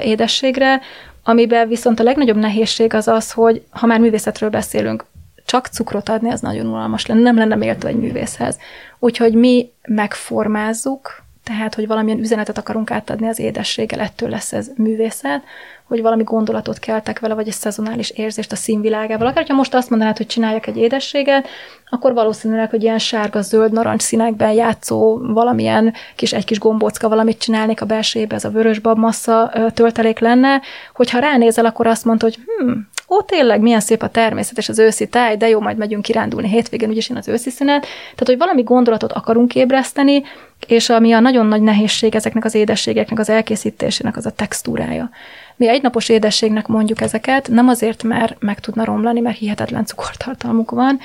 édességre, 0.00 0.80
Amiben 1.28 1.68
viszont 1.68 2.00
a 2.00 2.02
legnagyobb 2.02 2.36
nehézség 2.36 2.94
az 2.94 3.08
az, 3.08 3.32
hogy 3.32 3.62
ha 3.70 3.86
már 3.86 4.00
művészetről 4.00 4.50
beszélünk, 4.50 5.04
csak 5.44 5.66
cukrot 5.66 6.08
adni, 6.08 6.30
az 6.30 6.40
nagyon 6.40 6.66
unalmas 6.66 7.06
lenne, 7.06 7.20
nem 7.20 7.36
lenne 7.36 7.54
méltó 7.54 7.86
egy 7.88 7.96
művészhez. 7.96 8.58
Úgyhogy 8.98 9.34
mi 9.34 9.70
megformázzuk, 9.88 11.22
tehát, 11.48 11.74
hogy 11.74 11.86
valamilyen 11.86 12.18
üzenetet 12.18 12.58
akarunk 12.58 12.90
átadni 12.90 13.28
az 13.28 13.38
édességgel, 13.38 14.00
ettől 14.00 14.28
lesz 14.28 14.52
ez 14.52 14.70
művészet, 14.76 15.42
hogy 15.84 16.02
valami 16.02 16.22
gondolatot 16.22 16.78
keltek 16.78 17.18
vele, 17.18 17.34
vagy 17.34 17.46
egy 17.46 17.54
szezonális 17.54 18.10
érzést 18.10 18.52
a 18.52 18.56
színvilágával. 18.56 19.26
Akár, 19.26 19.46
ha 19.48 19.54
most 19.54 19.74
azt 19.74 19.90
mondanád, 19.90 20.16
hogy 20.16 20.26
csináljak 20.26 20.66
egy 20.66 20.76
édességet, 20.76 21.48
akkor 21.90 22.12
valószínűleg, 22.12 22.70
hogy 22.70 22.82
ilyen 22.82 22.98
sárga, 22.98 23.40
zöld, 23.40 23.72
narancs 23.72 24.02
színekben 24.02 24.52
játszó 24.52 25.18
valamilyen 25.18 25.94
kis, 26.16 26.32
egy 26.32 26.44
kis 26.44 26.58
gombócka 26.58 27.08
valamit 27.08 27.38
csinálnék 27.38 27.80
a 27.80 27.86
belsejébe, 27.86 28.34
ez 28.34 28.44
a 28.44 28.50
vörös 28.50 28.78
babmassa 28.78 29.52
töltelék 29.74 30.18
lenne, 30.18 30.60
hogyha 30.94 31.18
ránézel, 31.18 31.66
akkor 31.66 31.86
azt 31.86 32.04
mondod, 32.04 32.34
hogy 32.34 32.38
hm, 32.58 32.72
ó, 33.08 33.22
tényleg, 33.22 33.60
milyen 33.60 33.80
szép 33.80 34.02
a 34.02 34.08
természet 34.08 34.58
és 34.58 34.68
az 34.68 34.78
őszi 34.78 35.08
táj, 35.08 35.36
de 35.36 35.48
jó, 35.48 35.60
majd 35.60 35.76
megyünk 35.76 36.02
kirándulni 36.02 36.48
hétvégén, 36.48 36.88
úgyis 36.88 37.10
én 37.10 37.16
az 37.16 37.28
őszi 37.28 37.50
szünet. 37.50 37.80
Tehát, 37.80 38.26
hogy 38.26 38.38
valami 38.38 38.62
gondolatot 38.62 39.12
akarunk 39.12 39.54
ébreszteni, 39.54 40.22
és 40.66 40.88
ami 40.88 41.12
a 41.12 41.20
nagyon 41.20 41.46
nagy 41.46 41.62
nehézség 41.62 42.14
ezeknek 42.14 42.44
az 42.44 42.54
édességeknek 42.54 43.18
az 43.18 43.28
elkészítésének, 43.28 44.16
az 44.16 44.26
a 44.26 44.30
textúrája. 44.30 45.10
Mi 45.56 45.68
egynapos 45.68 46.08
édességnek 46.08 46.66
mondjuk 46.66 47.00
ezeket, 47.00 47.48
nem 47.48 47.68
azért, 47.68 48.02
mert 48.02 48.36
meg 48.40 48.60
tudna 48.60 48.84
romlani, 48.84 49.20
mert 49.20 49.38
hihetetlen 49.38 49.84
cukortartalmuk 49.84 50.70
van, 50.70 50.98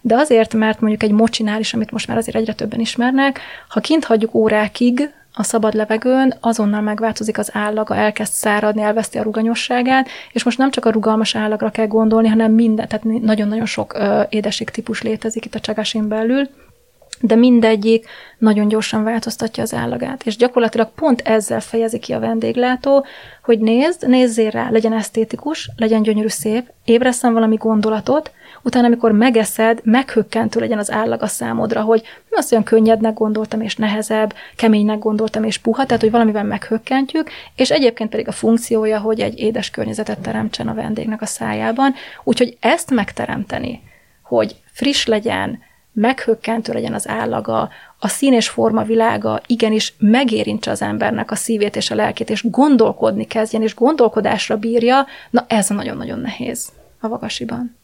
de 0.00 0.14
azért, 0.16 0.54
mert 0.54 0.80
mondjuk 0.80 1.02
egy 1.02 1.12
mocsinál 1.12 1.60
is, 1.60 1.74
amit 1.74 1.90
most 1.90 2.06
már 2.06 2.16
azért 2.16 2.36
egyre 2.36 2.52
többen 2.52 2.80
ismernek, 2.80 3.40
ha 3.68 3.80
kint 3.80 4.04
hagyjuk 4.04 4.34
órákig, 4.34 5.10
a 5.32 5.42
szabad 5.42 5.74
levegőn 5.74 6.34
azonnal 6.40 6.80
megváltozik 6.80 7.38
az 7.38 7.50
állaga, 7.52 7.96
elkezd 7.96 8.32
száradni, 8.32 8.82
elveszti 8.82 9.18
a 9.18 9.22
ruganyosságát, 9.22 10.08
és 10.32 10.44
most 10.44 10.58
nem 10.58 10.70
csak 10.70 10.84
a 10.84 10.90
rugalmas 10.90 11.34
állagra 11.34 11.70
kell 11.70 11.86
gondolni, 11.86 12.28
hanem 12.28 12.52
minden, 12.52 12.88
tehát 12.88 13.04
nagyon-nagyon 13.04 13.66
sok 13.66 13.98
édesség 14.28 14.70
típus 14.70 15.02
létezik 15.02 15.44
itt 15.44 15.54
a 15.54 15.60
csagasin 15.60 16.08
belül, 16.08 16.48
de 17.20 17.34
mindegyik 17.34 18.06
nagyon 18.38 18.68
gyorsan 18.68 19.04
változtatja 19.04 19.62
az 19.62 19.74
állagát. 19.74 20.26
És 20.26 20.36
gyakorlatilag 20.36 20.90
pont 20.94 21.20
ezzel 21.20 21.60
fejezi 21.60 21.98
ki 21.98 22.12
a 22.12 22.18
vendéglátó, 22.18 23.04
hogy 23.42 23.58
nézd, 23.58 24.08
nézzél 24.08 24.50
rá, 24.50 24.70
legyen 24.70 24.92
esztétikus, 24.92 25.70
legyen 25.76 26.02
gyönyörű 26.02 26.28
szép, 26.28 26.72
ébreszem 26.84 27.32
valami 27.32 27.56
gondolatot, 27.56 28.32
utána, 28.62 28.86
amikor 28.86 29.12
megeszed, 29.12 29.80
meghökkentő 29.84 30.60
legyen 30.60 30.78
az 30.78 30.90
állag 30.90 31.22
a 31.22 31.26
számodra, 31.26 31.80
hogy 31.80 32.02
azt 32.30 32.52
olyan 32.52 32.64
könnyednek 32.64 33.14
gondoltam, 33.14 33.60
és 33.60 33.76
nehezebb, 33.76 34.34
keménynek 34.56 34.98
gondoltam, 34.98 35.44
és 35.44 35.58
puha, 35.58 35.86
tehát, 35.86 36.02
hogy 36.02 36.10
valamivel 36.10 36.44
meghökkentjük, 36.44 37.30
és 37.54 37.70
egyébként 37.70 38.10
pedig 38.10 38.28
a 38.28 38.32
funkciója, 38.32 38.98
hogy 38.98 39.20
egy 39.20 39.38
édes 39.38 39.70
környezetet 39.70 40.18
teremtsen 40.18 40.68
a 40.68 40.74
vendégnek 40.74 41.22
a 41.22 41.26
szájában. 41.26 41.94
Úgyhogy 42.24 42.56
ezt 42.60 42.90
megteremteni, 42.90 43.82
hogy 44.22 44.56
friss 44.72 45.06
legyen, 45.06 45.58
meghökkentő 45.92 46.72
legyen 46.72 46.94
az 46.94 47.08
állaga, 47.08 47.68
a 47.98 48.08
szín 48.08 48.32
és 48.32 48.48
forma 48.48 48.82
világa 48.82 49.40
igenis 49.46 49.94
megérintse 49.98 50.70
az 50.70 50.82
embernek 50.82 51.30
a 51.30 51.34
szívét 51.34 51.76
és 51.76 51.90
a 51.90 51.94
lelkét, 51.94 52.30
és 52.30 52.50
gondolkodni 52.50 53.24
kezdjen, 53.24 53.62
és 53.62 53.74
gondolkodásra 53.74 54.56
bírja, 54.56 55.06
na 55.30 55.44
ez 55.48 55.68
nagyon-nagyon 55.68 56.18
nehéz 56.18 56.68
a 57.00 57.08
vagasiban 57.08 57.78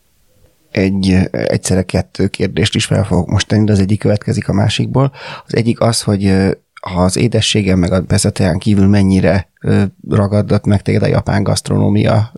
egy, 0.71 1.19
egyszerre 1.31 1.83
kettő 1.83 2.27
kérdést 2.27 2.75
is 2.75 2.85
fel 2.85 3.05
fogok 3.05 3.29
most 3.29 3.47
tenni, 3.49 3.65
de 3.65 3.73
az 3.73 3.81
egyik 3.81 3.99
következik 3.99 4.49
a 4.49 4.53
másikból. 4.53 5.13
Az 5.47 5.57
egyik 5.57 5.81
az, 5.81 6.03
hogy 6.03 6.35
ha 6.81 7.03
az 7.03 7.17
édességem 7.17 7.79
meg 7.79 7.93
a 7.93 8.05
vezetően 8.07 8.59
kívül 8.59 8.87
mennyire 8.87 9.49
ragadott 10.09 10.67
meg 10.67 10.83
téged 10.83 11.03
a 11.03 11.07
japán 11.07 11.43
gasztronómia 11.43 12.33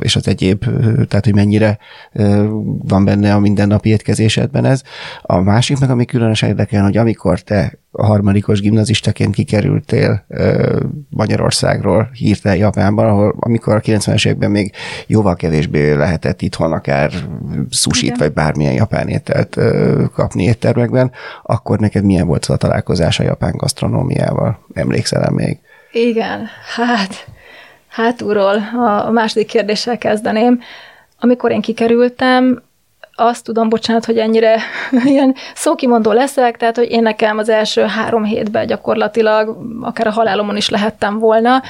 és 0.00 0.16
az 0.16 0.28
egyéb, 0.28 0.64
tehát 1.08 1.24
hogy 1.24 1.34
mennyire 1.34 1.78
van 2.78 3.04
benne 3.04 3.34
a 3.34 3.38
mindennapi 3.38 3.88
étkezésedben 3.88 4.64
ez. 4.64 4.82
A 5.22 5.40
másik 5.40 5.78
meg, 5.78 5.90
ami 5.90 6.04
különösen 6.04 6.48
érdekel, 6.48 6.82
hogy 6.82 6.96
amikor 6.96 7.40
te 7.40 7.78
a 7.92 8.06
harmadikos 8.06 8.60
gimnazistaként 8.60 9.34
kikerültél 9.34 10.26
Magyarországról 11.08 12.10
hírtel 12.12 12.56
Japánban, 12.56 13.06
ahol 13.06 13.34
amikor 13.38 13.74
a 13.74 13.80
90-es 13.80 14.26
években 14.26 14.50
még 14.50 14.72
jóval 15.06 15.36
kevésbé 15.36 15.92
lehetett 15.92 16.42
itthon 16.42 16.72
akár 16.72 17.12
sushit 17.70 18.18
vagy 18.18 18.32
bármilyen 18.32 18.72
japán 18.72 19.08
ételt 19.08 19.58
kapni 20.14 20.42
éttermekben, 20.42 21.10
akkor 21.42 21.78
neked 21.78 22.04
milyen 22.04 22.26
volt 22.26 22.44
az 22.44 22.50
a 22.50 22.56
találkozás 22.56 23.20
a 23.20 23.22
japán 23.22 23.56
gasztronómiával? 23.56 24.58
Emlékszel 24.72 25.30
még? 25.30 25.58
Igen, 25.92 26.48
hát 26.76 27.26
hátulról 27.88 28.56
a 29.06 29.10
második 29.10 29.46
kérdéssel 29.46 29.98
kezdeném. 29.98 30.60
Amikor 31.18 31.50
én 31.50 31.60
kikerültem, 31.60 32.62
azt 33.20 33.44
tudom, 33.44 33.68
bocsánat, 33.68 34.04
hogy 34.04 34.18
ennyire 34.18 34.60
ilyen 35.04 35.34
szókimondó 35.54 36.12
leszek, 36.12 36.56
tehát, 36.56 36.76
hogy 36.76 36.90
én 36.90 37.02
nekem 37.02 37.38
az 37.38 37.48
első 37.48 37.82
három 37.82 38.24
hétben 38.24 38.66
gyakorlatilag 38.66 39.56
akár 39.80 40.06
a 40.06 40.10
halálomon 40.10 40.56
is 40.56 40.68
lehettem 40.68 41.18
volna, 41.18 41.62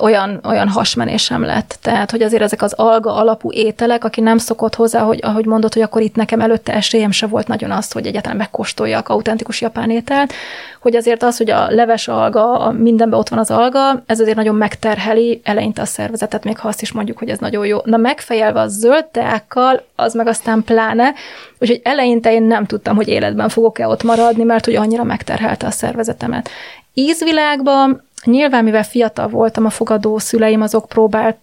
olyan, 0.00 0.40
olyan 0.44 0.68
hasmenésem 0.68 1.42
lett. 1.42 1.78
Tehát, 1.82 2.10
hogy 2.10 2.22
azért 2.22 2.42
ezek 2.42 2.62
az 2.62 2.72
alga 2.72 3.14
alapú 3.14 3.52
ételek, 3.52 4.04
aki 4.04 4.20
nem 4.20 4.38
szokott 4.38 4.74
hozzá, 4.74 5.00
hogy 5.00 5.18
ahogy 5.22 5.46
mondod, 5.46 5.72
hogy 5.72 5.82
akkor 5.82 6.02
itt 6.02 6.16
nekem 6.16 6.40
előtte 6.40 6.72
esélyem 6.72 7.10
se 7.10 7.26
volt 7.26 7.48
nagyon 7.48 7.70
az, 7.70 7.92
hogy 7.92 8.06
egyáltalán 8.06 8.36
megkóstoljak 8.36 9.08
autentikus 9.08 9.60
japán 9.60 9.90
ételt, 9.90 10.32
hogy 10.80 10.96
azért 10.96 11.22
az, 11.22 11.36
hogy 11.36 11.50
a 11.50 11.66
leves 11.70 12.08
alga, 12.08 12.58
a 12.58 12.70
mindenben 12.70 13.18
ott 13.18 13.28
van 13.28 13.38
az 13.38 13.50
alga, 13.50 14.02
ez 14.06 14.20
azért 14.20 14.36
nagyon 14.36 14.54
megterheli 14.54 15.40
eleinte 15.44 15.82
a 15.82 15.84
szervezetet, 15.84 16.44
még 16.44 16.58
ha 16.58 16.68
azt 16.68 16.82
is 16.82 16.92
mondjuk, 16.92 17.18
hogy 17.18 17.28
ez 17.28 17.38
nagyon 17.38 17.66
jó. 17.66 17.78
Na 17.84 17.96
megfejelve 17.96 18.60
a 18.60 18.68
zöld 18.68 19.04
teákkal, 19.04 19.82
az 19.94 20.14
meg 20.14 20.26
aztán 20.26 20.64
pláne, 20.66 21.12
úgyhogy 21.58 21.80
eleinte 21.82 22.32
én 22.32 22.42
nem 22.42 22.66
tudtam, 22.66 22.96
hogy 22.96 23.08
életben 23.08 23.48
fogok-e 23.48 23.88
ott 23.88 24.02
maradni, 24.02 24.42
mert 24.42 24.64
hogy 24.64 24.74
annyira 24.74 25.04
megterhelte 25.04 25.66
a 25.66 25.70
szervezetemet. 25.70 26.48
Ízvilágban 26.94 28.02
nyilván, 28.24 28.64
mivel 28.64 28.84
fiatal 28.84 29.28
voltam, 29.28 29.64
a 29.64 29.70
fogadó 29.70 30.18
szüleim 30.18 30.62
azok 30.62 30.88
próbált 30.88 31.36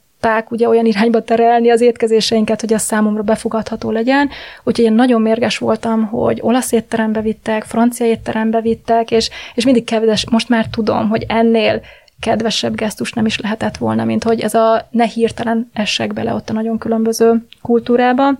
ugye 0.49 0.67
olyan 0.67 0.85
irányba 0.85 1.23
terelni 1.23 1.69
az 1.69 1.81
étkezéseinket, 1.81 2.61
hogy 2.61 2.73
az 2.73 2.81
számomra 2.81 3.21
befogadható 3.21 3.91
legyen. 3.91 4.29
Úgyhogy 4.63 4.85
én 4.85 4.93
nagyon 4.93 5.21
mérges 5.21 5.57
voltam, 5.57 6.05
hogy 6.05 6.39
olasz 6.41 6.71
étterembe 6.71 7.21
vittek, 7.21 7.63
francia 7.63 8.05
étterembe 8.05 8.61
vittek, 8.61 9.11
és, 9.11 9.29
és 9.53 9.65
mindig 9.65 9.83
kedves, 9.83 10.29
most 10.29 10.49
már 10.49 10.65
tudom, 10.71 11.09
hogy 11.09 11.25
ennél 11.27 11.81
kedvesebb 12.19 12.75
gesztus 12.75 13.11
nem 13.11 13.25
is 13.25 13.39
lehetett 13.39 13.77
volna, 13.77 14.03
mint 14.05 14.23
hogy 14.23 14.39
ez 14.39 14.53
a 14.53 14.87
ne 14.91 15.05
hirtelen 15.05 15.69
essek 15.73 16.13
bele 16.13 16.33
ott 16.33 16.49
a 16.49 16.53
nagyon 16.53 16.77
különböző 16.77 17.45
kultúrába. 17.61 18.33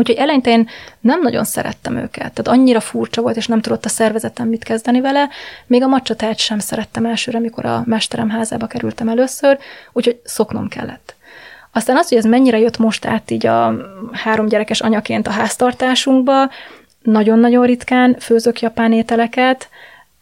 Úgyhogy 0.00 0.16
eleinte 0.16 0.50
én 0.50 0.68
nem 1.00 1.20
nagyon 1.20 1.44
szerettem 1.44 1.96
őket, 1.96 2.32
tehát 2.32 2.48
annyira 2.48 2.80
furcsa 2.80 3.22
volt, 3.22 3.36
és 3.36 3.46
nem 3.46 3.60
tudott 3.60 3.84
a 3.84 3.88
szervezetem 3.88 4.48
mit 4.48 4.64
kezdeni 4.64 5.00
vele. 5.00 5.28
Még 5.66 5.82
a 5.82 5.86
macsatát 5.86 6.38
sem 6.38 6.58
szerettem 6.58 7.06
elsőre, 7.06 7.38
amikor 7.38 7.64
a 7.64 7.82
mesterem 7.86 8.30
házába 8.30 8.66
kerültem 8.66 9.08
először, 9.08 9.58
úgyhogy 9.92 10.20
szoknom 10.24 10.68
kellett. 10.68 11.14
Aztán 11.72 11.96
az, 11.96 12.08
hogy 12.08 12.18
ez 12.18 12.24
mennyire 12.24 12.58
jött 12.58 12.78
most 12.78 13.04
át 13.04 13.30
így 13.30 13.46
a 13.46 13.74
három 14.12 14.46
gyerekes 14.46 14.80
anyaként 14.80 15.26
a 15.26 15.30
háztartásunkba, 15.30 16.50
nagyon-nagyon 17.02 17.66
ritkán 17.66 18.16
főzök 18.18 18.60
japán 18.60 18.92
ételeket, 18.92 19.68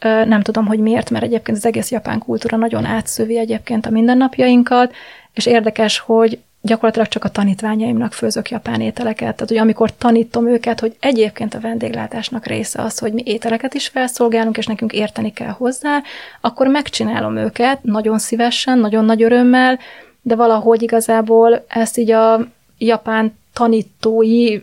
nem 0.00 0.42
tudom, 0.42 0.66
hogy 0.66 0.78
miért, 0.78 1.10
mert 1.10 1.24
egyébként 1.24 1.56
az 1.56 1.66
egész 1.66 1.90
japán 1.90 2.18
kultúra 2.18 2.56
nagyon 2.56 2.84
átszövi 2.84 3.38
egyébként 3.38 3.86
a 3.86 3.90
mindennapjainkat, 3.90 4.94
és 5.32 5.46
érdekes, 5.46 5.98
hogy 5.98 6.38
gyakorlatilag 6.68 7.08
csak 7.08 7.24
a 7.24 7.28
tanítványaimnak 7.28 8.12
főzök 8.12 8.50
japán 8.50 8.80
ételeket. 8.80 9.34
Tehát, 9.34 9.48
hogy 9.48 9.56
amikor 9.56 9.96
tanítom 9.96 10.48
őket, 10.48 10.80
hogy 10.80 10.96
egyébként 11.00 11.54
a 11.54 11.60
vendéglátásnak 11.60 12.46
része 12.46 12.82
az, 12.82 12.98
hogy 12.98 13.12
mi 13.12 13.22
ételeket 13.24 13.74
is 13.74 13.88
felszolgálunk, 13.88 14.56
és 14.56 14.66
nekünk 14.66 14.92
érteni 14.92 15.32
kell 15.32 15.50
hozzá, 15.50 16.02
akkor 16.40 16.66
megcsinálom 16.66 17.36
őket 17.36 17.82
nagyon 17.82 18.18
szívesen, 18.18 18.78
nagyon 18.78 19.04
nagy 19.04 19.22
örömmel, 19.22 19.78
de 20.22 20.34
valahogy 20.34 20.82
igazából 20.82 21.64
ezt 21.68 21.98
így 21.98 22.10
a 22.10 22.46
japán 22.78 23.38
tanítói 23.52 24.58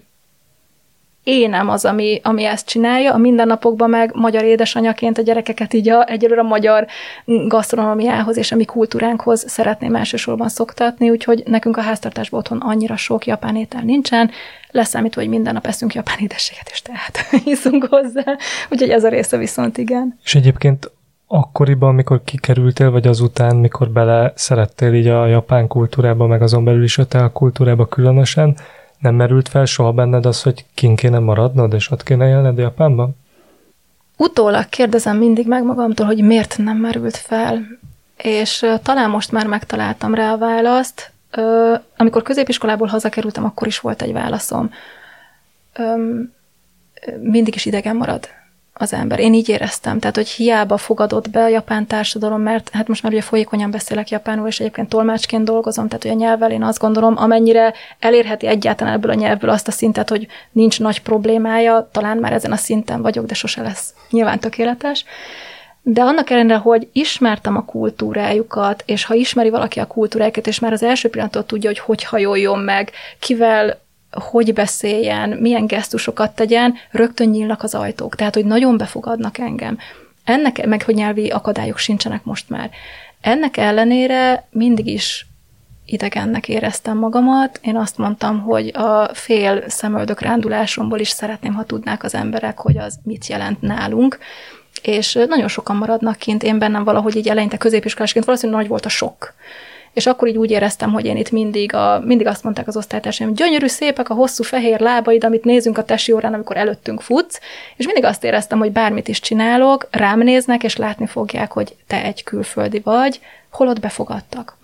énem 1.26 1.69
az, 1.69 1.86
ami, 1.86 2.19
ami 2.23 2.43
ezt 2.43 2.67
csinálja, 2.67 3.13
a 3.13 3.17
mindennapokban 3.17 3.89
meg 3.89 4.11
magyar 4.13 4.43
édesanyaként 4.43 5.17
a 5.17 5.21
gyerekeket 5.21 5.73
így 5.73 5.89
a, 5.89 6.09
egyelőre 6.09 6.41
a 6.41 6.43
magyar 6.43 6.88
gasztronómiához 7.47 8.38
és 8.38 8.51
a 8.51 8.55
mi 8.55 8.65
kultúránkhoz 8.65 9.49
szeretném 9.49 9.95
elsősorban 9.95 10.49
szoktatni, 10.49 11.09
úgyhogy 11.09 11.43
nekünk 11.45 11.78
a 11.78 11.82
háztartásban 11.82 12.39
otthon 12.39 12.57
annyira 12.57 12.95
sok 12.95 13.26
japán 13.26 13.55
étel 13.55 13.82
nincsen, 13.82 14.32
leszámítva, 14.71 15.21
hogy 15.21 15.30
minden 15.30 15.53
nap 15.53 15.65
eszünk 15.65 15.93
japán 15.93 16.17
édességet, 16.19 16.69
és 16.71 16.82
tehát 16.82 17.17
hiszunk 17.45 17.88
hozzá, 17.89 18.38
úgyhogy 18.69 18.89
ez 18.89 19.03
a 19.03 19.09
része 19.09 19.38
viszont 19.38 19.78
igen. 19.78 20.19
És 20.23 20.36
egyébként 20.36 20.91
akkoriban, 21.28 21.89
amikor 21.89 22.21
kikerültél, 22.23 22.91
vagy 22.91 23.07
azután, 23.07 23.55
mikor 23.55 23.89
bele 23.89 24.32
szerettél 24.36 24.93
így 24.93 25.07
a 25.07 25.26
japán 25.26 25.67
kultúrába, 25.67 26.28
meg 26.28 26.41
azon 26.41 26.63
belül 26.63 26.84
is 26.84 26.97
a 26.97 27.32
kultúrába 27.34 27.86
különösen, 27.86 28.57
nem 29.06 29.16
merült 29.16 29.47
fel 29.47 29.66
soha 29.66 29.91
benned 29.91 30.26
az, 30.26 30.41
hogy 30.41 30.66
kin 30.74 30.95
kéne 30.95 31.20
maradnod, 31.20 31.74
és 31.74 31.91
ott 31.91 32.03
kéne 32.03 32.28
élned 32.28 32.58
Japánban? 32.58 33.18
Utólag 34.18 34.70
kérdezem 34.70 35.18
mindig 35.18 35.47
meg 35.47 35.64
magamtól, 35.64 36.06
hogy 36.06 36.24
miért 36.24 36.58
nem 36.58 36.78
merült 36.78 37.18
fel. 37.18 37.68
És 38.18 38.66
talán 38.84 39.10
most 39.10 39.32
már 39.32 39.47
megtaláltam 39.47 40.16
rá 40.16 40.32
a 40.32 40.38
választ. 40.38 41.12
Amikor 41.97 42.22
középiskolából 42.22 42.88
hazakerültem, 42.88 43.45
akkor 43.45 43.68
is 43.68 43.80
volt 43.80 44.01
egy 44.01 44.14
válaszom. 44.14 44.72
Mindig 47.22 47.56
is 47.56 47.66
idegen 47.66 47.95
marad 47.95 48.28
az 48.78 48.93
ember. 48.93 49.19
Én 49.19 49.34
így 49.34 49.49
éreztem, 49.49 49.99
tehát 49.99 50.15
hogy 50.15 50.28
hiába 50.28 50.78
fogadott 50.78 51.30
be 51.30 51.43
a 51.43 51.47
japán 51.47 51.88
társadalom, 51.88 52.41
mert 52.41 52.69
hát 52.73 52.88
most 52.88 53.03
már 53.03 53.11
ugye 53.11 53.21
folyékonyan 53.21 53.71
beszélek 53.71 54.09
japánul, 54.09 54.47
és 54.47 54.59
egyébként 54.59 54.89
tolmácsként 54.89 55.45
dolgozom, 55.45 55.88
tehát 55.88 56.03
hogy 56.03 56.11
a 56.11 56.15
nyelvvel 56.15 56.51
én 56.51 56.63
azt 56.63 56.80
gondolom, 56.80 57.13
amennyire 57.17 57.73
elérheti 57.99 58.47
egyáltalán 58.47 58.93
ebből 58.93 59.11
a 59.11 59.13
nyelvből 59.13 59.49
azt 59.49 59.67
a 59.67 59.71
szintet, 59.71 60.09
hogy 60.09 60.28
nincs 60.51 60.80
nagy 60.80 61.01
problémája, 61.01 61.89
talán 61.91 62.17
már 62.17 62.34
ezen 62.34 62.51
a 62.51 62.55
szinten 62.55 63.01
vagyok, 63.01 63.26
de 63.26 63.34
sose 63.34 63.61
lesz 63.61 63.93
nyilván 64.09 64.39
tökéletes. 64.39 65.05
De 65.82 66.01
annak 66.01 66.30
ellenére, 66.30 66.57
hogy 66.57 66.88
ismertem 66.91 67.55
a 67.55 67.65
kultúrájukat, 67.65 68.84
és 68.86 69.05
ha 69.05 69.13
ismeri 69.13 69.49
valaki 69.49 69.80
a 69.80 69.88
kultúrájukat, 69.88 70.47
és 70.47 70.59
már 70.59 70.71
az 70.71 70.84
első 70.84 71.09
pillanattól 71.09 71.45
tudja, 71.45 71.69
hogy 71.69 71.80
hogy 71.80 72.03
hajoljon 72.03 72.59
meg, 72.59 72.91
kivel 73.19 73.84
hogy 74.16 74.53
beszéljen, 74.53 75.30
milyen 75.30 75.66
gesztusokat 75.66 76.36
tegyen, 76.36 76.74
rögtön 76.91 77.30
nyílnak 77.30 77.63
az 77.63 77.76
ajtók. 77.76 78.16
Tehát, 78.16 78.34
hogy 78.34 78.45
nagyon 78.45 78.78
befogadnak 78.78 79.38
engem. 79.38 79.78
Ennek, 80.24 80.66
meg 80.66 80.84
hogy 80.84 80.95
nyelvi 80.95 81.30
akadályok 81.30 81.78
sincsenek 81.78 82.24
most 82.24 82.49
már. 82.49 82.70
Ennek 83.22 83.57
ellenére 83.57 84.47
mindig 84.51 84.88
is 84.88 85.26
idegennek 85.86 86.49
éreztem 86.49 86.97
magamat. 86.97 87.59
Én 87.61 87.78
azt 87.78 87.97
mondtam, 87.97 88.41
hogy 88.41 88.68
a 88.68 89.09
fél 89.13 89.63
szemöldök 89.70 90.22
rándulásomból 90.22 90.99
is 90.99 91.09
szeretném, 91.09 91.53
ha 91.53 91.63
tudnák 91.63 92.03
az 92.03 92.16
emberek, 92.16 92.59
hogy 92.59 92.78
az 92.78 92.99
mit 93.03 93.28
jelent 93.28 93.61
nálunk. 93.61 94.18
És 94.82 95.13
nagyon 95.28 95.47
sokan 95.47 95.76
maradnak 95.76 96.18
kint, 96.18 96.43
én 96.43 96.59
bennem 96.59 96.84
valahogy 96.84 97.16
így 97.16 97.28
eleinte 97.28 97.57
középiskolásként 97.57 98.26
valószínűleg 98.26 98.61
nagy 98.61 98.70
volt 98.70 98.86
a 98.86 98.89
sok 98.89 99.34
és 99.96 100.06
akkor 100.06 100.28
így 100.28 100.38
úgy 100.38 100.52
éreztem, 100.52 100.91
hogy 100.91 101.06
én 101.06 101.18
itt 101.18 101.32
mindig, 101.32 101.74
a, 101.74 102.02
mindig 102.06 102.28
azt 102.28 102.43
mondták 102.43 102.68
az 102.68 102.78
osztálytársaim, 102.78 103.34
gyönyörű 103.34 103.68
szépek 103.68 104.10
a 104.10 104.14
hosszú 104.14 104.43
fehér 104.43 104.80
lábaid, 104.80 105.24
amit 105.24 105.43
nézünk 105.43 105.78
a 105.78 105.84
tesi 105.84 106.12
órán, 106.12 106.34
amikor 106.34 106.58
előttünk 106.58 107.02
futsz, 107.02 107.39
és 107.76 107.86
mindig 107.86 108.04
azt 108.04 108.24
éreztem, 108.24 108.60
hogy 108.60 108.72
bármit 108.72 109.08
is 109.08 109.20
csinálok, 109.20 109.88
rám 109.91 110.20
néznek, 110.20 110.64
és 110.64 110.76
látni 110.76 111.06
fogják, 111.06 111.52
hogy 111.52 111.76
te 111.88 112.04
egy 112.04 112.24
külföldi 112.24 112.80
vagy, 112.80 113.20
holott 113.52 113.80
befogadtak. 113.80 114.58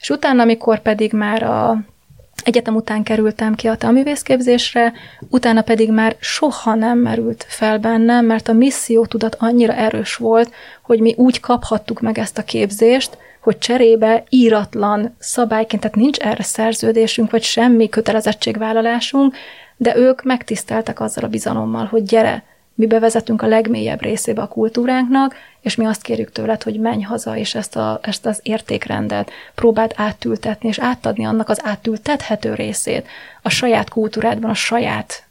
És 0.00 0.10
utána, 0.10 0.42
amikor 0.42 0.80
pedig 0.80 1.12
már 1.12 1.42
a 1.42 1.78
egyetem 2.44 2.74
után 2.74 3.02
kerültem 3.02 3.54
ki 3.54 3.66
a 3.66 3.76
tanművészképzésre, 3.76 4.92
utána 5.30 5.62
pedig 5.62 5.90
már 5.90 6.16
soha 6.20 6.74
nem 6.74 6.98
merült 6.98 7.44
fel 7.48 7.78
bennem, 7.78 8.26
mert 8.26 8.48
a 8.48 8.52
misszió 8.52 9.06
tudat 9.06 9.36
annyira 9.38 9.72
erős 9.72 10.14
volt, 10.14 10.50
hogy 10.82 11.00
mi 11.00 11.14
úgy 11.16 11.40
kaphattuk 11.40 12.00
meg 12.00 12.18
ezt 12.18 12.38
a 12.38 12.42
képzést, 12.42 13.18
hogy 13.46 13.58
cserébe 13.58 14.24
íratlan 14.28 15.16
szabályként, 15.18 15.82
tehát 15.82 15.96
nincs 15.96 16.18
erre 16.18 16.42
szerződésünk, 16.42 17.30
vagy 17.30 17.42
semmi 17.42 17.88
kötelezettségvállalásunk, 17.88 19.34
de 19.76 19.96
ők 19.96 20.22
megtiszteltek 20.22 21.00
azzal 21.00 21.24
a 21.24 21.28
bizalommal, 21.28 21.84
hogy 21.84 22.02
gyere, 22.02 22.44
mi 22.74 22.86
bevezetünk 22.86 23.42
a 23.42 23.46
legmélyebb 23.46 24.02
részébe 24.02 24.42
a 24.42 24.48
kultúránknak, 24.48 25.34
és 25.60 25.74
mi 25.74 25.84
azt 25.84 26.02
kérjük 26.02 26.32
tőled, 26.32 26.62
hogy 26.62 26.80
menj 26.80 27.02
haza, 27.02 27.36
és 27.36 27.54
ezt, 27.54 27.76
a, 27.76 27.98
ezt 28.02 28.26
az 28.26 28.40
értékrendet 28.42 29.30
próbáld 29.54 29.92
átültetni, 29.96 30.68
és 30.68 30.78
átadni 30.78 31.24
annak 31.26 31.48
az 31.48 31.60
átültethető 31.64 32.54
részét 32.54 33.06
a 33.42 33.48
saját 33.48 33.88
kultúrádban, 33.88 34.50
a 34.50 34.54
saját 34.54 35.24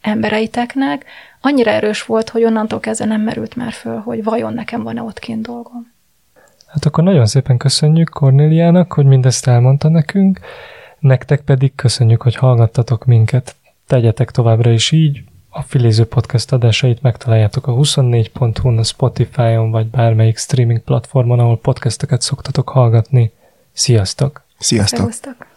embereiteknek, 0.00 1.04
annyira 1.40 1.70
erős 1.70 2.04
volt, 2.04 2.28
hogy 2.28 2.44
onnantól 2.44 2.80
kezdve 2.80 3.06
nem 3.06 3.20
merült 3.20 3.54
már 3.54 3.72
föl, 3.72 3.98
hogy 3.98 4.24
vajon 4.24 4.54
nekem 4.54 4.82
van-e 4.82 5.02
ott 5.02 5.18
kint 5.18 5.46
dolgom. 5.46 5.94
Hát 6.76 6.84
akkor 6.84 7.04
nagyon 7.04 7.26
szépen 7.26 7.56
köszönjük 7.56 8.08
Kornéliának, 8.08 8.92
hogy 8.92 9.06
mindezt 9.06 9.46
elmondta 9.46 9.88
nekünk, 9.88 10.40
nektek 10.98 11.40
pedig 11.40 11.74
köszönjük, 11.74 12.22
hogy 12.22 12.34
hallgattatok 12.34 13.04
minket. 13.04 13.54
Tegyetek 13.86 14.30
továbbra 14.30 14.70
is 14.70 14.90
így, 14.90 15.22
a 15.48 15.62
Filéző 15.62 16.04
Podcast 16.04 16.52
adásait 16.52 17.02
megtaláljátok 17.02 17.66
a 17.66 17.72
24.hu-n, 17.72 18.78
a 18.78 18.82
Spotify-on, 18.82 19.70
vagy 19.70 19.86
bármelyik 19.86 20.38
streaming 20.38 20.80
platformon, 20.80 21.38
ahol 21.38 21.58
podcasteket 21.58 22.20
szoktatok 22.20 22.68
hallgatni. 22.68 23.32
Sziasztok! 23.72 24.42
Sziasztok! 24.58 24.98
Szervusztok! 24.98 25.55